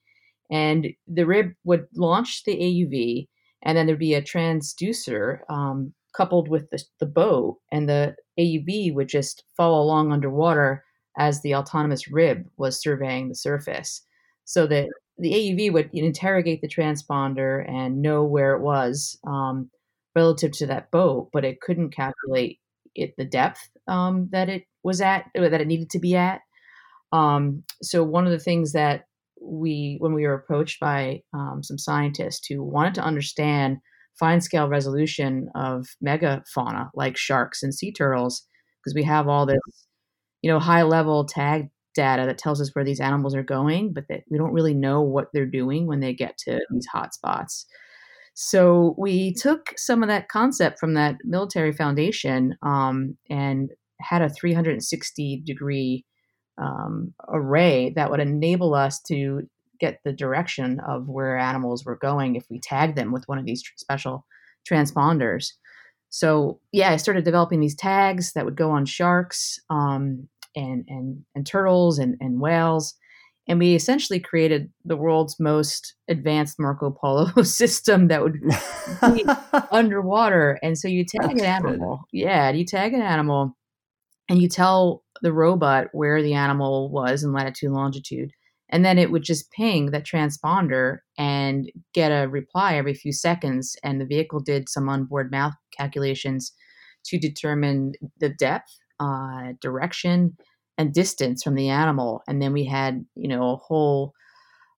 And 0.51 0.89
the 1.07 1.25
rib 1.25 1.53
would 1.65 1.87
launch 1.95 2.45
the 2.45 2.57
AUV, 2.57 3.29
and 3.63 3.77
then 3.77 3.87
there'd 3.87 3.99
be 3.99 4.15
a 4.15 4.23
transducer 4.23 5.39
um, 5.49 5.95
coupled 6.17 6.49
with 6.49 6.69
the, 6.71 6.83
the 7.01 7.07
boat, 7.07 7.59
and 7.73 7.89
the 7.89 8.15
AUV 8.39 8.95
would 8.95 9.09
just 9.09 9.45
follow 9.57 9.81
along 9.81 10.13
underwater 10.13 10.85
as 11.19 11.43
the 11.43 11.55
autonomous 11.55 12.09
rib 12.09 12.47
was 12.57 12.81
surveying 12.81 13.29
the 13.29 13.35
surface. 13.35 14.03
So 14.45 14.67
that 14.67 14.89
the 15.19 15.33
AUV 15.33 15.73
would 15.73 15.91
interrogate 15.93 16.61
the 16.61 16.69
transponder 16.69 17.69
and 17.69 18.03
know 18.03 18.25
where 18.25 18.55
it 18.55 18.61
was. 18.61 19.19
Um, 19.27 19.71
relative 20.15 20.53
to 20.53 20.67
that 20.67 20.91
boat, 20.91 21.29
but 21.33 21.45
it 21.45 21.61
couldn't 21.61 21.91
calculate 21.91 22.61
it 22.95 23.15
the 23.17 23.25
depth 23.25 23.69
um, 23.89 24.29
that 24.33 24.49
it 24.49 24.65
was 24.83 25.01
at, 25.01 25.27
that 25.35 25.61
it 25.61 25.67
needed 25.67 25.91
to 25.91 25.99
be 25.99 26.15
at. 26.15 26.41
Um, 27.13 27.65
so 27.83 28.03
one 28.05 28.25
of 28.25 28.33
the 28.33 28.39
things 28.39 28.73
that 28.73 29.05
we, 29.41 29.97
when 29.99 30.15
we 30.15 30.27
were 30.27 30.35
approached 30.35 30.81
by 30.81 31.23
um, 31.33 31.63
some 31.63 31.79
scientists 31.79 32.47
who 32.47 32.63
wanted 32.63 32.95
to 32.95 33.05
understand 33.05 33.79
fine 34.19 34.41
scale 34.41 34.69
resolution 34.69 35.49
of 35.55 35.87
megafauna 36.05 36.91
like 36.95 37.17
sharks 37.17 37.63
and 37.63 37.75
sea 37.75 37.93
turtles, 37.93 38.47
because 38.81 38.95
we 38.95 39.03
have 39.03 39.29
all 39.29 39.47
this, 39.47 39.84
you 40.45 40.51
know, 40.51 40.59
high 40.59 40.83
level 40.83 41.25
tag 41.25 41.71
data 41.95 42.27
that 42.27 42.37
tells 42.37 42.61
us 42.61 42.75
where 42.75 42.85
these 42.85 43.01
animals 43.01 43.35
are 43.35 43.43
going, 43.43 43.95
but 43.95 44.05
that 44.11 44.25
we 44.29 44.37
don't 44.37 44.53
really 44.53 44.75
know 44.75 45.01
what 45.01 45.29
they're 45.33 45.47
doing 45.47 45.87
when 45.87 46.01
they 46.01 46.13
get 46.13 46.37
to 46.37 46.61
these 46.71 46.87
hotspots. 46.95 47.65
So 48.35 48.95
we 48.99 49.33
took 49.33 49.73
some 49.79 50.03
of 50.03 50.11
that 50.11 50.29
concept 50.29 50.79
from 50.79 50.93
that 50.95 51.17
military 51.25 51.73
foundation 51.73 52.59
um, 52.61 53.17
and 53.31 53.71
had 54.03 54.21
a 54.21 54.29
360 54.29 55.43
degree 55.47 56.05
um, 56.59 57.15
array 57.27 57.95
that 57.97 58.11
would 58.11 58.21
enable 58.21 58.75
us 58.75 59.01
to 59.05 59.49
get 59.81 60.01
the 60.05 60.13
direction 60.13 60.79
of 60.87 61.09
where 61.09 61.39
animals 61.39 61.87
were 61.87 61.97
going 61.97 62.37
if 62.37 62.45
we 62.51 62.61
tagged 62.61 62.99
them 62.99 63.13
with 63.13 63.27
one 63.29 63.39
of 63.39 63.47
these 63.47 63.63
tr- 63.63 63.73
special 63.79 64.27
transponders. 64.71 65.53
So 66.15 66.61
yeah, 66.71 66.93
I 66.93 66.97
started 66.97 67.25
developing 67.25 67.59
these 67.59 67.75
tags 67.75 68.35
that 68.35 68.45
would 68.45 68.55
go 68.55 68.71
on 68.71 68.87
sharks 68.87 69.59
um, 69.69 70.29
and, 70.57 70.85
and 70.89 71.25
and 71.35 71.47
turtles 71.47 71.99
and, 71.99 72.17
and 72.21 72.41
whales 72.41 72.95
and 73.47 73.59
we 73.59 73.75
essentially 73.75 74.19
created 74.21 74.71
the 74.85 74.97
world's 74.97 75.39
most 75.39 75.95
advanced 76.09 76.59
Marco 76.59 76.91
Polo 76.91 77.31
system 77.43 78.09
that 78.09 78.23
would 78.23 78.41
be 79.15 79.25
underwater. 79.71 80.59
And 80.63 80.79
so 80.79 80.89
you 80.89 81.05
tag 81.05 81.29
That's 81.29 81.41
an 81.43 81.47
animal, 81.47 82.05
good. 82.11 82.19
yeah, 82.21 82.51
you 82.51 82.65
tag 82.65 82.95
an 82.95 83.03
animal, 83.03 83.57
and 84.31 84.41
you 84.41 84.49
tell 84.49 85.05
the 85.21 85.33
robot 85.33 85.89
where 85.93 86.23
the 86.23 86.33
animal 86.33 86.91
was 86.91 87.23
in 87.23 87.33
latitude 87.33 87.69
and 87.69 87.75
longitude, 87.77 88.31
and 88.71 88.83
then 88.85 88.99
it 88.99 89.11
would 89.11 89.23
just 89.23 89.53
ping 89.53 89.91
that 89.91 90.07
transponder 90.07 90.99
and 91.19 91.71
get 91.93 92.09
a 92.09 92.29
reply 92.29 92.77
every 92.77 92.95
few 92.95 93.13
seconds. 93.13 93.77
And 93.85 94.01
the 94.01 94.07
vehicle 94.07 94.41
did 94.41 94.71
some 94.71 94.89
onboard 94.89 95.31
math 95.31 95.55
calculations 95.77 96.53
to 97.07 97.19
determine 97.19 97.93
the 98.19 98.31
depth, 98.31 98.79
uh, 99.01 99.53
direction 99.61 100.37
and 100.79 100.93
distance 100.93 101.43
from 101.43 101.55
the 101.55 101.69
animal. 101.69 102.23
And 102.27 102.41
then 102.43 102.53
we 102.53 102.65
had, 102.65 103.05
you 103.15 103.29
know, 103.29 103.53
a 103.53 103.57
whole 103.57 104.13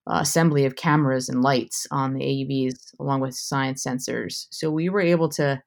uh, 0.09 0.19
assembly 0.21 0.65
of 0.65 0.75
cameras 0.75 1.27
and 1.27 1.41
lights 1.41 1.85
on 1.91 2.13
the 2.13 2.21
AUVs 2.21 2.75
along 2.99 3.21
with 3.21 3.35
science 3.35 3.85
sensors. 3.85 4.45
So 4.51 4.69
we 4.69 4.89
were 4.89 5.01
able 5.01 5.29
to, 5.29 5.61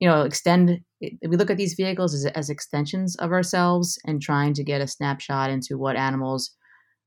you 0.00 0.08
know, 0.08 0.22
extend. 0.22 0.80
We 1.00 1.36
look 1.36 1.50
at 1.50 1.56
these 1.56 1.74
vehicles 1.74 2.14
as, 2.14 2.26
as 2.26 2.50
extensions 2.50 3.16
of 3.16 3.32
ourselves 3.32 3.98
and 4.06 4.20
trying 4.20 4.54
to 4.54 4.64
get 4.64 4.80
a 4.80 4.86
snapshot 4.86 5.50
into 5.50 5.78
what 5.78 5.96
animals 5.96 6.56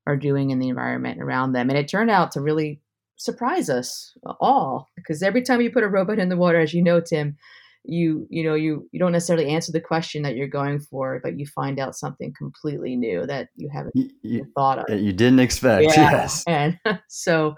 are 0.08 0.16
doing 0.16 0.52
in 0.52 0.60
the 0.60 0.70
environment 0.70 1.22
around 1.22 1.54
them. 1.54 1.70
And 1.70 1.78
it 1.78 1.88
turned 1.88 2.12
out 2.12 2.32
to 2.32 2.42
really 2.42 2.82
surprise 3.18 3.70
us 3.70 4.14
all 4.40 4.88
because 4.96 5.22
every 5.22 5.42
time 5.42 5.62
you 5.62 5.72
put 5.72 5.84
a 5.84 5.90
robot 5.90 6.20
in 6.20 6.30
the 6.30 6.38
water, 6.38 6.60
as 6.60 6.74
you 6.74 6.82
know, 6.82 7.02
Tim, 7.02 7.36
you 7.86 8.28
you 8.30 8.44
know 8.44 8.54
you 8.54 8.88
you 8.92 9.00
don't 9.00 9.12
necessarily 9.12 9.50
answer 9.50 9.72
the 9.72 9.80
question 9.80 10.22
that 10.24 10.36
you're 10.36 10.48
going 10.48 10.80
for 10.80 11.20
but 11.24 11.40
you 11.40 11.46
find 11.46 11.80
out 11.80 11.96
something 11.96 12.34
completely 12.38 12.96
new 12.96 13.26
that 13.26 13.50
you 13.56 13.70
haven't 13.70 13.94
you, 14.22 14.46
thought 14.56 14.80
of 14.80 15.00
you 15.00 15.14
didn't 15.14 15.40
expect 15.40 15.84
yeah. 15.96 16.12
yes 16.12 16.44
and 16.46 16.78
so 17.08 17.56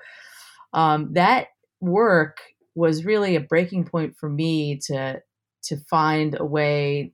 um, 0.74 1.10
that 1.14 1.48
work 1.82 2.38
was 2.76 3.04
really 3.04 3.36
a 3.36 3.42
breaking 3.42 3.84
point 3.84 4.16
for 4.18 4.30
me 4.30 4.80
to 4.86 5.22
to 5.64 5.78
find 5.90 6.38
a 6.40 6.46
way 6.46 7.12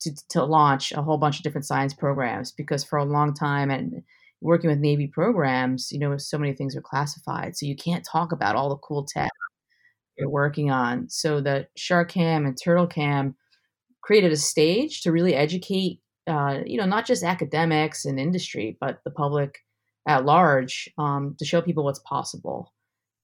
to, 0.00 0.12
to 0.28 0.44
launch 0.44 0.92
a 0.92 1.02
whole 1.02 1.18
bunch 1.18 1.38
of 1.38 1.42
different 1.42 1.66
science 1.66 1.94
programs 1.94 2.52
because 2.52 2.84
for 2.84 2.98
a 2.98 3.04
long 3.04 3.34
time 3.34 3.70
and 3.70 4.02
working 4.40 4.70
with 4.70 4.78
navy 4.78 5.06
programs 5.06 5.90
you 5.90 5.98
know 5.98 6.16
so 6.16 6.38
many 6.38 6.52
things 6.52 6.76
are 6.76 6.82
classified 6.82 7.56
so 7.56 7.66
you 7.66 7.76
can't 7.76 8.06
talk 8.10 8.30
about 8.30 8.54
all 8.54 8.68
the 8.68 8.76
cool 8.76 9.04
tech 9.04 9.30
you're 10.16 10.28
working 10.28 10.70
on. 10.70 11.08
So 11.08 11.40
the 11.40 11.66
Shark 11.76 12.10
Cam 12.10 12.46
and 12.46 12.56
Turtle 12.60 12.86
Cam 12.86 13.34
created 14.02 14.32
a 14.32 14.36
stage 14.36 15.02
to 15.02 15.12
really 15.12 15.34
educate, 15.34 16.00
uh, 16.26 16.60
you 16.64 16.78
know, 16.78 16.86
not 16.86 17.06
just 17.06 17.24
academics 17.24 18.04
and 18.04 18.20
industry, 18.20 18.76
but 18.80 19.00
the 19.04 19.10
public 19.10 19.58
at 20.06 20.24
large 20.24 20.88
um, 20.98 21.34
to 21.38 21.44
show 21.44 21.62
people 21.62 21.84
what's 21.84 22.00
possible. 22.00 22.72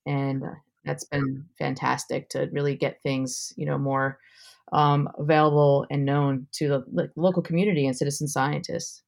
And 0.06 0.42
uh, 0.42 0.54
that's 0.84 1.04
been 1.04 1.44
fantastic 1.58 2.30
to 2.30 2.48
really 2.52 2.74
get 2.74 3.02
things, 3.02 3.52
you 3.56 3.66
know, 3.66 3.78
more 3.78 4.18
um, 4.72 5.08
available 5.18 5.86
and 5.90 6.04
known 6.04 6.46
to 6.52 6.68
the 6.68 7.10
local 7.16 7.42
community 7.42 7.86
and 7.86 7.96
citizen 7.96 8.28
scientists. 8.28 9.02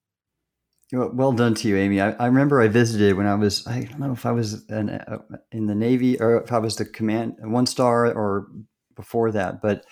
Well 0.93 1.33
done 1.33 1.55
to 1.55 1.69
you, 1.69 1.79
Amy. 1.79 2.03
I, 2.03 2.11
I, 2.13 2.27
remember 2.27 2.61
I 2.61 2.69
visited 2.69 3.17
when 3.17 3.27
I 3.27 3.35
was, 3.35 3.67
I 3.67 3.85
don't 3.85 3.99
know 3.99 4.13
if 4.13 4.27
I 4.27 4.33
was 4.33 4.67
in, 4.69 4.91
uh, 4.91 5.19
in 5.51 5.67
the 5.67 5.75
Navy 5.75 6.21
or 6.21 6.43
if 6.43 6.53
I 6.53 6.59
was 6.59 6.77
the 6.77 6.85
command 6.85 7.37
one 7.41 7.65
star 7.65 8.13
or 8.13 8.49
before 8.95 9.31
that, 9.31 9.63
but, 9.63 9.87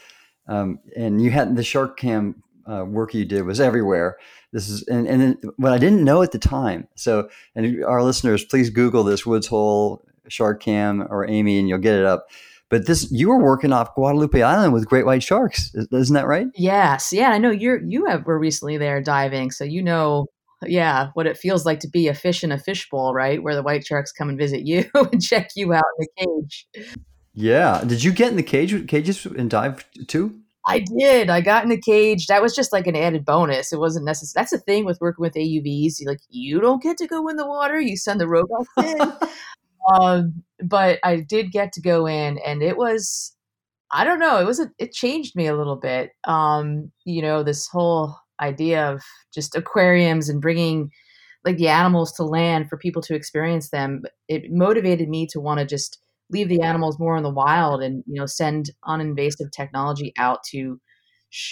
um, 0.46 0.78
and 0.94 1.22
you 1.22 1.30
had 1.30 1.56
the 1.56 1.62
shark 1.62 1.98
cam 1.98 2.42
uh, 2.70 2.84
work 2.84 3.14
you 3.14 3.24
did 3.24 3.44
was 3.44 3.60
everywhere. 3.60 4.18
This 4.52 4.68
is, 4.68 4.86
and, 4.88 5.06
and 5.08 5.38
what 5.56 5.72
I 5.72 5.78
didn't 5.78 6.04
know 6.04 6.20
at 6.20 6.32
the 6.32 6.38
time. 6.38 6.86
So, 6.96 7.30
and 7.54 7.82
our 7.82 8.02
listeners, 8.02 8.44
please 8.44 8.68
Google 8.68 9.02
this 9.02 9.24
Woods 9.24 9.46
Hole 9.46 10.04
shark 10.28 10.62
cam 10.62 11.06
or 11.08 11.26
Amy 11.26 11.58
and 11.58 11.66
you'll 11.66 11.78
get 11.78 11.98
it 11.98 12.04
up. 12.04 12.26
But 12.68 12.86
this, 12.86 13.10
you 13.10 13.30
were 13.30 13.42
working 13.42 13.72
off 13.72 13.94
Guadalupe 13.94 14.42
Island 14.42 14.74
with 14.74 14.86
great 14.86 15.06
white 15.06 15.22
sharks, 15.22 15.74
isn't 15.74 16.14
that 16.14 16.26
right? 16.26 16.46
Yes, 16.54 17.10
yeah. 17.12 17.30
I 17.30 17.38
know 17.38 17.50
you're 17.50 17.82
you 17.82 18.04
have 18.04 18.26
were 18.26 18.38
recently 18.38 18.76
there 18.76 19.02
diving, 19.02 19.50
so 19.50 19.64
you 19.64 19.82
know 19.82 20.26
yeah, 20.66 21.10
what 21.14 21.26
it 21.26 21.38
feels 21.38 21.64
like 21.64 21.80
to 21.80 21.88
be 21.88 22.08
a 22.08 22.14
fish 22.14 22.44
in 22.44 22.52
a 22.52 22.58
fishbowl, 22.58 23.14
right? 23.14 23.42
Where 23.42 23.54
the 23.54 23.62
white 23.62 23.86
sharks 23.86 24.12
come 24.12 24.28
and 24.28 24.38
visit 24.38 24.66
you 24.66 24.84
and 24.94 25.22
check 25.22 25.50
you 25.56 25.72
out 25.72 25.84
in 25.98 26.06
the 26.06 26.26
cage. 26.26 26.68
Yeah. 27.34 27.82
Did 27.86 28.04
you 28.04 28.12
get 28.12 28.30
in 28.30 28.36
the 28.36 28.42
cage 28.42 28.86
cages 28.88 29.24
and 29.24 29.48
dive 29.48 29.84
too? 30.08 30.40
I 30.66 30.80
did. 30.98 31.30
I 31.30 31.40
got 31.40 31.64
in 31.64 31.70
the 31.70 31.80
cage. 31.80 32.26
That 32.26 32.42
was 32.42 32.54
just 32.54 32.72
like 32.72 32.86
an 32.86 32.96
added 32.96 33.24
bonus. 33.24 33.72
It 33.72 33.78
wasn't 33.78 34.04
necessary. 34.04 34.40
That's 34.40 34.50
the 34.50 34.58
thing 34.58 34.84
with 34.84 35.00
working 35.00 35.22
with 35.22 35.34
AUVs. 35.34 36.00
You 36.00 36.06
like 36.06 36.20
you 36.28 36.60
don't 36.60 36.82
get 36.82 36.98
to 36.98 37.06
go 37.06 37.28
in 37.28 37.36
the 37.36 37.46
water. 37.46 37.80
You 37.80 37.96
send 37.96 38.20
the 38.20 38.28
robots 38.28 38.68
in. 38.78 39.00
um, 39.92 40.42
but 40.62 40.98
I 41.02 41.20
did 41.20 41.50
get 41.50 41.72
to 41.72 41.80
go 41.80 42.06
in, 42.06 42.38
and 42.46 42.62
it 42.62 42.76
was. 42.76 43.34
I 43.92 44.04
don't 44.04 44.20
know. 44.20 44.38
It 44.38 44.44
was 44.44 44.60
a, 44.60 44.70
it 44.78 44.92
changed 44.92 45.34
me 45.34 45.48
a 45.48 45.56
little 45.56 45.74
bit. 45.74 46.12
Um, 46.24 46.92
you 47.04 47.22
know, 47.22 47.42
this 47.42 47.66
whole 47.66 48.14
idea 48.40 48.90
of 48.90 49.02
just 49.32 49.54
aquariums 49.54 50.28
and 50.28 50.40
bringing 50.40 50.90
like 51.44 51.56
the 51.56 51.68
animals 51.68 52.12
to 52.12 52.24
land 52.24 52.68
for 52.68 52.76
people 52.76 53.02
to 53.02 53.14
experience 53.14 53.70
them 53.70 54.02
it 54.28 54.50
motivated 54.50 55.08
me 55.08 55.26
to 55.26 55.40
want 55.40 55.58
to 55.60 55.66
just 55.66 55.98
leave 56.30 56.48
the 56.48 56.62
animals 56.62 56.98
more 56.98 57.16
in 57.16 57.22
the 57.22 57.30
wild 57.30 57.82
and 57.82 58.04
you 58.06 58.14
know 58.14 58.26
send 58.26 58.70
uninvasive 58.86 59.50
technology 59.52 60.12
out 60.18 60.42
to 60.44 60.80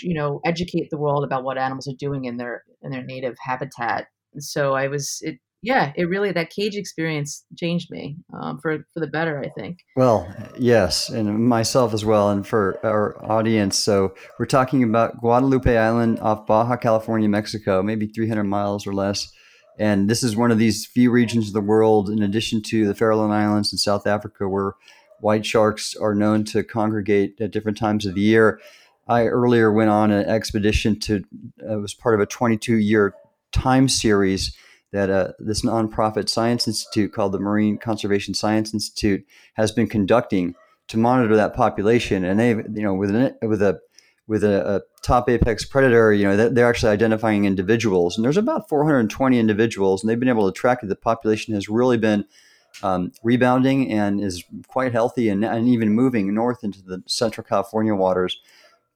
you 0.02 0.14
know 0.14 0.40
educate 0.44 0.88
the 0.90 0.98
world 0.98 1.24
about 1.24 1.44
what 1.44 1.58
animals 1.58 1.88
are 1.88 1.96
doing 1.98 2.24
in 2.24 2.36
their 2.36 2.64
in 2.82 2.90
their 2.90 3.04
native 3.04 3.36
habitat. 3.40 4.06
And 4.34 4.42
so 4.42 4.74
i 4.74 4.88
was 4.88 5.18
it 5.22 5.38
yeah, 5.62 5.92
it 5.96 6.04
really 6.04 6.30
that 6.32 6.50
cage 6.50 6.76
experience 6.76 7.44
changed 7.56 7.90
me 7.90 8.16
um, 8.32 8.58
for 8.60 8.78
for 8.94 9.00
the 9.00 9.08
better. 9.08 9.40
I 9.40 9.48
think. 9.60 9.80
Well, 9.96 10.32
yes, 10.56 11.08
and 11.08 11.46
myself 11.46 11.92
as 11.92 12.04
well, 12.04 12.30
and 12.30 12.46
for 12.46 12.78
our 12.84 13.22
audience. 13.24 13.76
So 13.76 14.14
we're 14.38 14.46
talking 14.46 14.84
about 14.84 15.18
Guadalupe 15.20 15.76
Island 15.76 16.20
off 16.20 16.46
Baja 16.46 16.76
California, 16.76 17.28
Mexico, 17.28 17.82
maybe 17.82 18.06
300 18.06 18.44
miles 18.44 18.86
or 18.86 18.92
less. 18.92 19.32
And 19.80 20.10
this 20.10 20.22
is 20.22 20.36
one 20.36 20.50
of 20.50 20.58
these 20.58 20.86
few 20.86 21.10
regions 21.10 21.48
of 21.48 21.54
the 21.54 21.60
world, 21.60 22.10
in 22.10 22.22
addition 22.22 22.62
to 22.62 22.86
the 22.86 22.94
Farallon 22.94 23.30
Islands 23.30 23.72
in 23.72 23.78
South 23.78 24.06
Africa, 24.06 24.48
where 24.48 24.74
white 25.20 25.46
sharks 25.46 25.94
are 25.96 26.14
known 26.14 26.44
to 26.44 26.62
congregate 26.64 27.40
at 27.40 27.50
different 27.50 27.78
times 27.78 28.06
of 28.06 28.14
the 28.14 28.20
year. 28.20 28.60
I 29.08 29.24
earlier 29.24 29.72
went 29.72 29.90
on 29.90 30.10
an 30.10 30.26
expedition 30.26 30.98
to, 31.00 31.24
uh, 31.66 31.78
it 31.78 31.80
was 31.80 31.94
part 31.94 32.14
of 32.14 32.20
a 32.20 32.26
22 32.26 32.76
year 32.76 33.14
time 33.52 33.88
series 33.88 34.56
that 34.92 35.10
uh, 35.10 35.32
this 35.38 35.62
nonprofit 35.62 36.28
science 36.28 36.66
institute 36.66 37.12
called 37.12 37.32
the 37.32 37.38
Marine 37.38 37.78
Conservation 37.78 38.34
Science 38.34 38.72
Institute 38.72 39.24
has 39.54 39.70
been 39.70 39.86
conducting 39.86 40.54
to 40.88 40.96
monitor 40.96 41.36
that 41.36 41.54
population. 41.54 42.24
And 42.24 42.40
they, 42.40 42.50
you 42.50 42.82
know, 42.82 42.94
with 42.94 43.14
an, 43.14 43.36
with 43.42 43.62
a 43.62 43.80
with 44.26 44.44
a, 44.44 44.76
a, 44.76 44.80
top 45.02 45.28
apex 45.30 45.64
predator, 45.64 46.12
you 46.12 46.24
know, 46.24 46.50
they're 46.50 46.68
actually 46.68 46.92
identifying 46.92 47.46
individuals, 47.46 48.14
and 48.14 48.24
there's 48.24 48.36
about 48.36 48.68
420 48.68 49.38
individuals, 49.38 50.02
and 50.02 50.10
they've 50.10 50.20
been 50.20 50.28
able 50.28 50.52
to 50.52 50.58
track 50.58 50.82
that 50.82 50.88
the 50.88 50.96
population 50.96 51.54
has 51.54 51.70
really 51.70 51.96
been 51.96 52.26
um, 52.82 53.10
rebounding 53.22 53.90
and 53.90 54.20
is 54.20 54.44
quite 54.66 54.92
healthy, 54.92 55.30
and, 55.30 55.44
and 55.46 55.66
even 55.66 55.94
moving 55.94 56.34
north 56.34 56.62
into 56.62 56.82
the 56.82 57.02
Central 57.06 57.42
California 57.42 57.94
waters. 57.94 58.38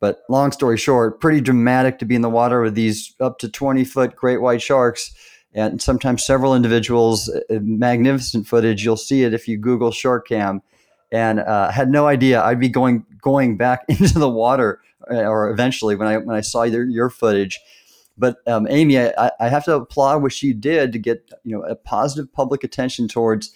But 0.01 0.23
long 0.29 0.53
story 0.53 0.77
short, 0.77 1.21
pretty 1.21 1.41
dramatic 1.41 1.99
to 2.01 2.05
be 2.05 2.15
in 2.15 2.23
the 2.23 2.29
water 2.29 2.61
with 2.61 2.75
these 2.75 3.15
up 3.19 3.39
to 3.39 3.49
20 3.49 3.85
foot 3.85 4.15
great 4.15 4.43
white 4.43 4.61
sharks 4.61 5.15
and 5.55 5.81
sometimes 5.81 6.25
several 6.25 6.55
individuals. 6.55 7.29
Uh, 7.29 7.59
magnificent 7.61 8.47
footage. 8.47 8.85
You'll 8.85 8.97
see 8.97 9.23
it 9.23 9.35
if 9.35 9.49
you 9.49 9.59
Google 9.59 9.91
Shark 9.91 10.29
Cam. 10.29 10.63
And 11.11 11.41
uh, 11.41 11.71
had 11.71 11.91
no 11.91 12.07
idea 12.07 12.43
I'd 12.43 12.61
be 12.61 12.71
going 12.71 13.05
going 13.21 13.57
back 13.57 13.85
into 13.89 14.19
the 14.19 14.31
water, 14.31 14.81
uh, 15.11 15.17
or 15.17 15.51
eventually 15.51 15.95
when 15.95 16.09
I 16.09 16.17
when 16.19 16.37
I 16.37 16.41
saw 16.41 16.63
your, 16.63 16.85
your 16.85 17.11
footage. 17.11 17.61
But 18.17 18.37
um, 18.47 18.67
Amy, 18.71 18.99
I, 18.99 19.31
I 19.41 19.49
have 19.49 19.65
to 19.65 19.75
applaud 19.75 20.23
what 20.23 20.33
she 20.33 20.53
did 20.53 20.93
to 20.93 20.99
get 20.99 21.31
you 21.45 21.57
know 21.57 21.65
a 21.65 21.75
positive 21.75 22.33
public 22.33 22.65
attention 22.65 23.09
towards 23.09 23.53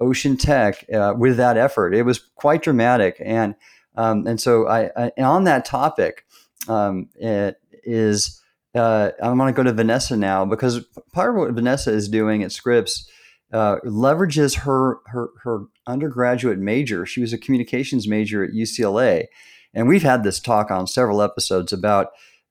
ocean 0.00 0.36
tech 0.36 0.84
uh, 0.92 1.14
with 1.16 1.36
that 1.36 1.56
effort. 1.56 1.94
It 1.94 2.02
was 2.02 2.18
quite 2.34 2.62
dramatic, 2.62 3.20
and 3.24 3.54
um, 3.96 4.26
and 4.26 4.40
so 4.40 4.66
I, 4.66 4.90
I, 4.96 5.22
on 5.22 5.44
that 5.44 5.64
topic 5.64 6.26
um, 6.68 7.08
it 7.14 7.60
is 7.84 8.40
uh, 8.76 9.12
I 9.22 9.28
want 9.30 9.48
to 9.48 9.58
go 9.58 9.62
to 9.62 9.72
Vanessa 9.72 10.16
now 10.16 10.44
because 10.44 10.84
part 11.12 11.30
of 11.30 11.36
what 11.36 11.52
Vanessa 11.52 11.92
is 11.92 12.08
doing 12.08 12.42
at 12.42 12.52
Scripps 12.52 13.08
uh, 13.52 13.76
leverages 13.84 14.58
her, 14.60 14.98
her 15.06 15.28
her 15.42 15.64
undergraduate 15.86 16.58
major. 16.58 17.06
She 17.06 17.20
was 17.20 17.32
a 17.32 17.38
communications 17.38 18.06
major 18.08 18.44
at 18.44 18.50
UCLA, 18.50 19.26
and 19.72 19.88
we've 19.88 20.02
had 20.02 20.24
this 20.24 20.40
talk 20.40 20.70
on 20.70 20.86
several 20.86 21.22
episodes 21.22 21.72
about 21.72 22.08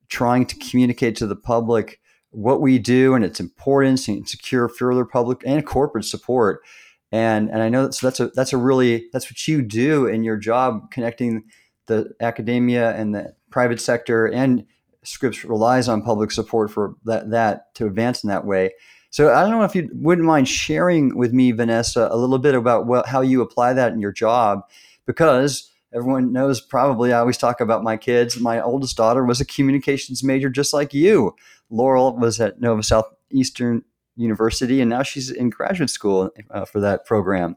trying 0.10 0.46
to 0.46 0.56
communicate 0.58 1.16
to 1.18 1.28
the 1.28 1.36
public 1.36 2.00
what 2.32 2.62
we 2.62 2.80
do 2.80 3.14
and 3.14 3.24
its 3.24 3.40
importance 3.40 4.08
and 4.08 4.28
secure 4.28 4.68
further 4.68 5.06
public 5.06 5.42
and 5.46 5.66
corporate 5.66 6.06
support. 6.06 6.62
And 7.12 7.50
and 7.50 7.62
I 7.62 7.70
know 7.70 7.84
that's 7.84 8.00
that's 8.00 8.20
a 8.20 8.28
that's 8.30 8.54
a 8.54 8.58
really 8.58 9.08
that's 9.14 9.30
what 9.30 9.48
you 9.48 9.62
do 9.62 10.06
in 10.06 10.24
your 10.24 10.38
job 10.38 10.92
connecting 10.92 11.44
the 11.88 12.14
academia 12.20 12.96
and 12.96 13.14
the 13.14 13.36
private 13.52 13.80
sector 13.80 14.26
and 14.26 14.66
Scripps 15.06 15.46
relies 15.46 15.88
on 15.88 16.02
public 16.02 16.32
support 16.32 16.72
for 16.72 16.96
that, 17.06 17.32
that 17.32 17.74
to 17.76 17.86
advance 17.86 18.24
in 18.24 18.30
that 18.30 18.46
way. 18.46 18.72
So 19.10 19.34
I 19.34 19.42
don't 19.42 19.52
know 19.52 19.64
if 19.64 19.76
you 19.76 19.90
wouldn't 19.94 20.28
mind 20.28 20.50
sharing 20.50 21.16
with 21.16 21.32
me, 21.32 21.52
Vanessa, 21.52 22.10
a 22.12 22.18
little 22.18 22.40
bit 22.40 22.54
about 22.54 22.86
what, 22.86 23.08
how 23.08 23.22
you 23.22 23.42
apply 23.42 23.74
that 23.74 23.94
in 23.94 24.00
your 24.00 24.12
job, 24.12 24.62
because 25.06 25.72
everyone 25.94 26.34
knows 26.34 26.60
probably 26.60 27.14
I 27.14 27.20
always 27.20 27.38
talk 27.38 27.62
about 27.62 27.84
my 27.84 27.96
kids. 27.96 28.40
My 28.40 28.62
oldest 28.62 28.98
daughter 28.98 29.24
was 29.24 29.40
a 29.40 29.46
communications 29.46 30.24
major, 30.24 30.50
just 30.50 30.74
like 30.74 30.94
you. 30.94 31.34
Laurel 31.70 32.18
was 32.18 32.42
at 32.42 32.60
Nova 32.60 32.84
Southeastern 32.84 33.84
University, 34.18 34.82
and 34.82 34.90
now 34.90 35.04
she's 35.04 35.32
in 35.32 35.50
graduate 35.50 35.90
school 35.90 36.32
uh, 36.50 36.66
for 36.66 36.80
that 36.82 37.06
program. 37.06 37.56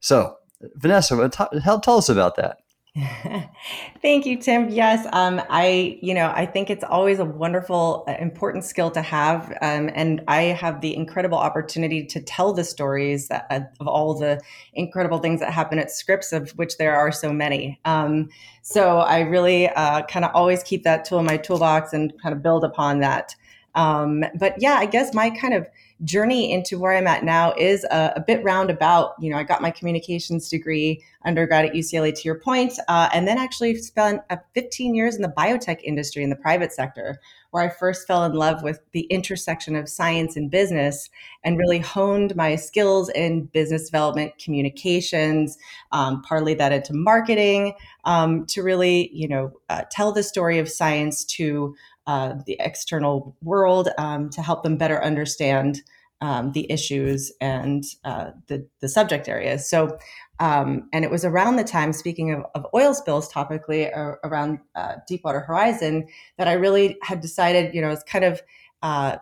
So, 0.00 0.36
Vanessa, 0.74 1.28
tell, 1.30 1.80
tell 1.80 1.98
us 1.98 2.08
about 2.08 2.36
that. 2.36 2.58
Thank 4.02 4.26
you, 4.26 4.36
Tim. 4.36 4.68
Yes, 4.68 5.06
um, 5.12 5.40
I, 5.48 5.98
you 6.02 6.12
know, 6.12 6.32
I 6.34 6.44
think 6.44 6.70
it's 6.70 6.82
always 6.82 7.20
a 7.20 7.24
wonderful, 7.24 8.04
uh, 8.08 8.16
important 8.18 8.64
skill 8.64 8.90
to 8.90 9.00
have, 9.00 9.52
um, 9.62 9.90
and 9.94 10.22
I 10.26 10.42
have 10.42 10.80
the 10.80 10.96
incredible 10.96 11.38
opportunity 11.38 12.04
to 12.06 12.20
tell 12.20 12.52
the 12.52 12.64
stories 12.64 13.28
that, 13.28 13.46
uh, 13.48 13.60
of 13.78 13.86
all 13.86 14.14
the 14.14 14.40
incredible 14.72 15.18
things 15.18 15.38
that 15.38 15.52
happen 15.52 15.78
at 15.78 15.92
Scripps, 15.92 16.32
of 16.32 16.50
which 16.52 16.78
there 16.78 16.96
are 16.96 17.12
so 17.12 17.32
many. 17.32 17.78
Um, 17.84 18.28
so 18.62 18.98
I 18.98 19.20
really 19.20 19.68
uh, 19.68 20.02
kind 20.06 20.24
of 20.24 20.32
always 20.34 20.64
keep 20.64 20.82
that 20.82 21.04
tool 21.04 21.20
in 21.20 21.26
my 21.26 21.36
toolbox 21.36 21.92
and 21.92 22.12
kind 22.20 22.34
of 22.34 22.42
build 22.42 22.64
upon 22.64 22.98
that. 23.00 23.36
Um, 23.76 24.24
but 24.34 24.60
yeah, 24.60 24.74
I 24.74 24.86
guess 24.86 25.14
my 25.14 25.30
kind 25.30 25.54
of 25.54 25.68
journey 26.04 26.50
into 26.50 26.78
where 26.78 26.92
I'm 26.92 27.06
at 27.06 27.24
now 27.24 27.52
is 27.52 27.84
a, 27.84 28.14
a, 28.16 28.20
bit 28.20 28.42
roundabout. 28.42 29.14
You 29.20 29.30
know, 29.30 29.36
I 29.36 29.42
got 29.42 29.60
my 29.60 29.70
communications 29.70 30.48
degree 30.48 31.04
undergrad 31.24 31.66
at 31.66 31.72
UCLA, 31.72 32.14
to 32.14 32.22
your 32.22 32.38
point, 32.38 32.78
uh, 32.88 33.10
and 33.12 33.28
then 33.28 33.36
actually 33.36 33.76
spent 33.76 34.22
uh, 34.30 34.36
15 34.54 34.94
years 34.94 35.16
in 35.16 35.22
the 35.22 35.28
biotech 35.36 35.82
industry 35.82 36.22
in 36.22 36.30
the 36.30 36.36
private 36.36 36.72
sector, 36.72 37.20
where 37.50 37.62
I 37.62 37.68
first 37.68 38.06
fell 38.06 38.24
in 38.24 38.32
love 38.32 38.62
with 38.62 38.80
the 38.92 39.02
intersection 39.02 39.76
of 39.76 39.88
science 39.88 40.36
and 40.36 40.50
business 40.50 41.10
and 41.44 41.58
really 41.58 41.78
honed 41.78 42.34
my 42.34 42.56
skills 42.56 43.10
in 43.10 43.46
business 43.46 43.86
development, 43.86 44.32
communications, 44.42 45.58
um, 45.92 46.22
partly 46.22 46.54
that 46.54 46.72
into 46.72 46.94
marketing, 46.94 47.74
um, 48.04 48.46
to 48.46 48.62
really, 48.62 49.10
you 49.12 49.28
know, 49.28 49.52
uh, 49.68 49.82
tell 49.90 50.12
the 50.12 50.22
story 50.22 50.58
of 50.58 50.70
science 50.70 51.24
to 51.24 51.74
uh, 52.06 52.34
the 52.46 52.56
external 52.60 53.36
world 53.42 53.88
um, 53.98 54.30
to 54.30 54.42
help 54.42 54.62
them 54.62 54.76
better 54.76 55.02
understand 55.02 55.82
um, 56.20 56.52
the 56.52 56.70
issues 56.70 57.32
and 57.40 57.84
uh, 58.04 58.30
the, 58.48 58.66
the 58.80 58.88
subject 58.88 59.28
areas. 59.28 59.68
So, 59.68 59.98
um, 60.38 60.88
and 60.92 61.04
it 61.04 61.10
was 61.10 61.24
around 61.24 61.56
the 61.56 61.64
time, 61.64 61.92
speaking 61.92 62.32
of, 62.32 62.44
of 62.54 62.66
oil 62.74 62.94
spills 62.94 63.32
topically 63.32 63.96
uh, 63.96 64.16
around 64.24 64.58
uh, 64.74 64.96
Deepwater 65.08 65.40
Horizon, 65.40 66.06
that 66.36 66.48
I 66.48 66.54
really 66.54 66.98
had 67.02 67.20
decided, 67.20 67.74
you 67.74 67.80
know, 67.80 67.90
it's 67.90 68.02
kind 68.02 68.24
of 68.24 68.42
uh, 68.82 69.16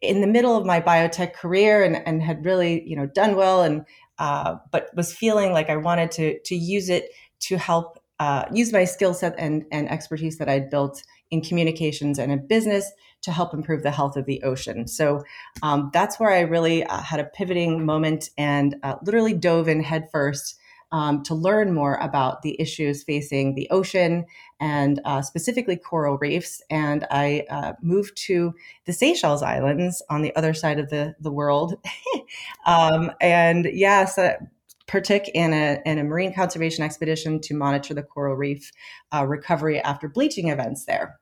in 0.00 0.20
the 0.20 0.26
middle 0.26 0.56
of 0.56 0.66
my 0.66 0.80
biotech 0.80 1.34
career 1.34 1.82
and, 1.82 1.96
and 2.06 2.22
had 2.22 2.44
really, 2.44 2.86
you 2.88 2.96
know, 2.96 3.06
done 3.06 3.36
well 3.36 3.62
and, 3.62 3.84
but 4.18 4.90
was 4.94 5.12
feeling 5.12 5.52
like 5.52 5.70
I 5.70 5.76
wanted 5.76 6.10
to, 6.12 6.38
to 6.40 6.54
use 6.54 6.88
it 6.88 7.10
to 7.40 7.58
help 7.58 7.98
use 8.52 8.72
my 8.72 8.84
skill 8.84 9.14
set 9.14 9.34
and, 9.38 9.64
and 9.72 9.90
expertise 9.90 10.38
that 10.38 10.48
I'd 10.48 10.70
built 10.70 11.02
in 11.30 11.40
communications 11.40 12.18
and 12.18 12.30
in 12.30 12.46
business 12.46 12.90
to 13.22 13.32
help 13.32 13.54
improve 13.54 13.82
the 13.82 13.90
health 13.90 14.16
of 14.16 14.26
the 14.26 14.42
ocean. 14.42 14.86
So 14.86 15.22
um, 15.62 15.90
that's 15.92 16.20
where 16.20 16.30
I 16.30 16.40
really 16.40 16.84
uh, 16.84 17.00
had 17.00 17.20
a 17.20 17.24
pivoting 17.24 17.84
moment 17.84 18.30
and 18.36 18.76
uh, 18.82 18.96
literally 19.02 19.34
dove 19.34 19.68
in 19.68 19.82
headfirst 19.82 20.58
um, 20.92 21.24
to 21.24 21.34
learn 21.34 21.74
more 21.74 21.96
about 21.96 22.42
the 22.42 22.60
issues 22.60 23.02
facing 23.02 23.54
the 23.54 23.68
ocean 23.70 24.26
and 24.60 25.00
uh, 25.04 25.22
specifically 25.22 25.76
coral 25.76 26.18
reefs. 26.18 26.62
And 26.70 27.04
I 27.10 27.44
uh, 27.50 27.72
moved 27.82 28.16
to 28.26 28.54
the 28.84 28.92
Seychelles 28.92 29.42
Islands 29.42 30.02
on 30.08 30.22
the 30.22 30.34
other 30.36 30.54
side 30.54 30.78
of 30.78 30.90
the, 30.90 31.16
the 31.18 31.32
world. 31.32 31.74
um, 32.66 33.10
and 33.20 33.64
yeah, 33.72 34.04
so 34.04 34.36
partook 34.86 35.28
in 35.28 35.52
a, 35.52 35.80
in 35.86 35.98
a 35.98 36.04
marine 36.04 36.34
conservation 36.34 36.84
expedition 36.84 37.40
to 37.40 37.54
monitor 37.54 37.94
the 37.94 38.02
coral 38.02 38.36
reef 38.36 38.70
uh, 39.12 39.26
recovery 39.26 39.80
after 39.80 40.08
bleaching 40.08 40.48
events 40.48 40.84
there. 40.84 41.18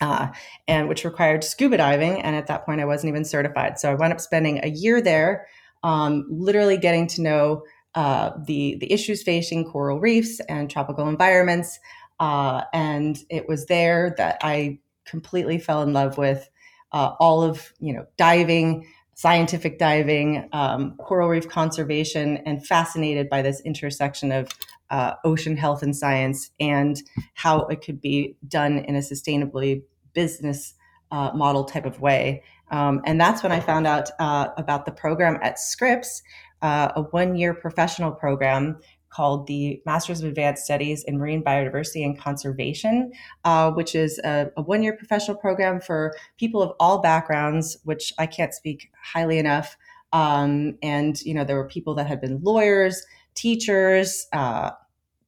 Uh, 0.00 0.28
and 0.68 0.88
which 0.88 1.04
required 1.04 1.42
scuba 1.42 1.76
diving. 1.76 2.22
And 2.22 2.36
at 2.36 2.46
that 2.46 2.64
point, 2.64 2.80
I 2.80 2.84
wasn't 2.84 3.08
even 3.08 3.24
certified. 3.24 3.80
So 3.80 3.90
I 3.90 3.94
wound 3.94 4.12
up 4.12 4.20
spending 4.20 4.60
a 4.62 4.68
year 4.68 5.02
there, 5.02 5.48
um, 5.82 6.24
literally 6.30 6.76
getting 6.76 7.08
to 7.08 7.22
know 7.22 7.62
uh, 7.96 8.30
the 8.46 8.76
the 8.78 8.92
issues 8.92 9.24
facing 9.24 9.64
coral 9.64 9.98
reefs 9.98 10.38
and 10.48 10.70
tropical 10.70 11.08
environments. 11.08 11.80
Uh, 12.20 12.62
and 12.72 13.18
it 13.28 13.48
was 13.48 13.66
there 13.66 14.14
that 14.18 14.38
I 14.40 14.78
completely 15.04 15.58
fell 15.58 15.82
in 15.82 15.92
love 15.92 16.16
with 16.16 16.48
uh, 16.92 17.14
all 17.18 17.42
of 17.42 17.72
you 17.80 17.92
know 17.92 18.06
diving, 18.16 18.86
scientific 19.18 19.80
diving, 19.80 20.48
um, 20.52 20.96
coral 20.98 21.28
reef 21.28 21.48
conservation, 21.48 22.36
and 22.46 22.64
fascinated 22.64 23.28
by 23.28 23.42
this 23.42 23.60
intersection 23.62 24.30
of 24.30 24.48
uh, 24.90 25.14
ocean 25.24 25.56
health 25.56 25.82
and 25.82 25.96
science 25.96 26.52
and 26.60 27.02
how 27.34 27.62
it 27.62 27.80
could 27.80 28.00
be 28.00 28.36
done 28.46 28.78
in 28.78 28.94
a 28.94 29.00
sustainably 29.00 29.82
business 30.14 30.74
uh, 31.10 31.32
model 31.34 31.64
type 31.64 31.84
of 31.84 32.00
way. 32.00 32.44
Um, 32.70 33.02
and 33.04 33.20
that's 33.20 33.42
when 33.42 33.50
I 33.50 33.58
found 33.58 33.88
out 33.88 34.08
uh, 34.20 34.50
about 34.56 34.86
the 34.86 34.92
program 34.92 35.40
at 35.42 35.58
Scripps, 35.58 36.22
uh, 36.62 36.92
a 36.94 37.02
one 37.02 37.34
year 37.34 37.54
professional 37.54 38.12
program 38.12 38.78
called 39.10 39.46
the 39.46 39.80
Masters 39.86 40.20
of 40.20 40.28
Advanced 40.28 40.64
Studies 40.64 41.04
in 41.04 41.18
Marine 41.18 41.42
Biodiversity 41.42 42.04
and 42.04 42.18
Conservation, 42.18 43.12
uh, 43.44 43.70
which 43.70 43.94
is 43.94 44.18
a, 44.24 44.50
a 44.56 44.62
one 44.62 44.82
year 44.82 44.96
professional 44.96 45.36
program 45.36 45.80
for 45.80 46.14
people 46.38 46.62
of 46.62 46.72
all 46.78 47.00
backgrounds, 47.00 47.78
which 47.84 48.12
I 48.18 48.26
can't 48.26 48.54
speak 48.54 48.90
highly 49.02 49.38
enough. 49.38 49.76
Um, 50.12 50.78
and, 50.82 51.20
you 51.22 51.34
know, 51.34 51.44
there 51.44 51.56
were 51.56 51.68
people 51.68 51.94
that 51.96 52.06
had 52.06 52.20
been 52.20 52.40
lawyers, 52.42 53.04
teachers, 53.34 54.26
uh, 54.32 54.70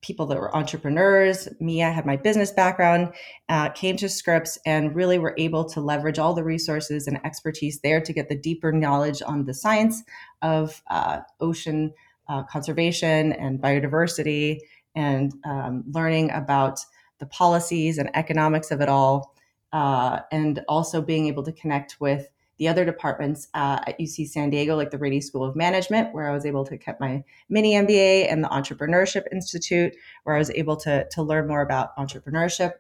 people 0.03 0.26
that 0.26 0.39
were 0.39 0.55
entrepreneurs. 0.57 1.49
Me, 1.61 1.83
I 1.83 1.91
had 1.91 2.07
my 2.07 2.16
business 2.16 2.51
background, 2.51 3.12
uh, 3.49 3.68
came 3.70 3.97
to 3.99 4.09
Scripps 4.09 4.59
and 4.64 4.95
really 4.95 5.18
were 5.18 5.35
able 5.37 5.64
to 5.66 5.81
leverage 5.81 6.18
all 6.18 6.33
the 6.33 6.45
resources 6.45 7.07
and 7.07 7.20
expertise 7.24 7.81
there 7.81 8.01
to 8.01 8.12
get 8.12 8.28
the 8.28 8.35
deeper 8.35 8.72
knowledge 8.72 9.20
on 9.20 9.45
the 9.45 9.55
science 9.55 10.03
of 10.41 10.83
uh, 10.89 11.20
ocean 11.41 11.93
uh, 12.31 12.45
conservation 12.45 13.33
and 13.33 13.61
biodiversity 13.61 14.61
and 14.95 15.33
um, 15.45 15.85
learning 15.91 16.31
about 16.31 16.81
the 17.18 17.26
policies 17.26 17.99
and 17.99 18.09
economics 18.14 18.70
of 18.70 18.81
it 18.81 18.89
all. 18.89 19.35
Uh, 19.72 20.20
and 20.33 20.62
also 20.68 21.01
being 21.01 21.26
able 21.26 21.43
to 21.43 21.53
connect 21.53 21.97
with 22.01 22.28
the 22.59 22.68
other 22.68 22.85
departments 22.85 23.49
uh, 23.55 23.78
at 23.87 23.99
UC 23.99 24.28
San 24.28 24.51
Diego, 24.51 24.76
like 24.76 24.91
the 24.91 24.99
Rady 24.99 25.20
School 25.20 25.45
of 25.45 25.57
Management, 25.57 26.12
where 26.12 26.28
I 26.28 26.35
was 26.35 26.45
able 26.45 26.64
to 26.66 26.76
get 26.76 27.01
my 27.01 27.24
mini 27.49 27.74
MBA, 27.74 28.31
and 28.31 28.45
the 28.45 28.49
Entrepreneurship 28.49 29.24
Institute, 29.33 29.95
where 30.24 30.37
I 30.37 30.39
was 30.39 30.51
able 30.51 30.76
to, 30.78 31.07
to 31.09 31.22
learn 31.22 31.49
more 31.49 31.62
about 31.62 31.97
entrepreneurship. 31.97 32.72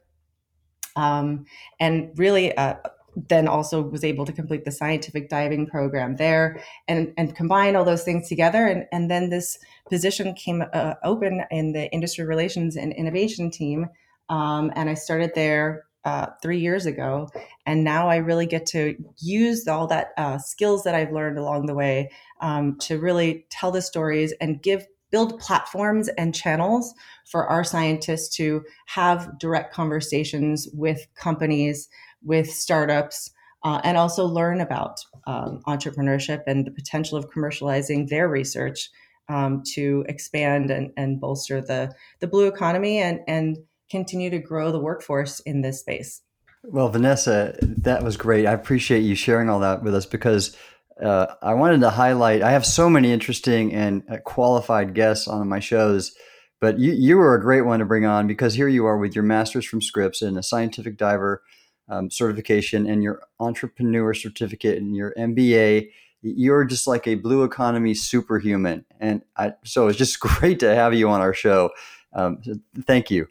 Um, 0.96 1.46
and 1.78 2.10
really, 2.16 2.54
uh, 2.56 2.74
then 3.16 3.48
also 3.48 3.82
was 3.82 4.04
able 4.04 4.24
to 4.24 4.32
complete 4.32 4.64
the 4.64 4.70
scientific 4.70 5.28
diving 5.28 5.66
program 5.66 6.16
there 6.16 6.62
and, 6.88 7.12
and 7.16 7.34
combine 7.34 7.76
all 7.76 7.84
those 7.84 8.04
things 8.04 8.28
together. 8.28 8.66
And, 8.66 8.86
and 8.92 9.10
then 9.10 9.30
this 9.30 9.58
position 9.88 10.34
came 10.34 10.64
uh, 10.72 10.94
open 11.02 11.42
in 11.50 11.72
the 11.72 11.90
industry 11.90 12.24
relations 12.24 12.76
and 12.76 12.92
innovation 12.92 13.50
team. 13.50 13.86
Um, 14.28 14.72
and 14.76 14.88
I 14.88 14.94
started 14.94 15.32
there 15.34 15.84
uh, 16.04 16.26
three 16.42 16.58
years 16.58 16.86
ago, 16.86 17.28
and 17.66 17.84
now 17.84 18.08
I 18.08 18.16
really 18.16 18.46
get 18.46 18.64
to 18.66 18.96
use 19.18 19.68
all 19.68 19.86
that 19.88 20.12
uh, 20.16 20.38
skills 20.38 20.84
that 20.84 20.94
I've 20.94 21.12
learned 21.12 21.36
along 21.36 21.66
the 21.66 21.74
way 21.74 22.10
um, 22.40 22.78
to 22.78 22.98
really 22.98 23.44
tell 23.50 23.70
the 23.70 23.82
stories 23.82 24.32
and 24.40 24.62
give 24.62 24.86
build 25.10 25.40
platforms 25.40 26.08
and 26.08 26.34
channels 26.34 26.94
for 27.26 27.46
our 27.48 27.64
scientists 27.64 28.34
to 28.36 28.62
have 28.86 29.38
direct 29.38 29.74
conversations 29.74 30.68
with 30.72 31.06
companies, 31.16 31.88
with 32.22 32.50
startups, 32.50 33.30
uh, 33.64 33.80
and 33.84 33.96
also 33.96 34.24
learn 34.24 34.60
about 34.60 35.00
um, 35.26 35.60
entrepreneurship 35.66 36.42
and 36.46 36.66
the 36.66 36.70
potential 36.70 37.18
of 37.18 37.30
commercializing 37.30 38.08
their 38.08 38.28
research 38.28 38.88
um, 39.28 39.62
to 39.74 40.04
expand 40.08 40.70
and, 40.70 40.90
and 40.96 41.20
bolster 41.20 41.60
the 41.60 41.92
the 42.20 42.26
blue 42.26 42.46
economy 42.46 42.98
and 42.98 43.20
and 43.28 43.58
continue 43.90 44.30
to 44.30 44.38
grow 44.38 44.72
the 44.72 44.78
workforce 44.78 45.40
in 45.40 45.62
this 45.62 45.80
space. 45.80 46.22
Well, 46.62 46.88
Vanessa, 46.88 47.56
that 47.62 48.02
was 48.02 48.16
great. 48.16 48.46
I 48.46 48.52
appreciate 48.52 49.00
you 49.00 49.14
sharing 49.14 49.48
all 49.48 49.60
that 49.60 49.82
with 49.82 49.94
us 49.94 50.06
because 50.06 50.56
uh, 51.02 51.26
I 51.42 51.54
wanted 51.54 51.80
to 51.80 51.90
highlight. 51.90 52.42
I 52.42 52.50
have 52.50 52.66
so 52.66 52.90
many 52.90 53.12
interesting 53.12 53.72
and 53.72 54.02
uh, 54.10 54.18
qualified 54.18 54.94
guests 54.94 55.26
on 55.26 55.48
my 55.48 55.58
shows, 55.58 56.12
but 56.60 56.78
you, 56.78 56.92
you 56.92 57.16
were 57.16 57.34
a 57.34 57.40
great 57.40 57.62
one 57.62 57.78
to 57.78 57.86
bring 57.86 58.04
on 58.04 58.26
because 58.26 58.54
here 58.54 58.68
you 58.68 58.84
are 58.84 58.98
with 58.98 59.14
your 59.14 59.24
master's 59.24 59.64
from 59.64 59.80
Scripps 59.80 60.20
and 60.20 60.36
a 60.36 60.42
scientific 60.42 60.98
diver 60.98 61.42
um, 61.90 62.10
certification 62.10 62.86
and 62.86 63.02
your 63.02 63.20
entrepreneur 63.40 64.14
certificate 64.14 64.78
and 64.78 64.96
your 64.96 65.12
MBA. 65.18 65.90
You're 66.22 66.64
just 66.64 66.86
like 66.86 67.06
a 67.06 67.16
blue 67.16 67.44
economy 67.44 67.94
superhuman, 67.94 68.84
and 69.00 69.22
I, 69.36 69.54
so 69.64 69.88
it's 69.88 69.98
just 69.98 70.20
great 70.20 70.60
to 70.60 70.74
have 70.74 70.94
you 70.94 71.08
on 71.08 71.20
our 71.20 71.34
show. 71.34 71.70
Um, 72.12 72.38
so 72.42 72.54
thank 72.86 73.10
you. 73.10 73.26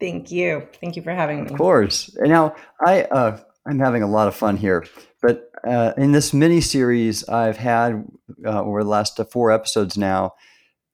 Thank 0.00 0.30
you. 0.30 0.66
Thank 0.80 0.96
you 0.96 1.02
for 1.02 1.12
having 1.12 1.44
me. 1.44 1.50
Of 1.50 1.58
course. 1.58 2.08
And 2.16 2.30
now 2.30 2.56
I 2.80 3.02
uh, 3.02 3.38
I'm 3.66 3.78
having 3.78 4.02
a 4.02 4.06
lot 4.06 4.28
of 4.28 4.34
fun 4.34 4.56
here, 4.56 4.86
but 5.20 5.50
uh, 5.62 5.92
in 5.98 6.12
this 6.12 6.32
mini 6.32 6.62
series 6.62 7.28
I've 7.28 7.58
had 7.58 8.06
uh, 8.46 8.62
over 8.62 8.82
the 8.82 8.88
last 8.88 9.20
four 9.30 9.50
episodes 9.50 9.98
now, 9.98 10.32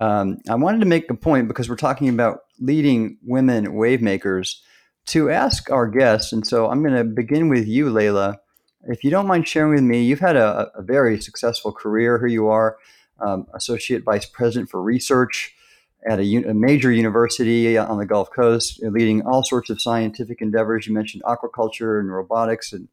um, 0.01 0.39
I 0.51 0.57
wanted 0.57 0.81
to 0.81 0.87
make 0.87 1.09
a 1.09 1.15
point 1.15 1.47
because 1.47 1.69
we're 1.69 1.77
talking 1.77 2.09
about 2.09 2.41
leading 2.59 3.19
women 3.23 3.75
wave 3.75 4.03
makers 4.03 4.61
to 5.07 5.31
ask 5.31 5.71
our 5.71 5.87
guests, 5.87 6.33
and 6.33 6.47
so 6.47 6.69
I'm 6.69 6.83
going 6.83 6.97
to 6.97 7.05
begin 7.05 7.49
with 7.49 7.67
you, 7.67 7.91
Leila. 7.91 8.39
If 8.89 9.05
you 9.05 9.11
don't 9.11 9.27
mind 9.27 9.49
sharing 9.49 9.75
with 9.75 9.83
me, 9.83 10.03
you've 10.03 10.21
had 10.21 10.37
a, 10.37 10.71
a 10.75 10.83
very 10.83 11.21
successful 11.21 11.73
career. 11.73 12.19
Here 12.19 12.29
you 12.29 12.49
are, 12.49 12.77
um, 13.21 13.47
associate 13.55 14.05
vice 14.05 14.27
president 14.27 14.71
for 14.71 14.83
research 14.83 15.55
at 16.09 16.21
a, 16.21 16.37
a, 16.49 16.55
major 16.55 16.93
university 16.93 17.77
on 17.77 17.99
the 17.99 18.07
Gulf 18.07 18.31
Coast, 18.31 18.81
leading 18.83 19.23
all 19.23 19.43
sorts 19.43 19.71
of 19.71 19.81
scientific 19.81 20.41
endeavors. 20.41 20.87
You 20.87 20.95
mentioned 20.95 21.25
aquaculture 21.25 21.99
and 21.99 22.13
robotics, 22.13 22.73
and 22.73 22.89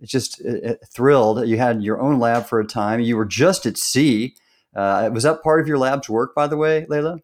it's 0.00 0.10
just 0.10 0.40
it, 0.40 0.64
it 0.64 0.80
thrilled. 0.92 1.46
You 1.46 1.58
had 1.58 1.82
your 1.82 2.00
own 2.00 2.18
lab 2.18 2.46
for 2.46 2.58
a 2.58 2.66
time. 2.66 3.00
You 3.00 3.16
were 3.16 3.24
just 3.24 3.66
at 3.66 3.76
sea. 3.76 4.34
Uh, 4.74 5.10
was 5.12 5.22
that 5.22 5.42
part 5.42 5.60
of 5.60 5.68
your 5.68 5.78
lab's 5.78 6.08
work, 6.08 6.34
by 6.34 6.46
the 6.46 6.56
way, 6.56 6.86
Leila? 6.88 7.20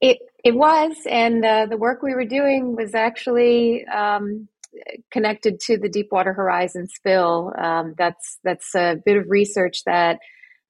It 0.00 0.18
it 0.44 0.54
was, 0.54 0.96
and 1.08 1.44
uh, 1.44 1.66
the 1.66 1.76
work 1.76 2.02
we 2.02 2.14
were 2.14 2.24
doing 2.24 2.76
was 2.76 2.94
actually 2.94 3.84
um, 3.86 4.48
connected 5.10 5.60
to 5.60 5.78
the 5.78 5.88
Deepwater 5.88 6.32
Horizon 6.32 6.88
spill. 6.88 7.52
Um, 7.58 7.94
that's 7.96 8.38
that's 8.44 8.74
a 8.74 8.96
bit 9.04 9.16
of 9.16 9.28
research 9.28 9.84
that 9.84 10.18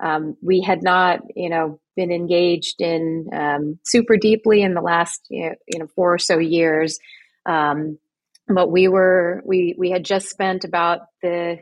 um, 0.02 0.36
we 0.42 0.60
had 0.60 0.82
not, 0.82 1.20
you 1.36 1.50
know, 1.50 1.80
been 1.96 2.10
engaged 2.10 2.80
in 2.80 3.28
um, 3.32 3.78
super 3.84 4.16
deeply 4.16 4.62
in 4.62 4.74
the 4.74 4.80
last, 4.80 5.26
you 5.28 5.54
know, 5.76 5.86
four 5.94 6.14
or 6.14 6.18
so 6.18 6.38
years. 6.38 6.98
Um, 7.46 7.98
but 8.48 8.70
we 8.70 8.88
were, 8.88 9.42
we 9.44 9.74
we 9.78 9.90
had 9.90 10.04
just 10.04 10.28
spent 10.28 10.64
about 10.64 11.00
the. 11.22 11.58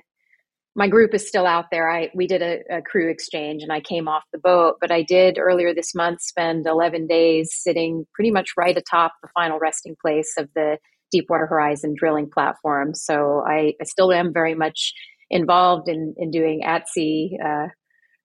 My 0.75 0.87
group 0.87 1.13
is 1.15 1.27
still 1.27 1.47
out 1.47 1.67
there. 1.73 1.91
I 1.91 2.11
we 2.15 2.27
did 2.27 2.43
a, 2.43 2.79
a 2.79 2.83
crew 2.83 3.11
exchange, 3.11 3.63
and 3.63 3.73
I 3.73 3.81
came 3.81 4.07
off 4.07 4.23
the 4.33 4.39
boat. 4.39 4.77
But 4.81 4.93
I 4.93 5.03
did 5.03 5.39
earlier 5.39 5.75
this 5.75 5.95
month 5.95 6.21
spend 6.21 6.67
11 6.67 7.07
days 7.07 7.51
sitting 7.53 8.07
pretty 8.15 8.31
much 8.31 8.51
right 8.57 8.77
atop 8.77 9.13
the 9.23 9.29
final 9.35 9.59
resting 9.59 9.97
place 10.01 10.35
of 10.39 10.49
the 10.55 10.79
Deepwater 11.11 11.47
Horizon 11.47 11.95
drilling 11.97 12.31
platform. 12.33 12.95
So 12.95 13.43
I, 13.47 13.75
I 13.81 13.85
still 13.85 14.13
am 14.13 14.33
very 14.33 14.55
much 14.55 14.93
involved 15.31 15.89
in, 15.89 16.15
in 16.17 16.31
doing 16.31 16.63
at 16.65 16.89
sea 16.89 17.39
uh, 17.45 17.69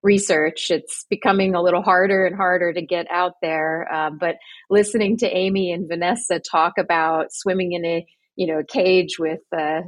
research. 0.02 0.68
It's 0.70 1.06
becoming 1.10 1.56
a 1.56 1.62
little 1.62 1.82
harder 1.82 2.26
and 2.26 2.36
harder 2.36 2.74
to 2.74 2.82
get 2.82 3.08
out 3.10 3.34
there. 3.42 3.88
Uh, 3.92 4.12
but 4.12 4.36
listening 4.70 5.18
to 5.18 5.28
Amy 5.28 5.72
and 5.72 5.88
Vanessa 5.88 6.40
talk 6.40 6.74
about 6.78 7.28
swimming 7.32 7.74
in 7.74 7.86
a 7.86 8.06
you 8.36 8.48
know 8.48 8.64
cage 8.68 9.20
with 9.20 9.42
uh, 9.56 9.82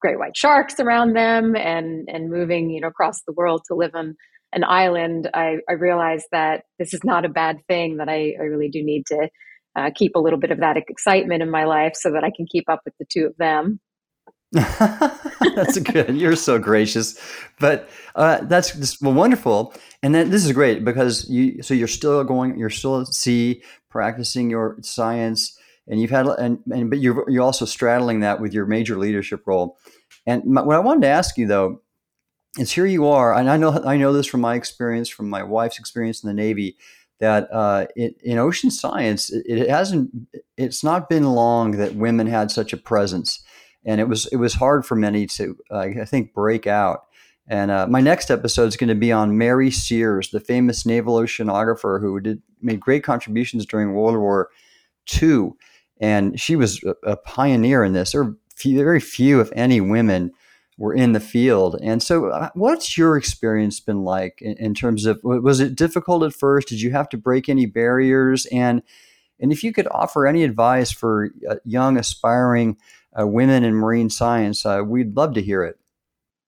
great 0.00 0.18
white 0.18 0.36
sharks 0.36 0.80
around 0.80 1.14
them 1.14 1.54
and 1.56 2.08
and 2.08 2.30
moving 2.30 2.70
you 2.70 2.80
know 2.80 2.88
across 2.88 3.22
the 3.22 3.32
world 3.32 3.62
to 3.68 3.74
live 3.74 3.94
on 3.94 4.16
an 4.52 4.64
island, 4.64 5.30
I, 5.32 5.58
I 5.68 5.74
realized 5.74 6.26
that 6.32 6.64
this 6.78 6.92
is 6.92 7.04
not 7.04 7.24
a 7.24 7.28
bad 7.28 7.58
thing. 7.68 7.98
That 7.98 8.08
I, 8.08 8.34
I 8.38 8.44
really 8.44 8.68
do 8.68 8.82
need 8.82 9.06
to 9.06 9.28
uh, 9.76 9.90
keep 9.94 10.16
a 10.16 10.18
little 10.18 10.38
bit 10.38 10.50
of 10.50 10.58
that 10.58 10.76
excitement 10.76 11.42
in 11.42 11.50
my 11.50 11.64
life 11.64 11.92
so 11.94 12.10
that 12.12 12.24
I 12.24 12.30
can 12.34 12.46
keep 12.46 12.68
up 12.68 12.80
with 12.84 12.94
the 12.98 13.06
two 13.10 13.26
of 13.26 13.36
them. 13.36 13.80
that's 14.52 15.78
good. 15.78 16.16
You're 16.16 16.34
so 16.34 16.58
gracious, 16.58 17.20
but 17.60 17.88
uh, 18.16 18.40
that's 18.42 18.74
just 18.74 19.00
wonderful. 19.00 19.72
And 20.02 20.12
then 20.12 20.30
this 20.30 20.44
is 20.44 20.50
great 20.50 20.84
because 20.84 21.28
you. 21.30 21.62
So 21.62 21.72
you're 21.72 21.86
still 21.86 22.24
going. 22.24 22.58
You're 22.58 22.70
still 22.70 23.00
at 23.00 23.08
sea 23.08 23.62
practicing 23.90 24.50
your 24.50 24.78
science, 24.82 25.56
and 25.90 26.00
you've 26.00 26.10
had 26.10 26.26
and, 26.26 26.60
and 26.72 26.88
but 26.88 27.00
you're 27.00 27.28
you're 27.28 27.42
also 27.42 27.66
straddling 27.66 28.20
that 28.20 28.40
with 28.40 28.54
your 28.54 28.64
major 28.64 28.96
leadership 28.96 29.42
role. 29.46 29.76
And 30.26 30.44
my, 30.46 30.62
what 30.62 30.76
I 30.76 30.80
wanted 30.80 31.02
to 31.02 31.08
ask 31.08 31.36
you 31.36 31.46
though 31.46 31.82
is 32.58 32.72
here 32.72 32.86
you 32.86 33.06
are, 33.06 33.34
and 33.34 33.50
I 33.50 33.58
know 33.58 33.82
I 33.84 33.98
know 33.98 34.14
this 34.14 34.26
from 34.26 34.40
my 34.40 34.54
experience, 34.54 35.10
from 35.10 35.28
my 35.28 35.42
wife's 35.42 35.78
experience 35.78 36.22
in 36.22 36.28
the 36.28 36.34
Navy, 36.34 36.78
that 37.18 37.52
uh, 37.52 37.86
it, 37.94 38.16
in 38.22 38.38
ocean 38.38 38.70
science, 38.70 39.30
it, 39.30 39.44
it 39.46 39.68
hasn't. 39.68 40.10
It's 40.56 40.82
not 40.82 41.10
been 41.10 41.24
long 41.24 41.72
that 41.72 41.94
women 41.94 42.26
had 42.26 42.50
such 42.50 42.72
a 42.72 42.78
presence 42.78 43.44
and 43.84 44.00
it 44.00 44.08
was 44.08 44.26
it 44.26 44.36
was 44.36 44.54
hard 44.54 44.84
for 44.84 44.96
many 44.96 45.26
to 45.26 45.56
uh, 45.70 45.78
I 45.78 46.04
think 46.04 46.32
break 46.32 46.66
out. 46.66 47.06
And 47.48 47.70
uh, 47.70 47.86
my 47.88 48.00
next 48.00 48.30
episode 48.30 48.66
is 48.66 48.76
going 48.76 48.88
to 48.88 48.94
be 48.94 49.10
on 49.10 49.36
Mary 49.36 49.70
Sears, 49.70 50.30
the 50.30 50.38
famous 50.38 50.86
naval 50.86 51.16
oceanographer 51.16 52.00
who 52.00 52.20
did 52.20 52.42
made 52.60 52.80
great 52.80 53.02
contributions 53.02 53.66
during 53.66 53.92
World 53.92 54.16
War 54.16 54.50
II, 55.20 55.52
and 56.00 56.40
she 56.40 56.56
was 56.56 56.82
a, 57.04 57.16
pioneer 57.16 57.84
in 57.84 57.92
this. 57.92 58.12
There 58.12 58.22
are 58.22 58.36
few, 58.56 58.76
very 58.78 59.00
few, 59.00 59.40
if 59.40 59.50
any, 59.54 59.80
women 59.80 60.32
were 60.78 60.94
in 60.94 61.12
the 61.12 61.20
field. 61.20 61.78
And 61.82 62.02
so, 62.02 62.26
uh, 62.30 62.48
what's 62.54 62.96
your 62.96 63.16
experience 63.16 63.80
been 63.80 64.02
like 64.02 64.40
in, 64.40 64.56
in, 64.56 64.74
terms 64.74 65.04
of 65.04 65.20
was 65.22 65.60
it 65.60 65.76
difficult 65.76 66.22
at 66.22 66.32
first? 66.32 66.68
Did 66.68 66.80
you 66.80 66.90
have 66.90 67.08
to 67.10 67.18
break 67.18 67.48
any 67.48 67.66
barriers? 67.66 68.46
And 68.46 68.82
and 69.38 69.52
if 69.52 69.62
you 69.62 69.72
could 69.72 69.88
offer 69.90 70.26
any 70.26 70.44
advice 70.44 70.90
for 70.90 71.30
uh, 71.48 71.56
young 71.64 71.96
aspiring 71.96 72.76
uh, 73.18 73.26
women 73.26 73.64
in 73.64 73.74
marine 73.74 74.10
science, 74.10 74.64
uh, 74.64 74.82
we'd 74.84 75.16
love 75.16 75.34
to 75.34 75.42
hear 75.42 75.64
it. 75.64 75.78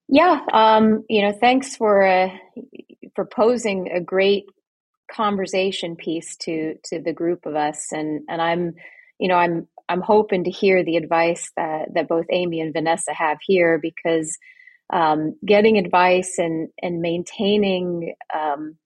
Yeah, 0.08 0.40
um, 0.52 1.04
you 1.08 1.22
know, 1.22 1.32
thanks 1.32 1.76
for 1.76 2.06
uh, 2.06 2.30
for 3.14 3.24
posing 3.24 3.90
a 3.90 4.00
great 4.00 4.44
conversation 5.10 5.96
piece 5.96 6.36
to 6.36 6.76
to 6.84 7.00
the 7.00 7.12
group 7.12 7.46
of 7.46 7.54
us, 7.54 7.92
and 7.92 8.20
and 8.28 8.42
I'm, 8.42 8.74
you 9.18 9.28
know, 9.28 9.36
I'm 9.36 9.68
I'm 9.88 10.00
hoping 10.00 10.44
to 10.44 10.50
hear 10.50 10.84
the 10.84 10.96
advice 10.96 11.50
that 11.56 11.94
that 11.94 12.08
both 12.08 12.26
Amy 12.30 12.60
and 12.60 12.72
Vanessa 12.72 13.12
have 13.12 13.38
here 13.42 13.78
because 13.80 14.36
um, 14.92 15.36
getting 15.44 15.78
advice 15.78 16.38
and 16.38 16.68
and 16.82 17.00
maintaining 17.00 18.14
um, 18.34 18.76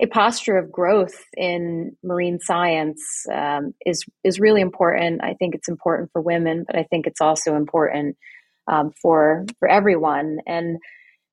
a 0.00 0.06
posture 0.06 0.56
of 0.56 0.72
growth 0.72 1.24
in 1.36 1.96
marine 2.02 2.40
science 2.40 3.00
um, 3.32 3.74
is 3.86 4.04
is 4.24 4.40
really 4.40 4.60
important. 4.60 5.22
I 5.22 5.34
think 5.34 5.54
it's 5.54 5.68
important 5.68 6.10
for 6.12 6.20
women, 6.20 6.64
but 6.66 6.76
I 6.76 6.82
think 6.84 7.06
it's 7.06 7.20
also 7.20 7.54
important 7.56 8.16
um, 8.70 8.92
for 9.00 9.46
for 9.58 9.68
everyone. 9.68 10.38
And 10.46 10.78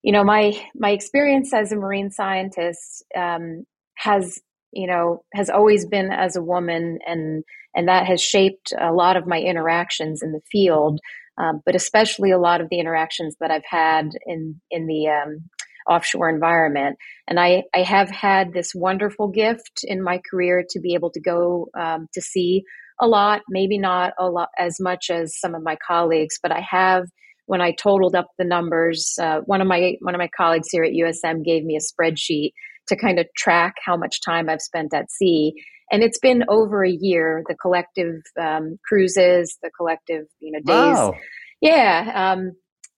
you 0.04 0.12
know, 0.12 0.24
my 0.24 0.60
my 0.76 0.92
experience 0.92 1.54
as 1.54 1.72
a 1.72 1.76
marine 1.76 2.12
scientist 2.12 3.04
um, 3.16 3.66
has 3.96 4.40
you 4.72 4.88
know 4.88 5.24
has 5.34 5.50
always 5.50 5.86
been 5.86 6.12
as 6.12 6.36
a 6.36 6.44
woman, 6.44 7.00
and 7.06 7.44
and 7.76 7.88
that 7.88 8.06
has 8.06 8.22
shaped 8.22 8.74
a 8.80 8.92
lot 8.92 9.18
of 9.18 9.28
my 9.28 9.40
interactions 9.40 10.22
in 10.22 10.32
the 10.32 10.42
field. 10.52 11.00
Um, 11.38 11.62
but 11.66 11.76
especially 11.76 12.32
a 12.32 12.38
lot 12.38 12.62
of 12.62 12.68
the 12.70 12.80
interactions 12.80 13.36
that 13.40 13.52
I've 13.52 13.66
had 13.68 14.10
in 14.26 14.60
in 14.70 14.86
the 14.88 15.08
um, 15.08 15.50
offshore 15.90 16.30
environment. 16.30 16.98
And 17.28 17.40
I, 17.40 17.64
I 17.76 17.84
have 17.84 18.10
had 18.10 18.54
this 18.54 18.74
wonderful 18.76 19.28
gift 19.28 19.82
in 19.84 20.04
my 20.04 20.22
career 20.30 20.64
to 20.70 20.80
be 20.80 20.94
able 20.94 21.12
to 21.12 21.20
go 21.20 21.68
um, 21.78 22.08
to 22.14 22.22
see 22.22 22.64
a 23.00 23.08
lot, 23.08 23.42
maybe 23.50 23.78
not 23.78 24.14
a 24.20 24.30
lot 24.30 24.50
as 24.58 24.80
much 24.80 25.10
as 25.10 25.40
some 25.40 25.56
of 25.56 25.64
my 25.64 25.78
colleagues, 25.86 26.38
but 26.42 26.52
I 26.52 26.66
have. 26.70 27.06
When 27.48 27.60
I 27.60 27.72
totaled 27.72 28.16
up 28.16 28.28
the 28.38 28.46
numbers, 28.46 29.16
uh, 29.20 29.40
one 29.42 29.60
of 29.60 29.68
my 29.68 29.96
one 30.00 30.16
of 30.16 30.20
my 30.20 30.30
colleagues 30.38 30.70
here 30.72 30.86
at 30.86 30.94
USM 30.94 31.44
gave 31.44 31.66
me 31.66 31.76
a 31.76 31.80
spreadsheet 31.80 32.52
to 32.88 32.96
kind 32.96 33.20
of 33.20 33.28
track 33.38 33.76
how 33.86 33.98
much 33.98 34.22
time 34.22 34.50
I've 34.50 34.62
spent 34.62 34.94
at 34.94 35.12
sea, 35.12 35.54
and 35.92 36.04
it's 36.04 36.20
been 36.20 36.44
over 36.48 36.84
a 36.84 36.92
year. 36.92 37.44
The 37.48 37.56
collective 37.56 38.22
um, 38.40 38.78
cruises, 38.88 39.58
the 39.62 39.72
collective 39.76 40.26
you 40.40 40.52
know 40.52 40.60
days. 40.60 40.98
Wow. 40.98 41.14
Yeah, 41.62 42.34
um, 42.34 42.54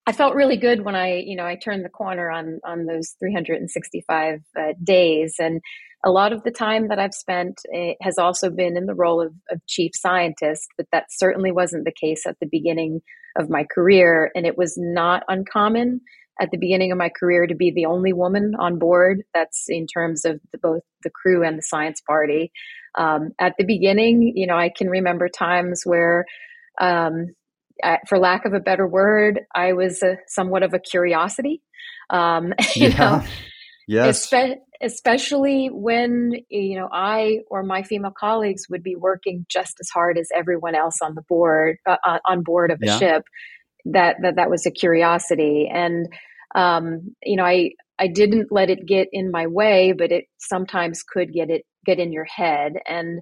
I 0.05 0.11
felt 0.11 0.35
really 0.35 0.57
good 0.57 0.83
when 0.83 0.95
I, 0.95 1.17
you 1.17 1.35
know, 1.35 1.45
I 1.45 1.55
turned 1.55 1.85
the 1.85 1.89
corner 1.89 2.29
on 2.29 2.59
on 2.65 2.85
those 2.85 3.15
365 3.19 4.39
uh, 4.57 4.61
days, 4.83 5.35
and 5.39 5.61
a 6.05 6.11
lot 6.11 6.33
of 6.33 6.43
the 6.43 6.51
time 6.51 6.89
that 6.89 6.99
I've 6.99 7.13
spent 7.13 7.59
has 8.01 8.17
also 8.17 8.49
been 8.49 8.75
in 8.75 8.85
the 8.85 8.95
role 8.95 9.21
of, 9.21 9.33
of 9.49 9.65
chief 9.67 9.91
scientist. 9.95 10.67
But 10.77 10.87
that 10.91 11.05
certainly 11.09 11.51
wasn't 11.51 11.85
the 11.85 11.93
case 11.93 12.25
at 12.27 12.37
the 12.41 12.47
beginning 12.51 13.01
of 13.37 13.49
my 13.49 13.65
career, 13.73 14.29
and 14.35 14.45
it 14.45 14.57
was 14.57 14.75
not 14.77 15.23
uncommon 15.29 16.01
at 16.39 16.49
the 16.51 16.57
beginning 16.57 16.91
of 16.91 16.97
my 16.97 17.09
career 17.09 17.45
to 17.47 17.55
be 17.55 17.71
the 17.71 17.85
only 17.85 18.13
woman 18.13 18.53
on 18.59 18.79
board. 18.79 19.23
That's 19.33 19.65
in 19.69 19.87
terms 19.87 20.25
of 20.25 20.39
the, 20.51 20.57
both 20.57 20.81
the 21.03 21.09
crew 21.09 21.43
and 21.43 21.57
the 21.57 21.63
science 21.63 22.01
party. 22.01 22.51
Um, 22.95 23.29
at 23.39 23.53
the 23.57 23.65
beginning, 23.65 24.33
you 24.35 24.47
know, 24.47 24.57
I 24.57 24.69
can 24.75 24.89
remember 24.89 25.29
times 25.29 25.81
where 25.85 26.25
um, 26.79 27.27
for 28.07 28.19
lack 28.19 28.45
of 28.45 28.53
a 28.53 28.59
better 28.59 28.87
word, 28.87 29.41
I 29.53 29.73
was 29.73 30.01
a, 30.03 30.17
somewhat 30.27 30.63
of 30.63 30.73
a 30.73 30.79
curiosity. 30.79 31.61
Um, 32.09 32.53
you 32.75 32.89
yeah. 32.89 32.97
know, 32.97 33.23
yes. 33.87 34.29
Espe- 34.29 34.57
especially 34.81 35.69
when 35.71 36.33
you 36.49 36.77
know 36.77 36.89
I 36.91 37.39
or 37.49 37.63
my 37.63 37.83
female 37.83 38.13
colleagues 38.17 38.69
would 38.69 38.83
be 38.83 38.95
working 38.95 39.45
just 39.49 39.77
as 39.79 39.89
hard 39.89 40.17
as 40.17 40.27
everyone 40.35 40.75
else 40.75 40.97
on 41.01 41.15
the 41.15 41.21
board 41.21 41.77
uh, 41.87 41.95
uh 42.05 42.19
on 42.27 42.43
board 42.43 42.69
of 42.69 42.79
a 42.81 42.85
yeah. 42.85 42.99
ship. 42.99 43.23
That 43.85 44.17
that 44.21 44.35
that 44.35 44.49
was 44.49 44.65
a 44.65 44.71
curiosity, 44.71 45.69
and 45.71 46.07
um, 46.55 47.15
you 47.23 47.35
know, 47.35 47.45
I 47.45 47.71
I 47.99 48.07
didn't 48.07 48.51
let 48.51 48.69
it 48.69 48.85
get 48.85 49.07
in 49.11 49.31
my 49.31 49.47
way, 49.47 49.91
but 49.91 50.11
it 50.11 50.25
sometimes 50.37 51.03
could 51.03 51.33
get 51.33 51.49
it 51.49 51.63
get 51.85 51.99
in 51.99 52.13
your 52.13 52.25
head, 52.25 52.73
and 52.87 53.21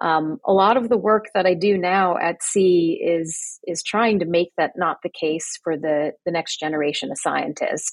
um, 0.00 0.38
a 0.46 0.52
lot 0.52 0.76
of 0.76 0.88
the 0.88 0.96
work 0.96 1.26
that 1.34 1.46
I 1.46 1.54
do 1.54 1.76
now 1.76 2.16
at 2.16 2.42
sea 2.42 3.00
is 3.02 3.60
is 3.64 3.82
trying 3.82 4.18
to 4.20 4.24
make 4.24 4.50
that 4.56 4.72
not 4.76 4.98
the 5.02 5.10
case 5.10 5.58
for 5.62 5.76
the 5.76 6.12
the 6.24 6.32
next 6.32 6.58
generation 6.58 7.10
of 7.10 7.18
scientists. 7.18 7.92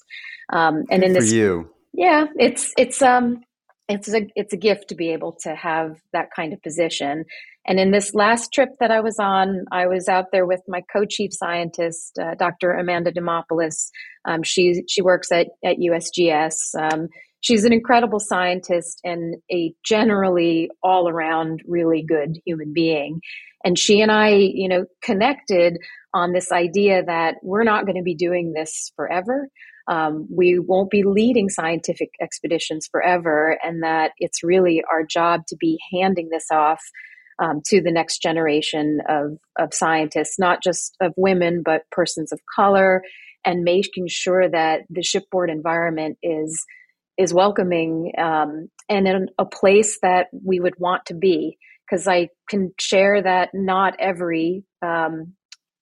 Um, 0.51 0.85
and 0.89 1.01
Good 1.01 1.07
in 1.07 1.13
this, 1.13 1.31
you, 1.31 1.69
yeah, 1.93 2.25
it's 2.39 2.71
it's 2.77 3.01
um 3.01 3.41
it's 3.89 4.13
a 4.13 4.27
it's 4.35 4.53
a 4.53 4.57
gift 4.57 4.89
to 4.89 4.95
be 4.95 5.11
able 5.11 5.33
to 5.43 5.55
have 5.55 5.97
that 6.13 6.29
kind 6.35 6.53
of 6.53 6.61
position. 6.61 7.25
And 7.67 7.79
in 7.79 7.91
this 7.91 8.13
last 8.15 8.53
trip 8.53 8.69
that 8.79 8.91
I 8.91 9.01
was 9.01 9.19
on, 9.19 9.65
I 9.71 9.87
was 9.87 10.07
out 10.07 10.31
there 10.31 10.45
with 10.45 10.61
my 10.69 10.81
co-chief 10.91 11.31
scientist, 11.33 12.17
uh, 12.17 12.35
Dr. 12.35 12.71
Amanda 12.71 13.11
Demopoulos. 13.11 13.89
Um, 14.25 14.41
she 14.43 14.83
she 14.87 15.01
works 15.01 15.31
at 15.31 15.47
at 15.63 15.77
USGS. 15.77 16.53
Um, 16.79 17.07
she's 17.41 17.65
an 17.65 17.73
incredible 17.73 18.19
scientist 18.19 19.01
and 19.03 19.35
a 19.51 19.73
generally 19.83 20.69
all 20.81 21.09
around 21.09 21.61
really 21.67 22.03
good 22.07 22.37
human 22.45 22.71
being. 22.73 23.19
And 23.63 23.77
she 23.77 23.99
and 24.01 24.11
I, 24.11 24.29
you 24.29 24.69
know, 24.69 24.85
connected 25.03 25.77
on 26.13 26.31
this 26.31 26.51
idea 26.51 27.03
that 27.03 27.35
we're 27.43 27.63
not 27.65 27.85
going 27.85 27.97
to 27.97 28.03
be 28.03 28.15
doing 28.15 28.53
this 28.53 28.91
forever. 28.95 29.49
Um, 29.89 30.27
we 30.33 30.59
won't 30.59 30.89
be 30.89 31.03
leading 31.03 31.49
scientific 31.49 32.09
expeditions 32.21 32.87
forever, 32.91 33.57
and 33.63 33.83
that 33.83 34.11
it's 34.19 34.43
really 34.43 34.83
our 34.91 35.03
job 35.03 35.41
to 35.47 35.55
be 35.57 35.79
handing 35.93 36.29
this 36.29 36.45
off 36.51 36.81
um, 37.39 37.61
to 37.65 37.81
the 37.81 37.91
next 37.91 38.21
generation 38.21 38.99
of, 39.07 39.37
of 39.57 39.73
scientists, 39.73 40.37
not 40.39 40.63
just 40.63 40.95
of 41.01 41.13
women, 41.15 41.61
but 41.63 41.83
persons 41.91 42.31
of 42.31 42.39
color, 42.55 43.03
and 43.45 43.63
making 43.63 44.07
sure 44.07 44.49
that 44.49 44.81
the 44.89 45.03
shipboard 45.03 45.49
environment 45.49 46.17
is 46.21 46.65
is 47.17 47.33
welcoming 47.33 48.11
um, 48.19 48.69
and 48.89 49.07
in 49.07 49.27
a 49.39 49.45
place 49.45 49.97
that 50.03 50.27
we 50.45 50.59
would 50.59 50.75
want 50.77 51.05
to 51.07 51.15
be. 51.15 51.57
Because 51.89 52.07
I 52.07 52.29
can 52.49 52.73
share 52.79 53.23
that 53.23 53.49
not 53.53 53.95
every 53.97 54.65
um, 54.85 55.33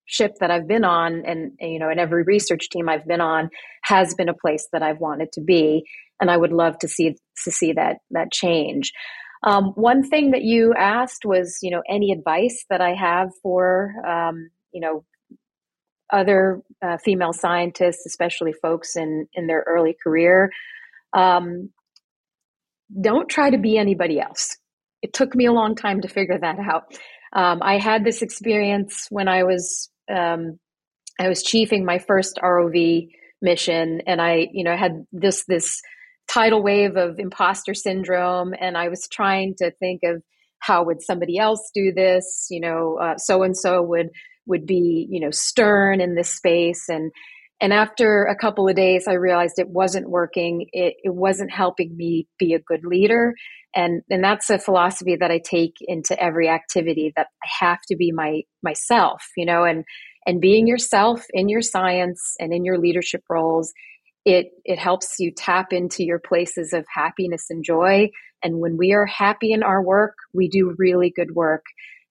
ship 0.05 0.35
that 0.39 0.51
I've 0.51 0.67
been 0.67 0.85
on, 0.85 1.23
and 1.25 1.53
you 1.59 1.79
know, 1.79 1.89
and 1.89 1.99
every 1.99 2.23
research 2.23 2.69
team 2.69 2.87
I've 2.87 3.07
been 3.07 3.21
on, 3.21 3.49
has 3.83 4.13
been 4.13 4.29
a 4.29 4.35
place 4.35 4.67
that 4.71 4.83
I've 4.83 4.99
wanted 4.99 5.31
to 5.33 5.41
be, 5.41 5.83
and 6.21 6.29
I 6.29 6.37
would 6.37 6.53
love 6.53 6.77
to 6.79 6.87
see 6.87 7.15
to 7.43 7.51
see 7.51 7.73
that 7.73 7.97
that 8.11 8.31
change. 8.31 8.91
Um, 9.45 9.73
one 9.75 10.03
thing 10.03 10.31
that 10.31 10.41
you 10.41 10.73
asked 10.73 11.23
was, 11.23 11.59
you 11.61 11.69
know, 11.69 11.83
any 11.87 12.11
advice 12.11 12.65
that 12.69 12.81
I 12.81 12.95
have 12.95 13.29
for, 13.43 13.93
um, 14.05 14.49
you 14.71 14.81
know, 14.81 15.05
other 16.11 16.61
uh, 16.81 16.97
female 16.97 17.31
scientists, 17.33 18.05
especially 18.05 18.53
folks 18.53 18.95
in 18.95 19.27
in 19.33 19.47
their 19.47 19.63
early 19.67 19.95
career. 20.03 20.51
Um, 21.13 21.69
don't 23.01 23.29
try 23.29 23.49
to 23.49 23.57
be 23.57 23.77
anybody 23.77 24.19
else. 24.19 24.57
It 25.01 25.13
took 25.13 25.35
me 25.35 25.45
a 25.45 25.53
long 25.53 25.75
time 25.75 26.01
to 26.01 26.07
figure 26.07 26.37
that 26.39 26.57
out. 26.59 26.97
Um, 27.33 27.59
I 27.61 27.77
had 27.77 28.03
this 28.03 28.21
experience 28.21 29.07
when 29.09 29.27
I 29.27 29.43
was 29.43 29.89
um, 30.11 30.59
I 31.19 31.27
was 31.27 31.43
chiefing 31.43 31.85
my 31.85 31.99
first 31.99 32.39
ROV 32.41 33.09
mission, 33.41 34.01
and 34.07 34.21
I 34.21 34.47
you 34.51 34.63
know 34.63 34.75
had 34.75 35.05
this 35.11 35.45
this 35.45 35.81
tidal 36.27 36.63
wave 36.63 36.95
of 36.97 37.19
imposter 37.19 37.73
syndrome, 37.73 38.53
and 38.59 38.77
I 38.77 38.89
was 38.89 39.07
trying 39.07 39.55
to 39.59 39.71
think 39.79 40.01
of 40.03 40.21
how 40.59 40.83
would 40.83 41.01
somebody 41.01 41.37
else 41.37 41.69
do 41.75 41.91
this 41.93 42.47
you 42.49 42.59
know 42.59 43.13
so 43.17 43.43
and 43.43 43.55
so 43.55 43.83
would 43.83 44.09
would 44.45 44.65
be 44.65 45.07
you 45.09 45.19
know 45.19 45.31
stern 45.31 46.01
in 46.01 46.15
this 46.15 46.29
space. 46.29 46.85
And 46.89 47.11
and 47.61 47.71
after 47.73 48.25
a 48.25 48.35
couple 48.35 48.67
of 48.67 48.75
days 48.75 49.07
i 49.07 49.13
realized 49.13 49.55
it 49.57 49.69
wasn't 49.69 50.09
working. 50.09 50.67
It, 50.71 50.95
it 51.03 51.13
wasn't 51.13 51.51
helping 51.51 51.95
me 51.95 52.27
be 52.37 52.53
a 52.53 52.59
good 52.59 52.85
leader. 52.85 53.33
And 53.75 54.01
and 54.09 54.23
that's 54.23 54.49
a 54.49 54.59
philosophy 54.59 55.15
that 55.19 55.31
i 55.31 55.39
take 55.39 55.75
into 55.81 56.19
every 56.21 56.49
activity 56.49 57.11
that 57.15 57.27
i 57.43 57.47
have 57.65 57.79
to 57.89 57.95
be 57.95 58.11
my 58.11 58.41
myself 58.63 59.21
you 59.35 59.45
know 59.45 59.63
and 59.63 59.83
and 60.27 60.41
being 60.41 60.65
yourself 60.65 61.25
in 61.31 61.49
your 61.49 61.61
science 61.61 62.35
and 62.39 62.53
in 62.53 62.63
your 62.65 62.79
leadership 62.79 63.21
roles 63.29 63.73
it 64.25 64.51
it 64.63 64.79
helps 64.79 65.15
you 65.19 65.31
tap 65.31 65.71
into 65.71 66.03
your 66.03 66.19
places 66.19 66.73
of 66.73 66.85
happiness 66.93 67.45
and 67.49 67.63
joy 67.63 68.09
and 68.43 68.59
when 68.59 68.77
we 68.77 68.93
are 68.93 69.05
happy 69.05 69.51
in 69.53 69.63
our 69.63 69.81
work 69.83 70.15
we 70.33 70.47
do 70.49 70.75
really 70.77 71.11
good 71.15 71.31
work 71.35 71.63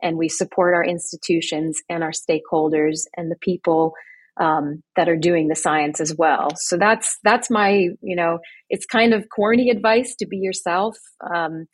and 0.03 0.19
we 0.19 0.29
support 0.29 0.75
our 0.75 0.85
institutions 0.85 1.81
and 1.89 2.03
our 2.03 2.13
stakeholders 2.13 3.03
and 3.17 3.31
the 3.31 3.39
people 3.41 3.95
um, 4.41 4.83
that 4.97 5.09
are 5.09 5.17
doing 5.17 5.49
the 5.49 5.55
science 5.55 6.01
as 6.01 6.15
well. 6.17 6.51
So 6.57 6.77
that's 6.77 7.19
that's 7.23 7.51
my 7.51 7.89
you 8.01 8.17
know 8.17 8.39
it's 8.69 8.87
kind 8.87 9.15
of 9.15 9.29
corny 9.35 9.71
advice 9.71 10.15
to 10.17 10.27
be 10.27 10.39
yourself, 10.39 10.97
um, 11.35 11.67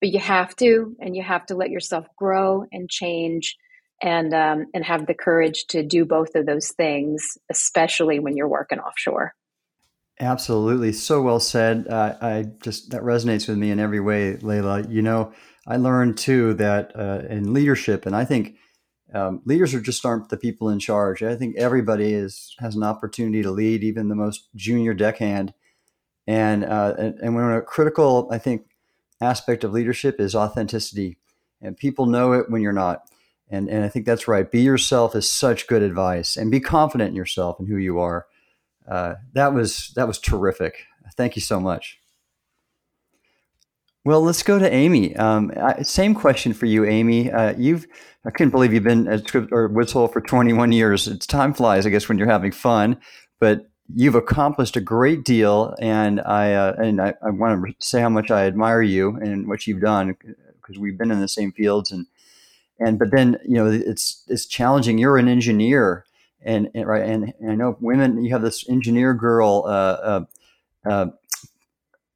but 0.00 0.10
you 0.10 0.18
have 0.20 0.54
to, 0.56 0.94
and 1.00 1.16
you 1.16 1.22
have 1.22 1.46
to 1.46 1.56
let 1.56 1.70
yourself 1.70 2.06
grow 2.16 2.64
and 2.72 2.90
change, 2.90 3.56
and 4.02 4.34
um, 4.34 4.66
and 4.74 4.84
have 4.84 5.06
the 5.06 5.14
courage 5.14 5.64
to 5.70 5.82
do 5.82 6.04
both 6.04 6.34
of 6.34 6.46
those 6.46 6.72
things, 6.72 7.38
especially 7.50 8.18
when 8.18 8.36
you're 8.36 8.48
working 8.48 8.80
offshore. 8.80 9.32
Absolutely, 10.20 10.92
so 10.92 11.22
well 11.22 11.38
said. 11.38 11.86
Uh, 11.88 12.16
I 12.20 12.46
just 12.62 12.90
that 12.90 13.02
resonates 13.02 13.48
with 13.48 13.56
me 13.56 13.70
in 13.70 13.78
every 13.78 14.00
way, 14.00 14.36
Leila. 14.36 14.82
You 14.88 15.00
know, 15.00 15.32
I 15.66 15.76
learned 15.76 16.18
too 16.18 16.54
that 16.54 16.90
uh, 16.96 17.22
in 17.30 17.52
leadership, 17.52 18.04
and 18.04 18.16
I 18.16 18.24
think 18.24 18.56
um, 19.14 19.42
leaders 19.44 19.74
are 19.74 19.80
just 19.80 20.04
aren't 20.04 20.28
the 20.28 20.36
people 20.36 20.70
in 20.70 20.80
charge. 20.80 21.22
I 21.22 21.36
think 21.36 21.56
everybody 21.56 22.12
is 22.14 22.54
has 22.58 22.74
an 22.74 22.82
opportunity 22.82 23.42
to 23.42 23.50
lead, 23.52 23.84
even 23.84 24.08
the 24.08 24.16
most 24.16 24.48
junior 24.56 24.92
deckhand. 24.92 25.54
And 26.26 26.64
uh, 26.64 26.94
and, 26.98 27.18
and 27.20 27.34
when 27.36 27.44
a 27.52 27.62
critical, 27.62 28.28
I 28.32 28.38
think, 28.38 28.62
aspect 29.20 29.64
of 29.64 29.72
leadership 29.72 30.20
is 30.20 30.34
authenticity, 30.34 31.18
and 31.62 31.76
people 31.76 32.06
know 32.06 32.32
it 32.32 32.50
when 32.50 32.60
you're 32.62 32.72
not. 32.72 33.02
And 33.48 33.68
and 33.68 33.84
I 33.84 33.88
think 33.88 34.04
that's 34.04 34.28
right. 34.28 34.50
Be 34.50 34.62
yourself 34.62 35.14
is 35.16 35.30
such 35.30 35.68
good 35.68 35.82
advice, 35.82 36.36
and 36.36 36.50
be 36.50 36.60
confident 36.60 37.10
in 37.10 37.16
yourself 37.16 37.58
and 37.60 37.68
who 37.68 37.76
you 37.76 38.00
are. 38.00 38.26
Uh, 38.88 39.14
that 39.34 39.52
was 39.52 39.92
that 39.96 40.06
was 40.06 40.18
terrific. 40.18 40.84
Thank 41.16 41.36
you 41.36 41.42
so 41.42 41.60
much. 41.60 41.98
Well, 44.04 44.22
let's 44.22 44.42
go 44.42 44.58
to 44.58 44.72
Amy. 44.72 45.14
Um, 45.16 45.52
same 45.82 46.14
question 46.14 46.54
for 46.54 46.66
you, 46.66 46.86
Amy. 46.86 47.30
Uh, 47.30 47.54
you've 47.58 47.86
I 48.24 48.30
couldn't 48.30 48.50
believe 48.50 48.72
you've 48.72 48.84
been 48.84 49.06
at 49.06 49.34
or 49.52 49.68
Woods 49.68 49.92
Hole 49.92 50.08
for 50.08 50.20
21 50.20 50.72
years. 50.72 51.06
It's 51.06 51.26
time 51.26 51.52
flies, 51.52 51.86
I 51.86 51.90
guess, 51.90 52.08
when 52.08 52.18
you're 52.18 52.28
having 52.28 52.52
fun. 52.52 52.98
But 53.40 53.68
you've 53.94 54.14
accomplished 54.14 54.76
a 54.76 54.80
great 54.80 55.24
deal, 55.24 55.74
and 55.80 56.20
I 56.20 56.54
uh, 56.54 56.74
and 56.78 57.00
I, 57.00 57.14
I, 57.22 57.30
want 57.30 57.66
to 57.66 57.86
say 57.86 58.00
how 58.00 58.08
much 58.08 58.30
I 58.30 58.46
admire 58.46 58.82
you 58.82 59.16
and 59.16 59.48
what 59.48 59.66
you've 59.66 59.80
done 59.80 60.16
because 60.60 60.78
we've 60.78 60.98
been 60.98 61.10
in 61.10 61.20
the 61.20 61.28
same 61.28 61.52
fields 61.52 61.92
and 61.92 62.06
and 62.78 62.98
but 62.98 63.10
then 63.10 63.38
you 63.44 63.54
know 63.54 63.66
it's 63.66 64.24
it's 64.28 64.46
challenging. 64.46 64.98
You're 64.98 65.18
an 65.18 65.28
engineer, 65.28 66.04
and, 66.48 66.70
and 66.74 66.86
right 66.86 67.02
and, 67.02 67.32
and 67.40 67.52
I 67.52 67.54
know 67.54 67.76
women. 67.80 68.24
You 68.24 68.32
have 68.32 68.42
this 68.42 68.68
engineer 68.68 69.14
girl. 69.14 69.64
Uh, 69.66 69.68
uh, 69.70 70.24
uh 70.88 71.06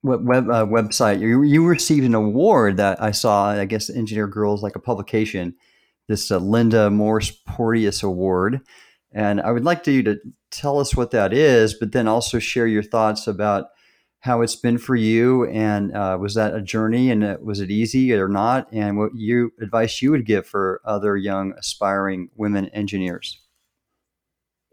web, 0.02 0.50
uh, 0.50 0.66
website, 0.66 1.20
you, 1.20 1.42
you 1.42 1.66
received 1.66 2.04
an 2.04 2.14
award 2.14 2.76
that 2.76 3.02
I 3.02 3.12
saw. 3.12 3.50
I 3.50 3.64
guess 3.64 3.90
Engineer 3.90 4.26
Girls 4.26 4.62
like 4.62 4.76
a 4.76 4.80
publication, 4.80 5.54
this 6.08 6.30
uh, 6.30 6.38
Linda 6.38 6.90
Morse 6.90 7.30
Porteous 7.30 8.02
Award, 8.02 8.60
and 9.12 9.40
I 9.40 9.52
would 9.52 9.64
like 9.64 9.86
you 9.86 10.02
to 10.04 10.18
tell 10.50 10.78
us 10.78 10.96
what 10.96 11.10
that 11.12 11.32
is, 11.32 11.74
but 11.74 11.92
then 11.92 12.08
also 12.08 12.38
share 12.38 12.66
your 12.66 12.82
thoughts 12.82 13.26
about 13.26 13.66
how 14.20 14.40
it's 14.40 14.56
been 14.56 14.78
for 14.78 14.94
you, 14.94 15.46
and 15.46 15.96
uh, 15.96 16.16
was 16.20 16.34
that 16.34 16.54
a 16.54 16.62
journey, 16.62 17.10
and 17.10 17.24
uh, 17.24 17.36
was 17.42 17.60
it 17.60 17.70
easy 17.70 18.12
or 18.12 18.28
not, 18.28 18.72
and 18.72 18.96
what 18.96 19.10
you 19.14 19.52
advice 19.60 20.00
you 20.00 20.12
would 20.12 20.26
give 20.26 20.46
for 20.46 20.80
other 20.84 21.16
young 21.16 21.52
aspiring 21.58 22.28
women 22.36 22.68
engineers. 22.68 23.40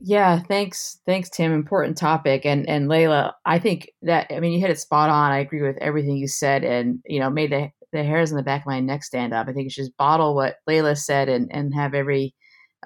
Yeah, 0.01 0.39
thanks. 0.39 0.99
Thanks, 1.05 1.29
Tim. 1.29 1.51
Important 1.51 1.97
topic. 1.97 2.45
And 2.45 2.67
and 2.69 2.87
Leila, 2.87 3.35
I 3.45 3.59
think 3.59 3.91
that 4.03 4.27
I 4.31 4.39
mean 4.39 4.53
you 4.53 4.59
hit 4.59 4.69
it 4.69 4.79
spot 4.79 5.09
on. 5.09 5.31
I 5.31 5.39
agree 5.39 5.61
with 5.61 5.77
everything 5.81 6.15
you 6.17 6.27
said 6.27 6.63
and 6.63 6.99
you 7.05 7.19
know, 7.19 7.29
made 7.29 7.51
the 7.51 7.69
the 7.91 8.03
hairs 8.03 8.31
on 8.31 8.37
the 8.37 8.43
back 8.43 8.61
of 8.61 8.67
my 8.67 8.79
neck 8.79 9.03
stand 9.03 9.33
up. 9.33 9.47
I 9.47 9.53
think 9.53 9.71
should 9.71 9.83
just 9.83 9.97
bottle 9.97 10.35
what 10.35 10.57
Leila 10.67 10.95
said 10.95 11.27
and 11.27 11.49
and 11.53 11.73
have 11.73 11.93
every 11.93 12.33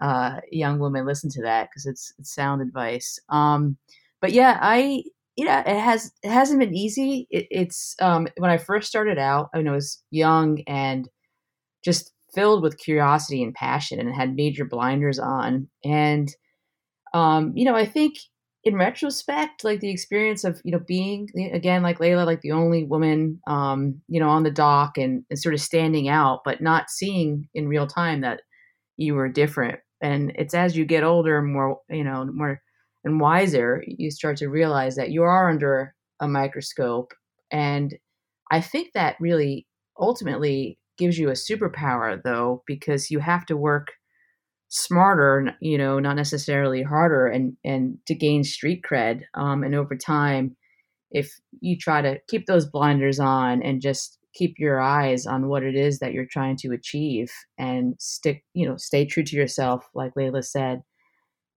uh, 0.01 0.37
young 0.51 0.79
woman 0.79 1.05
listen 1.05 1.29
to 1.31 1.41
that 1.43 1.69
because 1.69 1.85
it's 1.85 2.13
it's 2.17 2.33
sound 2.33 2.61
advice. 2.61 3.19
Um 3.29 3.77
but 4.21 4.31
yeah, 4.31 4.57
I 4.61 5.03
you 5.35 5.45
know, 5.45 5.59
it 5.59 5.79
has 5.79 6.11
it 6.23 6.31
hasn't 6.31 6.59
been 6.59 6.73
easy. 6.75 7.27
It, 7.29 7.45
it's 7.51 7.95
um 8.01 8.27
when 8.37 8.49
I 8.51 8.57
first 8.57 8.87
started 8.87 9.19
out, 9.19 9.49
I, 9.53 9.57
mean, 9.59 9.67
I 9.67 9.71
was 9.71 10.01
young 10.11 10.63
and 10.67 11.07
just 11.83 12.11
filled 12.33 12.63
with 12.63 12.79
curiosity 12.79 13.43
and 13.43 13.53
passion 13.53 13.99
and 13.99 14.13
had 14.15 14.35
major 14.35 14.65
blinders 14.65 15.19
on 15.19 15.67
and 15.83 16.33
um, 17.13 17.53
you 17.55 17.65
know, 17.65 17.75
I 17.75 17.85
think 17.85 18.15
in 18.63 18.75
retrospect, 18.75 19.63
like 19.63 19.81
the 19.81 19.89
experience 19.89 20.43
of, 20.43 20.61
you 20.63 20.71
know, 20.71 20.79
being 20.79 21.27
again, 21.51 21.83
like 21.83 21.99
Leila, 21.99 22.23
like 22.23 22.41
the 22.41 22.53
only 22.53 22.85
woman, 22.85 23.39
um, 23.45 24.01
you 24.07 24.19
know, 24.19 24.29
on 24.29 24.43
the 24.43 24.51
dock 24.51 24.97
and, 24.97 25.23
and 25.29 25.37
sort 25.37 25.53
of 25.53 25.61
standing 25.61 26.07
out, 26.07 26.41
but 26.45 26.61
not 26.61 26.89
seeing 26.89 27.49
in 27.53 27.67
real 27.67 27.87
time 27.87 28.21
that 28.21 28.41
you 28.95 29.15
were 29.15 29.27
different. 29.27 29.79
And 30.01 30.31
it's 30.35 30.53
as 30.53 30.77
you 30.77 30.85
get 30.85 31.03
older, 31.03 31.41
more, 31.41 31.79
you 31.89 32.03
know, 32.03 32.25
more 32.25 32.61
and 33.03 33.19
wiser, 33.19 33.83
you 33.85 34.11
start 34.11 34.37
to 34.37 34.47
realize 34.47 34.95
that 34.95 35.11
you 35.11 35.23
are 35.23 35.49
under 35.49 35.93
a 36.21 36.27
microscope. 36.27 37.13
And 37.51 37.95
I 38.49 38.61
think 38.61 38.93
that 38.93 39.17
really 39.19 39.67
ultimately 39.99 40.79
gives 40.97 41.17
you 41.17 41.29
a 41.29 41.33
superpower, 41.33 42.21
though, 42.23 42.63
because 42.65 43.11
you 43.11 43.19
have 43.19 43.45
to 43.47 43.57
work 43.57 43.87
smarter, 44.73 45.55
you 45.61 45.77
know, 45.77 45.99
not 45.99 46.15
necessarily 46.15 46.81
harder, 46.81 47.27
and 47.27 47.55
and 47.63 47.99
to 48.07 48.15
gain 48.15 48.43
street 48.43 48.83
cred. 48.89 49.21
Um, 49.35 49.63
and 49.63 49.75
over 49.75 49.95
time, 49.95 50.55
if 51.11 51.39
you 51.61 51.77
try 51.77 52.01
to 52.01 52.19
keep 52.27 52.47
those 52.47 52.65
blinders 52.65 53.19
on 53.19 53.61
and 53.61 53.81
just 53.81 54.17
keep 54.33 54.55
your 54.57 54.81
eyes 54.81 55.27
on 55.27 55.47
what 55.47 55.61
it 55.61 55.75
is 55.75 55.99
that 55.99 56.11
you're 56.11 56.25
trying 56.25 56.57
to 56.57 56.71
achieve 56.71 57.31
and 57.59 57.93
stick, 57.99 58.43
you 58.55 58.67
know, 58.67 58.75
stay 58.75 59.05
true 59.05 59.23
to 59.23 59.35
yourself, 59.35 59.87
like 59.93 60.15
Leila 60.15 60.41
said. 60.41 60.81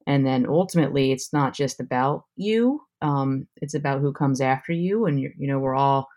And 0.09 0.27
then 0.27 0.45
ultimately, 0.49 1.13
it's 1.13 1.33
not 1.33 1.55
just 1.55 1.81
about 1.81 2.25
you; 2.37 2.81
um, 3.01 3.47
it's 3.63 3.75
about 3.75 4.01
who 4.01 4.13
comes 4.13 4.41
after 4.41 4.73
you, 4.73 5.07
and 5.07 5.21
you 5.21 5.33
know, 5.39 5.61
we're 5.61 5.77
all 5.77 6.09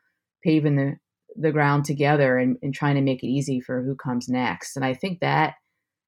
paving 0.43 0.75
the 0.77 0.95
the 1.39 1.51
ground 1.51 1.85
together 1.85 2.39
and, 2.39 2.57
and 2.63 2.73
trying 2.73 2.95
to 2.95 3.01
make 3.01 3.21
it 3.23 3.27
easy 3.27 3.59
for 3.61 3.83
who 3.83 3.95
comes 3.95 4.27
next. 4.27 4.75
And 4.75 4.83
I 4.83 4.95
think 4.95 5.19
that 5.19 5.53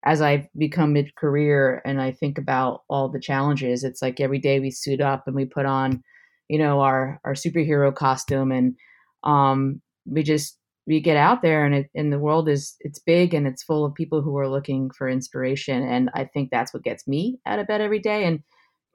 as 0.06 0.22
I've 0.22 0.48
become 0.58 0.94
mid 0.94 1.16
career 1.16 1.82
and 1.86 2.02
I 2.02 2.12
think 2.12 2.38
about 2.38 2.84
all 2.90 3.10
the 3.10 3.20
challenges, 3.20 3.84
it's 3.84 4.02
like 4.02 4.20
every 4.20 4.40
day 4.40 4.60
we 4.60 4.72
suit 4.72 5.02
up 5.02 5.24
and 5.28 5.36
we 5.36 5.46
put 5.46 5.66
on, 5.66 6.04
you 6.48 6.58
know, 6.58 6.82
our 6.82 7.20
our 7.26 7.34
superhero 7.34 7.94
costume 7.94 8.52
and 8.52 8.76
um, 9.24 9.82
we 10.06 10.24
just 10.24 10.58
we 10.88 11.00
get 11.00 11.18
out 11.18 11.42
there 11.42 11.66
and 11.66 11.76
it, 11.76 11.90
and 11.94 12.12
the 12.12 12.20
world 12.20 12.50
is 12.50 12.76
it's 12.80 13.00
big 13.00 13.34
and 13.34 13.46
it's 13.46 13.64
full 13.64 13.86
of 13.86 13.94
people 13.94 14.22
who 14.22 14.38
are 14.38 14.50
looking 14.50 14.90
for 14.98 15.10
inspiration 15.10 15.84
and 15.84 16.10
I 16.14 16.26
think 16.26 16.50
that's 16.50 16.74
what 16.74 16.84
gets 16.84 17.08
me 17.08 17.40
out 17.46 17.60
of 17.60 17.68
bed 17.68 17.82
every 17.82 18.00
day. 18.00 18.26
And 18.26 18.40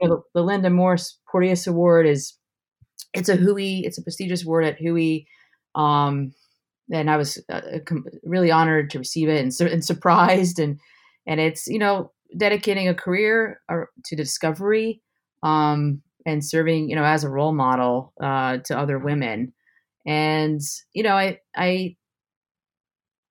you 0.01 0.09
know, 0.09 0.17
the, 0.17 0.41
the 0.41 0.45
Linda 0.45 0.71
Morse 0.71 1.19
Porteous 1.31 1.67
Award 1.67 2.07
is 2.07 2.35
it's 3.13 3.29
a 3.29 3.37
WHOI, 3.37 3.83
it's 3.85 3.99
a 3.99 4.03
prestigious 4.03 4.45
award 4.45 4.65
at 4.65 4.79
WHOI. 4.81 5.27
Um, 5.75 6.33
and 6.93 7.11
I 7.11 7.17
was 7.17 7.43
uh, 7.49 7.61
really 8.25 8.51
honored 8.51 8.91
to 8.91 8.99
receive 8.99 9.29
it 9.29 9.41
and, 9.41 9.71
and 9.71 9.85
surprised 9.85 10.59
and 10.59 10.79
and 11.27 11.41
it's 11.41 11.67
you 11.67 11.79
know 11.79 12.13
dedicating 12.37 12.89
a 12.89 12.95
career 12.95 13.61
uh, 13.69 13.83
to 14.07 14.17
discovery 14.17 15.01
um, 15.43 16.03
and 16.27 16.45
serving 16.45 16.89
you 16.89 16.97
know 16.97 17.05
as 17.05 17.25
a 17.25 17.31
role 17.31 17.55
model 17.55 18.13
uh, 18.21 18.59
to 18.65 18.79
other 18.79 18.99
women. 18.99 19.53
And 20.07 20.61
you 20.93 21.03
know 21.03 21.15
I 21.15 21.41
I 21.57 21.97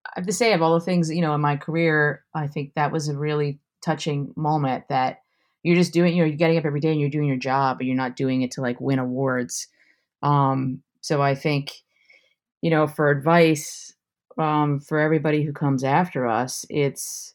I 0.05 0.15
have 0.15 0.27
to 0.27 0.33
say 0.33 0.53
of 0.53 0.61
all 0.61 0.73
the 0.73 0.85
things 0.85 1.11
you 1.11 1.21
know 1.21 1.35
in 1.35 1.41
my 1.41 1.57
career 1.57 2.23
I 2.33 2.47
think 2.47 2.73
that 2.75 2.91
was 2.91 3.07
a 3.09 3.17
really 3.17 3.59
touching 3.83 4.33
moment 4.35 4.85
that 4.89 5.19
you're 5.61 5.75
just 5.75 5.93
doing 5.93 6.15
you 6.15 6.23
know 6.23 6.27
you're 6.27 6.37
getting 6.37 6.57
up 6.57 6.65
every 6.65 6.79
day 6.79 6.91
and 6.91 6.99
you're 6.99 7.09
doing 7.09 7.27
your 7.27 7.37
job 7.37 7.77
but 7.77 7.85
you're 7.85 7.95
not 7.95 8.15
doing 8.15 8.41
it 8.41 8.51
to 8.51 8.61
like 8.61 8.81
win 8.81 8.99
awards. 8.99 9.67
Um, 10.23 10.81
so 11.01 11.21
I 11.21 11.35
think 11.35 11.82
you 12.63 12.71
know 12.71 12.87
for 12.87 13.11
advice 13.11 13.93
um, 14.39 14.79
for 14.79 14.97
everybody 14.99 15.43
who 15.43 15.53
comes 15.53 15.83
after 15.83 16.25
us 16.25 16.65
it's 16.69 17.33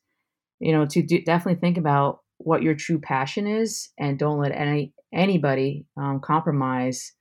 you 0.60 0.72
know, 0.72 0.86
to 0.86 1.02
do, 1.02 1.22
definitely 1.22 1.60
think 1.60 1.78
about 1.78 2.20
what 2.38 2.62
your 2.62 2.74
true 2.74 3.00
passion 3.00 3.46
is 3.46 3.90
and 3.98 4.18
don't 4.18 4.40
let 4.40 4.52
any 4.52 4.92
anybody 5.12 5.86
um, 5.96 6.20
compromise 6.22 7.12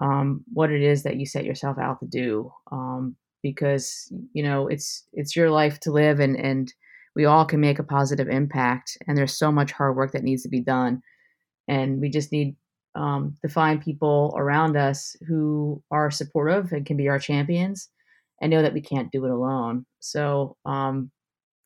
um, 0.00 0.44
what 0.52 0.70
it 0.70 0.82
is 0.82 1.02
that 1.02 1.16
you 1.16 1.26
set 1.26 1.44
yourself 1.44 1.78
out 1.78 2.00
to 2.00 2.06
do. 2.06 2.50
Um, 2.70 3.16
because 3.42 4.10
you 4.32 4.42
know 4.42 4.68
it's 4.68 5.04
it's 5.12 5.36
your 5.36 5.50
life 5.50 5.78
to 5.78 5.92
live 5.92 6.18
and 6.18 6.34
and 6.34 6.72
we 7.14 7.26
all 7.26 7.44
can 7.44 7.60
make 7.60 7.78
a 7.78 7.84
positive 7.84 8.26
impact 8.26 8.96
and 9.06 9.18
there's 9.18 9.36
so 9.36 9.52
much 9.52 9.70
hard 9.70 9.94
work 9.96 10.12
that 10.12 10.22
needs 10.22 10.42
to 10.42 10.48
be 10.48 10.60
done 10.60 11.02
and 11.68 12.00
we 12.00 12.08
just 12.08 12.32
need 12.32 12.56
um, 12.94 13.36
to 13.42 13.48
find 13.48 13.82
people 13.82 14.34
around 14.36 14.76
us 14.76 15.16
who 15.26 15.82
are 15.90 16.10
supportive 16.10 16.72
and 16.72 16.86
can 16.86 16.96
be 16.96 17.08
our 17.08 17.18
champions 17.18 17.88
and 18.40 18.50
know 18.50 18.62
that 18.62 18.74
we 18.74 18.80
can't 18.80 19.12
do 19.12 19.24
it 19.24 19.30
alone 19.30 19.84
so 20.00 20.56
um, 20.66 21.10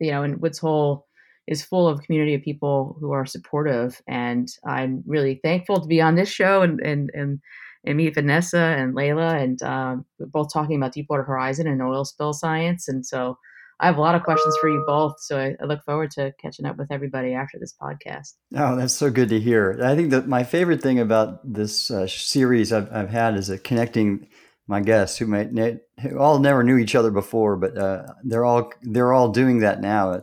you 0.01 0.11
know 0.11 0.23
and 0.23 0.41
woods 0.41 0.59
hole 0.59 1.07
is 1.47 1.65
full 1.65 1.89
of 1.89 2.03
community 2.03 2.35
of 2.35 2.43
people 2.43 2.97
who 3.01 3.13
are 3.13 3.25
supportive 3.27 4.01
and 4.07 4.49
i'm 4.67 5.03
really 5.07 5.41
thankful 5.43 5.81
to 5.81 5.87
be 5.87 6.01
on 6.01 6.15
this 6.15 6.29
show 6.29 6.63
and 6.63 6.81
and 6.81 7.11
and 7.15 7.41
and 7.85 7.97
meet 7.97 8.15
Vanessa 8.15 8.59
and 8.59 8.95
Leila, 8.95 9.37
and 9.37 9.63
um, 9.63 10.05
we're 10.19 10.27
both 10.27 10.53
talking 10.53 10.77
about 10.77 10.93
Deepwater 10.93 11.23
Horizon 11.23 11.67
and 11.67 11.83
oil 11.83 12.05
spill 12.05 12.33
science. 12.33 12.89
And 12.89 13.07
so 13.07 13.39
I 13.81 13.87
have 13.87 13.97
a 13.97 14.01
lot 14.01 14.15
of 14.15 14.25
questions 14.25 14.57
for 14.61 14.69
you 14.69 14.83
both. 14.87 15.21
So 15.21 15.39
I, 15.39 15.55
I 15.61 15.67
look 15.67 15.85
forward 15.85 16.11
to 16.13 16.33
catching 16.41 16.67
up 16.67 16.77
with 16.77 16.91
everybody 16.91 17.35
after 17.35 17.59
this 17.59 17.75
podcast. 17.81 18.35
Oh, 18.57 18.77
that's 18.77 18.95
so 18.95 19.11
good 19.11 19.29
to 19.29 19.39
hear. 19.39 19.79
I 19.83 19.95
think 19.95 20.11
that 20.11 20.27
my 20.27 20.43
favorite 20.43 20.83
thing 20.83 20.99
about 20.99 21.41
this 21.45 21.91
uh, 21.91 22.07
series 22.07 22.73
I've, 22.73 22.93
I've 22.93 23.11
had 23.11 23.37
is 23.37 23.53
connecting 23.63 24.27
my 24.69 24.81
guests 24.81 25.17
who 25.17 25.27
might 25.27 25.53
ne- 25.53 25.81
who 26.03 26.19
all 26.19 26.39
never 26.39 26.63
knew 26.63 26.77
each 26.77 26.95
other 26.95 27.11
before, 27.11 27.57
but 27.57 27.77
uh, 27.77 28.07
they're 28.23 28.45
all 28.45 28.71
they're 28.83 29.13
all 29.13 29.31
doing 29.31 29.61
that 29.61 29.81
now, 29.81 30.21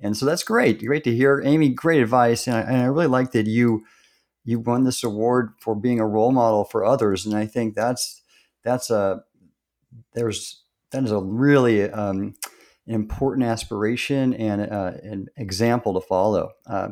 and 0.00 0.16
so 0.16 0.24
that's 0.24 0.42
great. 0.42 0.84
Great 0.84 1.04
to 1.04 1.14
hear, 1.14 1.42
Amy. 1.44 1.68
Great 1.68 2.00
advice, 2.00 2.46
and 2.46 2.56
I, 2.56 2.60
and 2.62 2.76
I 2.78 2.86
really 2.86 3.06
like 3.06 3.32
that 3.32 3.46
you 3.46 3.84
you 4.44 4.58
won 4.58 4.84
this 4.84 5.04
award 5.04 5.50
for 5.60 5.74
being 5.74 6.00
a 6.00 6.06
role 6.06 6.32
model 6.32 6.64
for 6.64 6.84
others, 6.84 7.26
and 7.26 7.36
I 7.36 7.46
think 7.46 7.74
that's 7.74 8.22
that's 8.64 8.90
a 8.90 9.22
there's 10.14 10.62
that 10.90 11.04
is 11.04 11.12
a 11.12 11.20
really 11.20 11.88
um, 11.90 12.34
important 12.86 13.46
aspiration 13.46 14.34
and 14.34 14.62
uh, 14.62 14.92
an 15.02 15.28
example 15.36 15.94
to 15.94 16.00
follow. 16.00 16.50
Uh, 16.66 16.88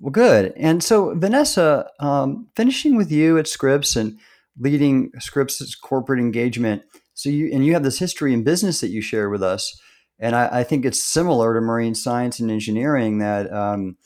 well, 0.00 0.10
good. 0.10 0.52
And 0.56 0.82
so, 0.82 1.14
Vanessa, 1.14 1.90
um, 2.00 2.48
finishing 2.54 2.96
with 2.96 3.10
you 3.10 3.38
at 3.38 3.48
Scripps 3.48 3.96
and 3.96 4.18
leading 4.58 5.10
Scripps' 5.18 5.74
corporate 5.74 6.20
engagement. 6.20 6.82
So 7.14 7.30
you 7.30 7.50
and 7.52 7.64
you 7.64 7.72
have 7.72 7.82
this 7.82 7.98
history 7.98 8.34
in 8.34 8.44
business 8.44 8.80
that 8.80 8.90
you 8.90 9.00
share 9.00 9.30
with 9.30 9.42
us, 9.42 9.80
and 10.18 10.36
I, 10.36 10.60
I 10.60 10.64
think 10.64 10.84
it's 10.84 11.02
similar 11.02 11.54
to 11.54 11.60
marine 11.62 11.94
science 11.94 12.40
and 12.40 12.50
engineering 12.50 13.18
that 13.18 13.50
um, 13.50 13.96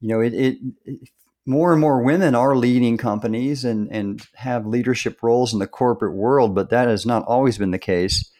you 0.00 0.08
know 0.08 0.20
it, 0.20 0.34
it, 0.34 0.58
it 0.84 1.08
more 1.46 1.72
and 1.72 1.80
more 1.80 2.02
women 2.02 2.34
are 2.34 2.56
leading 2.56 2.96
companies 2.96 3.64
and, 3.64 3.90
and 3.90 4.26
have 4.36 4.66
leadership 4.66 5.22
roles 5.22 5.52
in 5.52 5.58
the 5.58 5.66
corporate 5.66 6.14
world, 6.14 6.54
but 6.54 6.70
that 6.70 6.88
has 6.88 7.04
not 7.04 7.24
always 7.26 7.58
been 7.58 7.70
the 7.70 7.78
case. 7.78 8.30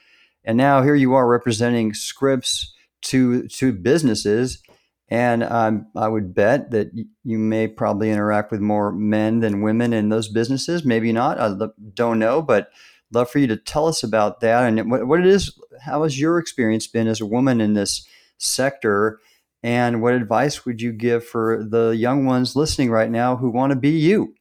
And 0.45 0.57
now 0.57 0.82
here 0.82 0.95
you 0.95 1.14
are 1.14 1.28
representing 1.28 1.95
Scripps 1.95 2.72
to 3.03 3.49
to 3.49 3.72
businesses, 3.72 4.62
and 5.09 5.42
um, 5.45 5.86
I 5.97 6.09
would 6.09 6.34
bet 6.34 6.70
that 6.70 6.90
you 7.24 7.38
may 7.38 7.68
probably 7.68 8.11
interact 8.11 8.51
with 8.51 8.61
more 8.61 8.92
men 8.92 9.40
than 9.40 9.62
women 9.62 9.92
in 9.92 10.09
those 10.09 10.28
businesses. 10.28 10.84
Maybe 10.84 11.12
not. 11.12 11.38
I 11.38 11.68
don't 11.95 12.18
know, 12.18 12.42
but 12.42 12.70
love 13.12 13.30
for 13.30 13.38
you 13.38 13.47
to 13.47 13.57
tell 13.57 13.86
us 13.86 14.03
about 14.03 14.40
that 14.40 14.64
and 14.64 14.90
what, 14.90 15.07
what 15.07 15.20
it 15.20 15.26
is. 15.26 15.59
How 15.82 16.03
has 16.03 16.20
your 16.20 16.38
experience 16.38 16.86
been 16.86 17.07
as 17.09 17.20
a 17.20 17.26
woman 17.26 17.61
in 17.61 17.74
this 17.74 18.07
sector? 18.38 19.20
And 19.62 20.03
what 20.03 20.14
advice 20.14 20.66
would 20.66 20.82
you 20.82 20.92
give 20.92 21.24
for 21.24 21.64
the 21.64 21.90
young 21.90 22.26
ones 22.26 22.55
listening 22.55 22.90
right 22.90 23.11
now 23.11 23.36
who 23.36 23.51
want 23.51 23.70
to 23.70 23.76
be 23.76 23.90
you? 23.90 24.34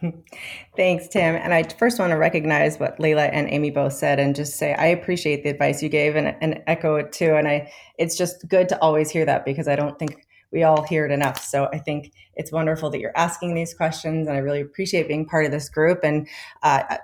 Thanks, 0.76 1.08
Tim. 1.08 1.34
And 1.36 1.52
I 1.52 1.62
first 1.62 1.98
want 1.98 2.10
to 2.10 2.16
recognize 2.16 2.78
what 2.78 2.98
Leila 2.98 3.26
and 3.26 3.48
Amy 3.50 3.70
both 3.70 3.92
said 3.92 4.18
and 4.18 4.34
just 4.34 4.56
say 4.56 4.74
I 4.74 4.86
appreciate 4.86 5.42
the 5.42 5.50
advice 5.50 5.82
you 5.82 5.88
gave 5.88 6.16
and, 6.16 6.36
and 6.40 6.62
echo 6.66 6.96
it 6.96 7.12
too. 7.12 7.34
And 7.34 7.46
I 7.46 7.72
it's 7.98 8.16
just 8.16 8.48
good 8.48 8.68
to 8.70 8.80
always 8.80 9.10
hear 9.10 9.24
that 9.26 9.44
because 9.44 9.68
I 9.68 9.76
don't 9.76 9.98
think 9.98 10.26
we 10.52 10.64
all 10.64 10.82
hear 10.82 11.06
it 11.06 11.12
enough. 11.12 11.42
So 11.44 11.68
I 11.72 11.78
think 11.78 12.12
it's 12.34 12.50
wonderful 12.50 12.90
that 12.90 13.00
you're 13.00 13.16
asking 13.16 13.54
these 13.54 13.74
questions, 13.74 14.26
and 14.26 14.36
I 14.36 14.40
really 14.40 14.60
appreciate 14.60 15.06
being 15.06 15.26
part 15.26 15.44
of 15.46 15.52
this 15.52 15.68
group. 15.68 16.00
And 16.02 16.26
uh, 16.62 16.96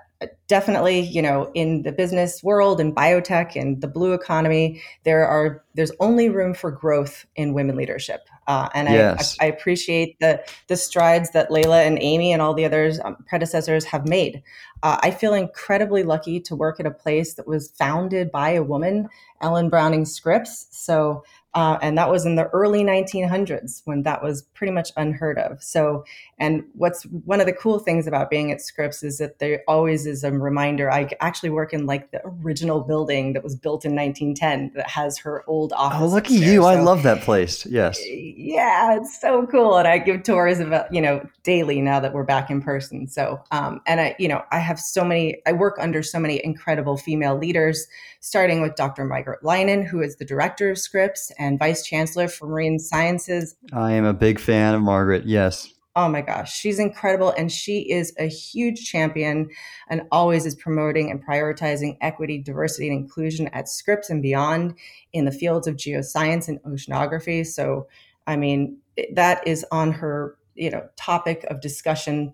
definitely 0.47 0.99
you 0.99 1.21
know 1.21 1.51
in 1.53 1.83
the 1.83 1.91
business 1.91 2.41
world 2.43 2.79
and 2.79 2.95
biotech 2.95 3.59
and 3.59 3.81
the 3.81 3.87
blue 3.87 4.13
economy 4.13 4.81
there 5.03 5.27
are 5.27 5.63
there's 5.75 5.91
only 5.99 6.27
room 6.27 6.55
for 6.55 6.71
growth 6.71 7.25
in 7.35 7.53
women 7.53 7.75
leadership. 7.75 8.27
Uh, 8.47 8.67
and 8.73 8.89
yes. 8.89 9.37
I, 9.39 9.45
I, 9.45 9.47
appreciate 9.49 10.19
the 10.19 10.43
the 10.67 10.75
strides 10.75 11.31
that 11.31 11.51
Leila 11.51 11.83
and 11.83 11.99
amy 12.01 12.33
and 12.33 12.41
all 12.41 12.53
the 12.53 12.65
others 12.65 12.99
um, 13.03 13.17
predecessors 13.27 13.85
have 13.85 14.07
made. 14.07 14.41
Uh, 14.83 14.97
i 15.01 15.09
feel 15.09 15.33
incredibly 15.33 16.03
lucky 16.03 16.39
to 16.39 16.55
work 16.55 16.79
at 16.79 16.85
a 16.85 16.91
place 16.91 17.33
that 17.33 17.47
was 17.47 17.69
founded 17.71 18.31
by 18.31 18.51
a 18.51 18.63
woman 18.63 19.07
ellen 19.41 19.69
browning 19.69 20.05
scripps. 20.05 20.67
So 20.71 21.23
uh, 21.57 21.79
and 21.81 21.97
that 21.97 22.11
was 22.11 22.23
in 22.23 22.35
the 22.35 22.45
early 22.49 22.83
1900s 22.83 23.81
when 23.85 24.03
that 24.03 24.21
was 24.21 24.43
pretty 24.53 24.71
much 24.71 24.91
unheard 24.95 25.39
of. 25.39 25.63
So, 25.63 26.05
and 26.37 26.63
what's 26.73 27.01
one 27.25 27.39
of 27.39 27.47
the 27.47 27.51
cool 27.53 27.79
things 27.79 28.05
about 28.05 28.29
being 28.29 28.51
at 28.51 28.61
Scripps 28.61 29.01
is 29.01 29.17
that 29.17 29.39
there 29.39 29.63
always 29.67 30.05
is 30.05 30.23
a 30.23 30.31
reminder. 30.31 30.91
I 30.91 31.09
actually 31.19 31.49
work 31.49 31.73
in 31.73 31.87
like 31.87 32.11
the 32.11 32.21
original 32.23 32.81
building 32.81 33.33
that 33.33 33.43
was 33.43 33.55
built 33.55 33.85
in 33.85 33.95
1910 33.95 34.73
that 34.75 34.87
has 34.87 35.17
her 35.17 35.43
old 35.47 35.73
office. 35.73 35.97
Oh, 35.99 36.05
look 36.05 36.25
at 36.25 36.31
you! 36.33 36.61
So, 36.61 36.65
I 36.65 36.79
love 36.79 37.01
that 37.01 37.21
place. 37.21 37.65
Yes. 37.65 37.99
Yeah, 38.07 38.95
it's 38.95 39.19
so 39.19 39.47
cool, 39.47 39.77
and 39.77 39.87
I 39.87 39.97
give 39.97 40.21
tours 40.21 40.59
about 40.59 40.93
you 40.93 41.01
know 41.01 41.27
daily 41.41 41.81
now 41.81 41.99
that 41.99 42.13
we're 42.13 42.23
back 42.23 42.51
in 42.51 42.61
person. 42.61 43.07
So, 43.07 43.41
um, 43.49 43.81
and 43.87 43.99
I, 43.99 44.15
you 44.19 44.27
know, 44.27 44.43
I 44.51 44.59
have 44.59 44.79
so 44.79 45.03
many. 45.03 45.41
I 45.47 45.53
work 45.53 45.77
under 45.79 46.03
so 46.03 46.19
many 46.19 46.39
incredible 46.45 46.97
female 46.97 47.35
leaders, 47.35 47.87
starting 48.19 48.61
with 48.61 48.75
Dr. 48.75 49.05
Margaret 49.05 49.41
Leinen, 49.41 49.83
who 49.83 50.03
is 50.03 50.17
the 50.17 50.25
director 50.25 50.69
of 50.69 50.77
Scripps 50.77 51.31
and 51.39 51.46
vice 51.55 51.85
chancellor 51.85 52.27
for 52.27 52.47
marine 52.47 52.79
sciences. 52.79 53.55
I 53.71 53.91
am 53.93 54.05
a 54.05 54.13
big 54.13 54.39
fan 54.39 54.73
of 54.73 54.81
Margaret. 54.81 55.27
Yes. 55.27 55.71
Oh 55.95 56.09
my 56.09 56.21
gosh, 56.21 56.53
she's 56.55 56.79
incredible. 56.79 57.31
And 57.37 57.51
she 57.51 57.79
is 57.91 58.13
a 58.19 58.27
huge 58.27 58.85
champion 58.85 59.49
and 59.87 60.03
always 60.11 60.45
is 60.45 60.55
promoting 60.55 61.11
and 61.11 61.23
prioritizing 61.23 61.97
equity, 62.01 62.39
diversity, 62.39 62.89
and 62.89 62.97
inclusion 62.97 63.47
at 63.49 63.67
Scripps 63.69 64.09
and 64.09 64.21
beyond 64.21 64.75
in 65.13 65.25
the 65.25 65.31
fields 65.31 65.67
of 65.67 65.75
geoscience 65.75 66.47
and 66.47 66.61
oceanography. 66.63 67.45
So, 67.45 67.87
I 68.27 68.35
mean, 68.35 68.77
that 69.13 69.47
is 69.47 69.65
on 69.71 69.91
her 69.91 70.37
you 70.57 70.69
know 70.69 70.87
topic 70.97 71.45
of 71.49 71.61
discussion 71.61 72.33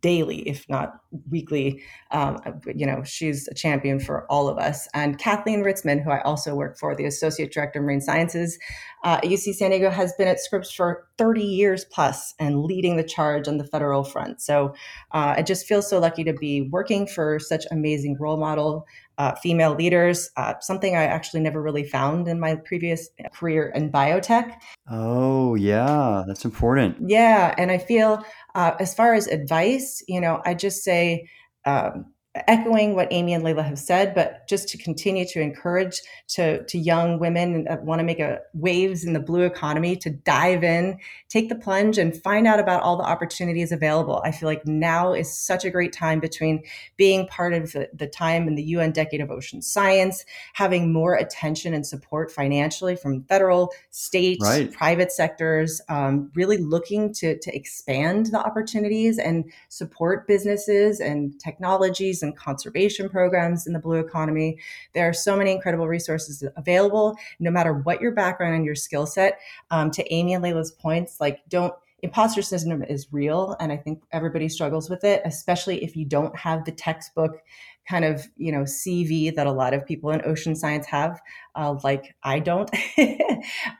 daily, 0.00 0.48
if 0.48 0.68
not 0.68 0.94
weekly. 1.30 1.82
Um, 2.10 2.38
you 2.74 2.86
know, 2.86 3.02
she's 3.04 3.48
a 3.48 3.54
champion 3.54 4.00
for 4.00 4.26
all 4.30 4.48
of 4.48 4.58
us. 4.58 4.88
And 4.94 5.18
Kathleen 5.18 5.62
Ritzman, 5.62 6.02
who 6.02 6.10
I 6.10 6.20
also 6.22 6.54
work 6.54 6.78
for, 6.78 6.94
the 6.94 7.04
Associate 7.04 7.52
Director 7.52 7.78
of 7.78 7.84
Marine 7.84 8.00
Sciences 8.00 8.58
uh, 9.04 9.20
at 9.22 9.24
UC 9.24 9.54
San 9.54 9.70
Diego, 9.70 9.90
has 9.90 10.12
been 10.14 10.28
at 10.28 10.40
Scripps 10.40 10.72
for 10.72 11.06
30 11.18 11.42
years 11.42 11.84
plus 11.84 12.34
and 12.38 12.64
leading 12.64 12.96
the 12.96 13.04
charge 13.04 13.48
on 13.48 13.58
the 13.58 13.64
federal 13.64 14.04
front. 14.04 14.40
So 14.40 14.74
uh, 15.12 15.34
I 15.36 15.42
just 15.42 15.66
feel 15.66 15.82
so 15.82 15.98
lucky 15.98 16.24
to 16.24 16.32
be 16.32 16.62
working 16.62 17.06
for 17.06 17.38
such 17.38 17.64
amazing 17.70 18.16
role 18.18 18.36
model 18.36 18.86
uh, 19.18 19.34
female 19.36 19.74
leaders, 19.74 20.30
uh, 20.36 20.54
something 20.60 20.96
I 20.96 21.04
actually 21.04 21.40
never 21.40 21.62
really 21.62 21.84
found 21.84 22.28
in 22.28 22.40
my 22.40 22.56
previous 22.56 23.08
career 23.32 23.72
in 23.74 23.90
biotech. 23.90 24.54
Oh, 24.90 25.54
yeah, 25.54 26.24
that's 26.26 26.44
important. 26.44 26.96
Yeah. 27.08 27.54
And 27.56 27.70
I 27.70 27.78
feel, 27.78 28.24
uh, 28.54 28.72
as 28.78 28.94
far 28.94 29.14
as 29.14 29.26
advice, 29.26 30.02
you 30.08 30.20
know, 30.20 30.42
I 30.44 30.54
just 30.54 30.82
say, 30.82 31.28
um, 31.64 32.13
echoing 32.48 32.96
what 32.96 33.06
Amy 33.12 33.32
and 33.32 33.44
Leila 33.44 33.62
have 33.62 33.78
said, 33.78 34.12
but 34.12 34.48
just 34.48 34.68
to 34.68 34.78
continue 34.78 35.24
to 35.28 35.40
encourage 35.40 36.00
to, 36.26 36.64
to 36.64 36.78
young 36.78 37.20
women 37.20 37.64
that 37.64 37.84
want 37.84 38.00
to 38.00 38.04
make 38.04 38.18
a 38.18 38.40
waves 38.54 39.04
in 39.04 39.12
the 39.12 39.20
blue 39.20 39.42
economy 39.42 39.94
to 39.94 40.10
dive 40.10 40.64
in, 40.64 40.98
take 41.28 41.48
the 41.48 41.54
plunge 41.54 41.96
and 41.96 42.20
find 42.22 42.48
out 42.48 42.58
about 42.58 42.82
all 42.82 42.96
the 42.96 43.04
opportunities 43.04 43.70
available. 43.70 44.20
I 44.24 44.32
feel 44.32 44.48
like 44.48 44.66
now 44.66 45.12
is 45.12 45.32
such 45.32 45.64
a 45.64 45.70
great 45.70 45.92
time 45.92 46.18
between 46.18 46.64
being 46.96 47.28
part 47.28 47.54
of 47.54 47.70
the, 47.70 47.88
the 47.94 48.08
time 48.08 48.48
in 48.48 48.56
the 48.56 48.64
UN 48.64 48.90
Decade 48.90 49.20
of 49.20 49.30
Ocean 49.30 49.62
Science, 49.62 50.24
having 50.54 50.92
more 50.92 51.14
attention 51.14 51.72
and 51.72 51.86
support 51.86 52.32
financially 52.32 52.96
from 52.96 53.22
federal, 53.24 53.72
state, 53.90 54.38
right. 54.42 54.72
private 54.72 55.12
sectors, 55.12 55.80
um, 55.88 56.32
really 56.34 56.58
looking 56.58 57.12
to, 57.14 57.38
to 57.38 57.54
expand 57.54 58.26
the 58.26 58.44
opportunities 58.44 59.20
and 59.20 59.44
support 59.68 60.26
businesses 60.26 60.98
and 60.98 61.38
technologies 61.38 62.23
and 62.24 62.36
conservation 62.36 63.08
programs 63.08 63.66
in 63.66 63.72
the 63.72 63.78
blue 63.78 63.98
economy. 63.98 64.58
There 64.92 65.08
are 65.08 65.12
so 65.12 65.36
many 65.36 65.52
incredible 65.52 65.86
resources 65.86 66.42
available, 66.56 67.16
no 67.38 67.50
matter 67.50 67.72
what 67.74 68.00
your 68.00 68.12
background 68.12 68.56
and 68.56 68.64
your 68.64 68.74
skill 68.74 69.06
set. 69.06 69.38
Um, 69.70 69.90
to 69.92 70.12
Amy 70.12 70.34
and 70.34 70.42
Leila's 70.42 70.72
points, 70.72 71.20
like 71.20 71.40
don't 71.48 71.74
imposter 72.04 72.42
syndrome 72.42 72.82
is 72.82 73.08
real 73.12 73.56
and 73.60 73.72
i 73.72 73.76
think 73.78 74.02
everybody 74.12 74.46
struggles 74.46 74.90
with 74.90 75.04
it 75.04 75.22
especially 75.24 75.82
if 75.82 75.96
you 75.96 76.04
don't 76.04 76.36
have 76.36 76.62
the 76.66 76.72
textbook 76.72 77.42
kind 77.88 78.04
of 78.04 78.26
you 78.36 78.50
know 78.50 78.62
CV 78.62 79.34
that 79.34 79.46
a 79.46 79.52
lot 79.52 79.74
of 79.74 79.86
people 79.86 80.10
in 80.10 80.22
ocean 80.24 80.54
science 80.54 80.86
have. 80.86 81.20
Uh, 81.54 81.76
like 81.84 82.14
I 82.22 82.38
don't. 82.40 82.70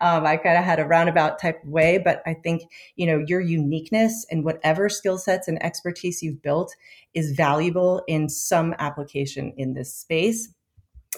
um, 0.00 0.26
I 0.26 0.36
kind 0.36 0.59
of 0.59 0.64
had 0.64 0.78
a 0.78 0.86
roundabout 0.86 1.40
type 1.40 1.62
of 1.62 1.68
way, 1.68 1.98
but 1.98 2.22
I 2.26 2.34
think 2.34 2.62
you 2.96 3.07
know 3.07 3.24
your 3.26 3.40
uniqueness 3.40 4.26
and 4.30 4.44
whatever 4.44 4.88
skill 4.88 5.18
sets 5.18 5.48
and 5.48 5.62
expertise 5.62 6.22
you've 6.22 6.42
built 6.42 6.74
is 7.14 7.32
valuable 7.32 8.02
in 8.07 8.28
some 8.28 8.74
application 8.78 9.52
in 9.57 9.74
this 9.74 9.94
space. 9.94 10.48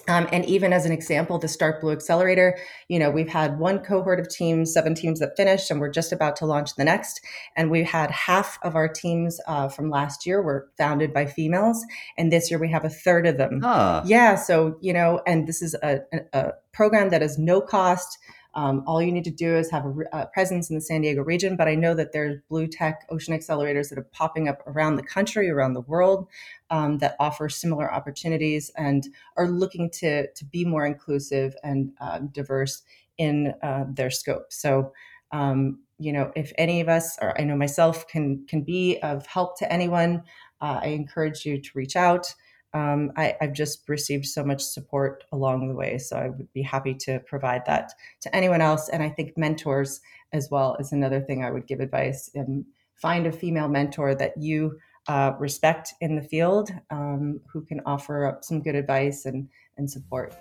Um, 0.08 0.28
and 0.32 0.44
even 0.44 0.72
as 0.72 0.86
an 0.86 0.92
example, 0.92 1.38
the 1.38 1.48
Start 1.48 1.80
Blue 1.80 1.92
Accelerator, 1.92 2.58
you 2.88 2.98
know, 2.98 3.10
we've 3.10 3.28
had 3.28 3.58
one 3.58 3.80
cohort 3.80 4.20
of 4.20 4.28
teams, 4.28 4.72
seven 4.72 4.94
teams 4.94 5.20
that 5.20 5.36
finished, 5.36 5.70
and 5.70 5.80
we're 5.80 5.90
just 5.90 6.12
about 6.12 6.36
to 6.36 6.46
launch 6.46 6.74
the 6.76 6.84
next. 6.84 7.20
And 7.56 7.70
we 7.70 7.84
had 7.84 8.10
half 8.10 8.58
of 8.62 8.74
our 8.74 8.88
teams 8.88 9.40
uh, 9.46 9.68
from 9.68 9.90
last 9.90 10.26
year 10.26 10.42
were 10.42 10.68
founded 10.78 11.12
by 11.12 11.26
females, 11.26 11.84
and 12.16 12.32
this 12.32 12.50
year 12.50 12.58
we 12.58 12.70
have 12.70 12.84
a 12.84 12.90
third 12.90 13.26
of 13.26 13.38
them. 13.38 13.60
Ah. 13.62 14.02
Yeah, 14.06 14.34
so 14.36 14.76
you 14.80 14.92
know, 14.92 15.20
and 15.26 15.46
this 15.46 15.62
is 15.62 15.74
a, 15.82 16.00
a, 16.12 16.20
a 16.32 16.52
program 16.72 17.10
that 17.10 17.22
is 17.22 17.38
no 17.38 17.60
cost. 17.60 18.18
Um, 18.56 18.82
all 18.86 19.02
you 19.02 19.12
need 19.12 19.24
to 19.24 19.30
do 19.30 19.54
is 19.54 19.70
have 19.70 19.84
a, 19.84 19.94
a, 20.12 20.26
presence 20.26 20.70
in 20.70 20.76
the 20.76 20.80
San 20.80 21.02
Diego 21.02 21.22
region. 21.22 21.56
But 21.56 21.68
I 21.68 21.74
know 21.74 21.94
that 21.94 22.12
there's 22.12 22.40
blue 22.48 22.66
tech 22.66 23.06
ocean 23.10 23.38
accelerators 23.38 23.90
that 23.90 23.98
are 23.98 24.08
popping 24.12 24.48
up 24.48 24.62
around 24.66 24.96
the 24.96 25.02
country, 25.02 25.50
around 25.50 25.74
the 25.74 25.82
world, 25.82 26.26
um, 26.70 26.96
that 26.98 27.16
offer 27.20 27.50
similar 27.50 27.92
opportunities 27.92 28.72
and 28.76 29.06
are 29.36 29.48
looking 29.48 29.90
to 29.90 30.26
to 30.32 30.44
be 30.46 30.64
more 30.64 30.86
inclusive 30.86 31.54
and 31.62 31.92
uh, 32.00 32.20
diverse 32.32 32.82
in 33.18 33.54
uh, 33.62 33.84
their 33.88 34.10
scope. 34.10 34.52
So. 34.52 34.92
Um, 35.32 35.80
you 35.98 36.12
know, 36.12 36.30
if 36.36 36.52
any 36.56 36.82
of 36.82 36.88
us, 36.88 37.18
or 37.20 37.38
I 37.40 37.42
know 37.42 37.56
myself, 37.56 38.06
can 38.06 38.44
can 38.46 38.62
be 38.62 38.98
of 39.02 39.26
help 39.26 39.58
to 39.58 39.72
anyone, 39.72 40.22
uh, 40.60 40.80
I 40.82 40.88
encourage 40.88 41.44
you 41.44 41.60
to 41.60 41.70
reach 41.74 41.96
out 41.96 42.32
um, 42.74 43.12
I, 43.16 43.36
have 43.40 43.52
just 43.52 43.88
received 43.88 44.26
so 44.26 44.44
much 44.44 44.62
support 44.62 45.24
along 45.32 45.68
the 45.68 45.74
way. 45.74 45.98
So 45.98 46.16
I 46.16 46.28
would 46.28 46.52
be 46.52 46.62
happy 46.62 46.94
to 47.00 47.20
provide 47.20 47.62
that 47.66 47.92
to 48.20 48.34
anyone 48.36 48.60
else. 48.60 48.88
And 48.88 49.02
I 49.02 49.08
think 49.08 49.36
mentors 49.36 50.00
as 50.32 50.48
well 50.50 50.76
is 50.78 50.92
another 50.92 51.20
thing 51.20 51.42
I 51.42 51.50
would 51.50 51.66
give 51.66 51.80
advice. 51.80 52.30
And 52.34 52.64
find 52.96 53.26
a 53.26 53.32
female 53.32 53.68
mentor 53.68 54.14
that 54.14 54.36
you 54.38 54.78
uh, 55.08 55.32
respect 55.38 55.94
in 56.00 56.16
the 56.16 56.22
field 56.22 56.70
um, 56.90 57.40
who 57.52 57.64
can 57.64 57.80
offer 57.86 58.26
up 58.26 58.42
some 58.42 58.60
good 58.60 58.74
advice 58.74 59.24
and, 59.24 59.48
and 59.76 59.88
support. 59.88 60.34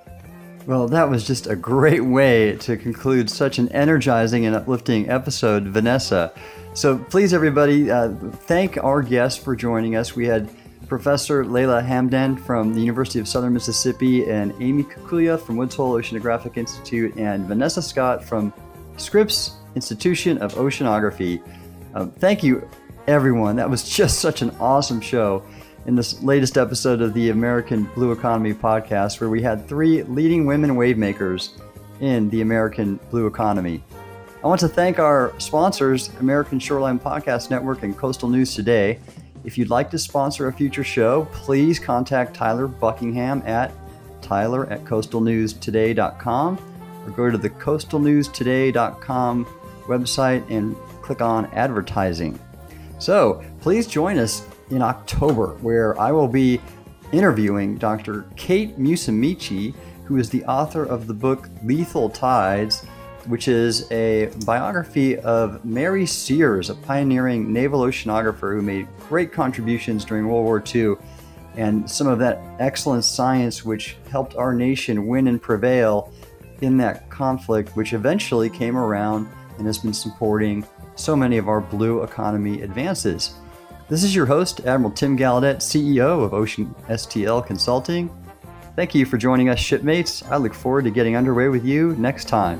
Well, 0.65 0.87
that 0.87 1.09
was 1.09 1.27
just 1.27 1.45
a 1.45 1.55
great 1.55 2.03
way 2.03 2.55
to 2.57 2.75
conclude 2.75 3.29
such 3.29 3.59
an 3.59 3.69
energizing 3.69 4.45
and 4.45 4.55
uplifting 4.55 5.07
episode, 5.09 5.65
Vanessa. 5.65 6.33
So 6.73 6.97
please, 6.97 7.33
everybody, 7.33 7.91
uh, 7.91 8.09
thank 8.47 8.83
our 8.83 9.03
guests 9.03 9.41
for 9.41 9.55
joining 9.55 9.95
us. 9.95 10.15
We 10.15 10.25
had 10.25 10.49
Professor 10.87 11.45
Leila 11.45 11.81
Hamdan 11.81 12.39
from 12.39 12.73
the 12.73 12.79
University 12.79 13.19
of 13.19 13.27
Southern 13.27 13.53
Mississippi, 13.53 14.29
and 14.29 14.53
Amy 14.59 14.83
Kukulya 14.83 15.39
from 15.39 15.57
Woods 15.57 15.75
Hole 15.75 15.93
Oceanographic 15.93 16.57
Institute, 16.57 17.15
and 17.15 17.45
Vanessa 17.45 17.81
Scott 17.81 18.23
from 18.23 18.53
Scripps 18.97 19.57
Institution 19.75 20.37
of 20.37 20.53
Oceanography. 20.55 21.41
Um, 21.93 22.11
thank 22.11 22.43
you, 22.43 22.67
everyone. 23.07 23.55
That 23.55 23.69
was 23.69 23.87
just 23.97 24.19
such 24.19 24.41
an 24.41 24.51
awesome 24.59 25.01
show 25.01 25.43
in 25.85 25.95
this 25.95 26.21
latest 26.23 26.57
episode 26.57 27.01
of 27.01 27.13
the 27.13 27.29
American 27.29 27.83
Blue 27.95 28.11
Economy 28.11 28.53
podcast, 28.53 29.19
where 29.19 29.29
we 29.29 29.41
had 29.41 29.67
three 29.67 30.03
leading 30.03 30.45
women 30.45 30.75
wave 30.75 30.97
makers 30.97 31.57
in 32.01 32.29
the 32.29 32.41
American 32.41 32.99
blue 33.11 33.27
economy. 33.27 33.83
I 34.43 34.47
want 34.47 34.59
to 34.61 34.67
thank 34.67 34.99
our 34.99 35.33
sponsors, 35.39 36.09
American 36.19 36.59
Shoreline 36.59 36.99
Podcast 36.99 37.49
Network 37.49 37.83
and 37.83 37.97
Coastal 37.97 38.29
News 38.29 38.53
Today. 38.53 38.99
If 39.45 39.57
you'd 39.59 39.69
like 39.69 39.91
to 39.91 39.99
sponsor 39.99 40.47
a 40.47 40.53
future 40.53 40.83
show, 40.83 41.27
please 41.31 41.77
contact 41.77 42.35
Tyler 42.35 42.67
Buckingham 42.67 43.43
at 43.45 43.71
tyler 44.21 44.65
at 44.71 44.83
coastalnewstoday.com 44.83 47.03
or 47.05 47.11
go 47.11 47.29
to 47.29 47.37
the 47.37 47.51
coastalnewstoday.com 47.51 49.45
website 49.85 50.49
and 50.49 50.75
click 51.03 51.21
on 51.21 51.45
advertising. 51.53 52.39
So 52.97 53.43
please 53.61 53.85
join 53.85 54.17
us 54.17 54.43
in 54.71 54.81
October, 54.81 55.49
where 55.61 55.95
I 55.99 56.11
will 56.11 56.27
be 56.27 56.59
interviewing 57.11 57.77
Dr. 57.77 58.25
Kate 58.35 58.79
Musemeche, 58.79 59.75
who 60.05 60.17
is 60.17 60.31
the 60.31 60.43
author 60.45 60.83
of 60.83 61.05
the 61.05 61.13
book 61.13 61.47
Lethal 61.63 62.09
Tides 62.09 62.83
which 63.27 63.47
is 63.47 63.91
a 63.91 64.31
biography 64.45 65.17
of 65.19 65.63
Mary 65.65 66.05
Sears, 66.05 66.69
a 66.69 66.75
pioneering 66.75 67.51
naval 67.51 67.81
oceanographer 67.81 68.55
who 68.55 68.61
made 68.61 68.87
great 69.07 69.31
contributions 69.31 70.05
during 70.05 70.27
World 70.27 70.45
War 70.45 70.63
II, 70.73 70.95
and 71.55 71.89
some 71.89 72.07
of 72.07 72.19
that 72.19 72.41
excellent 72.59 73.03
science 73.03 73.63
which 73.63 73.97
helped 74.09 74.35
our 74.35 74.53
nation 74.53 75.07
win 75.07 75.27
and 75.27 75.41
prevail 75.41 76.11
in 76.61 76.77
that 76.77 77.09
conflict, 77.09 77.75
which 77.75 77.93
eventually 77.93 78.49
came 78.49 78.77
around 78.77 79.27
and 79.57 79.65
has 79.65 79.77
been 79.77 79.93
supporting 79.93 80.65
so 80.95 81.15
many 81.15 81.37
of 81.37 81.49
our 81.49 81.61
blue 81.61 82.03
economy 82.03 82.61
advances. 82.61 83.35
This 83.87 84.03
is 84.03 84.15
your 84.15 84.25
host, 84.25 84.61
Admiral 84.65 84.91
Tim 84.91 85.17
Gallaudet, 85.17 85.57
CEO 85.57 86.23
of 86.23 86.33
Ocean 86.33 86.73
STL 86.89 87.45
Consulting. 87.45 88.09
Thank 88.75 88.93
you 88.93 89.05
for 89.05 89.17
joining 89.17 89.47
us, 89.47 89.59
shipmates. 89.59 90.21
I 90.23 90.35
look 90.35 90.53
forward 90.53 90.83
to 90.83 90.91
getting 90.91 91.15
underway 91.15 91.47
with 91.47 91.63
you 91.63 91.95
next 91.97 92.27
time. 92.27 92.59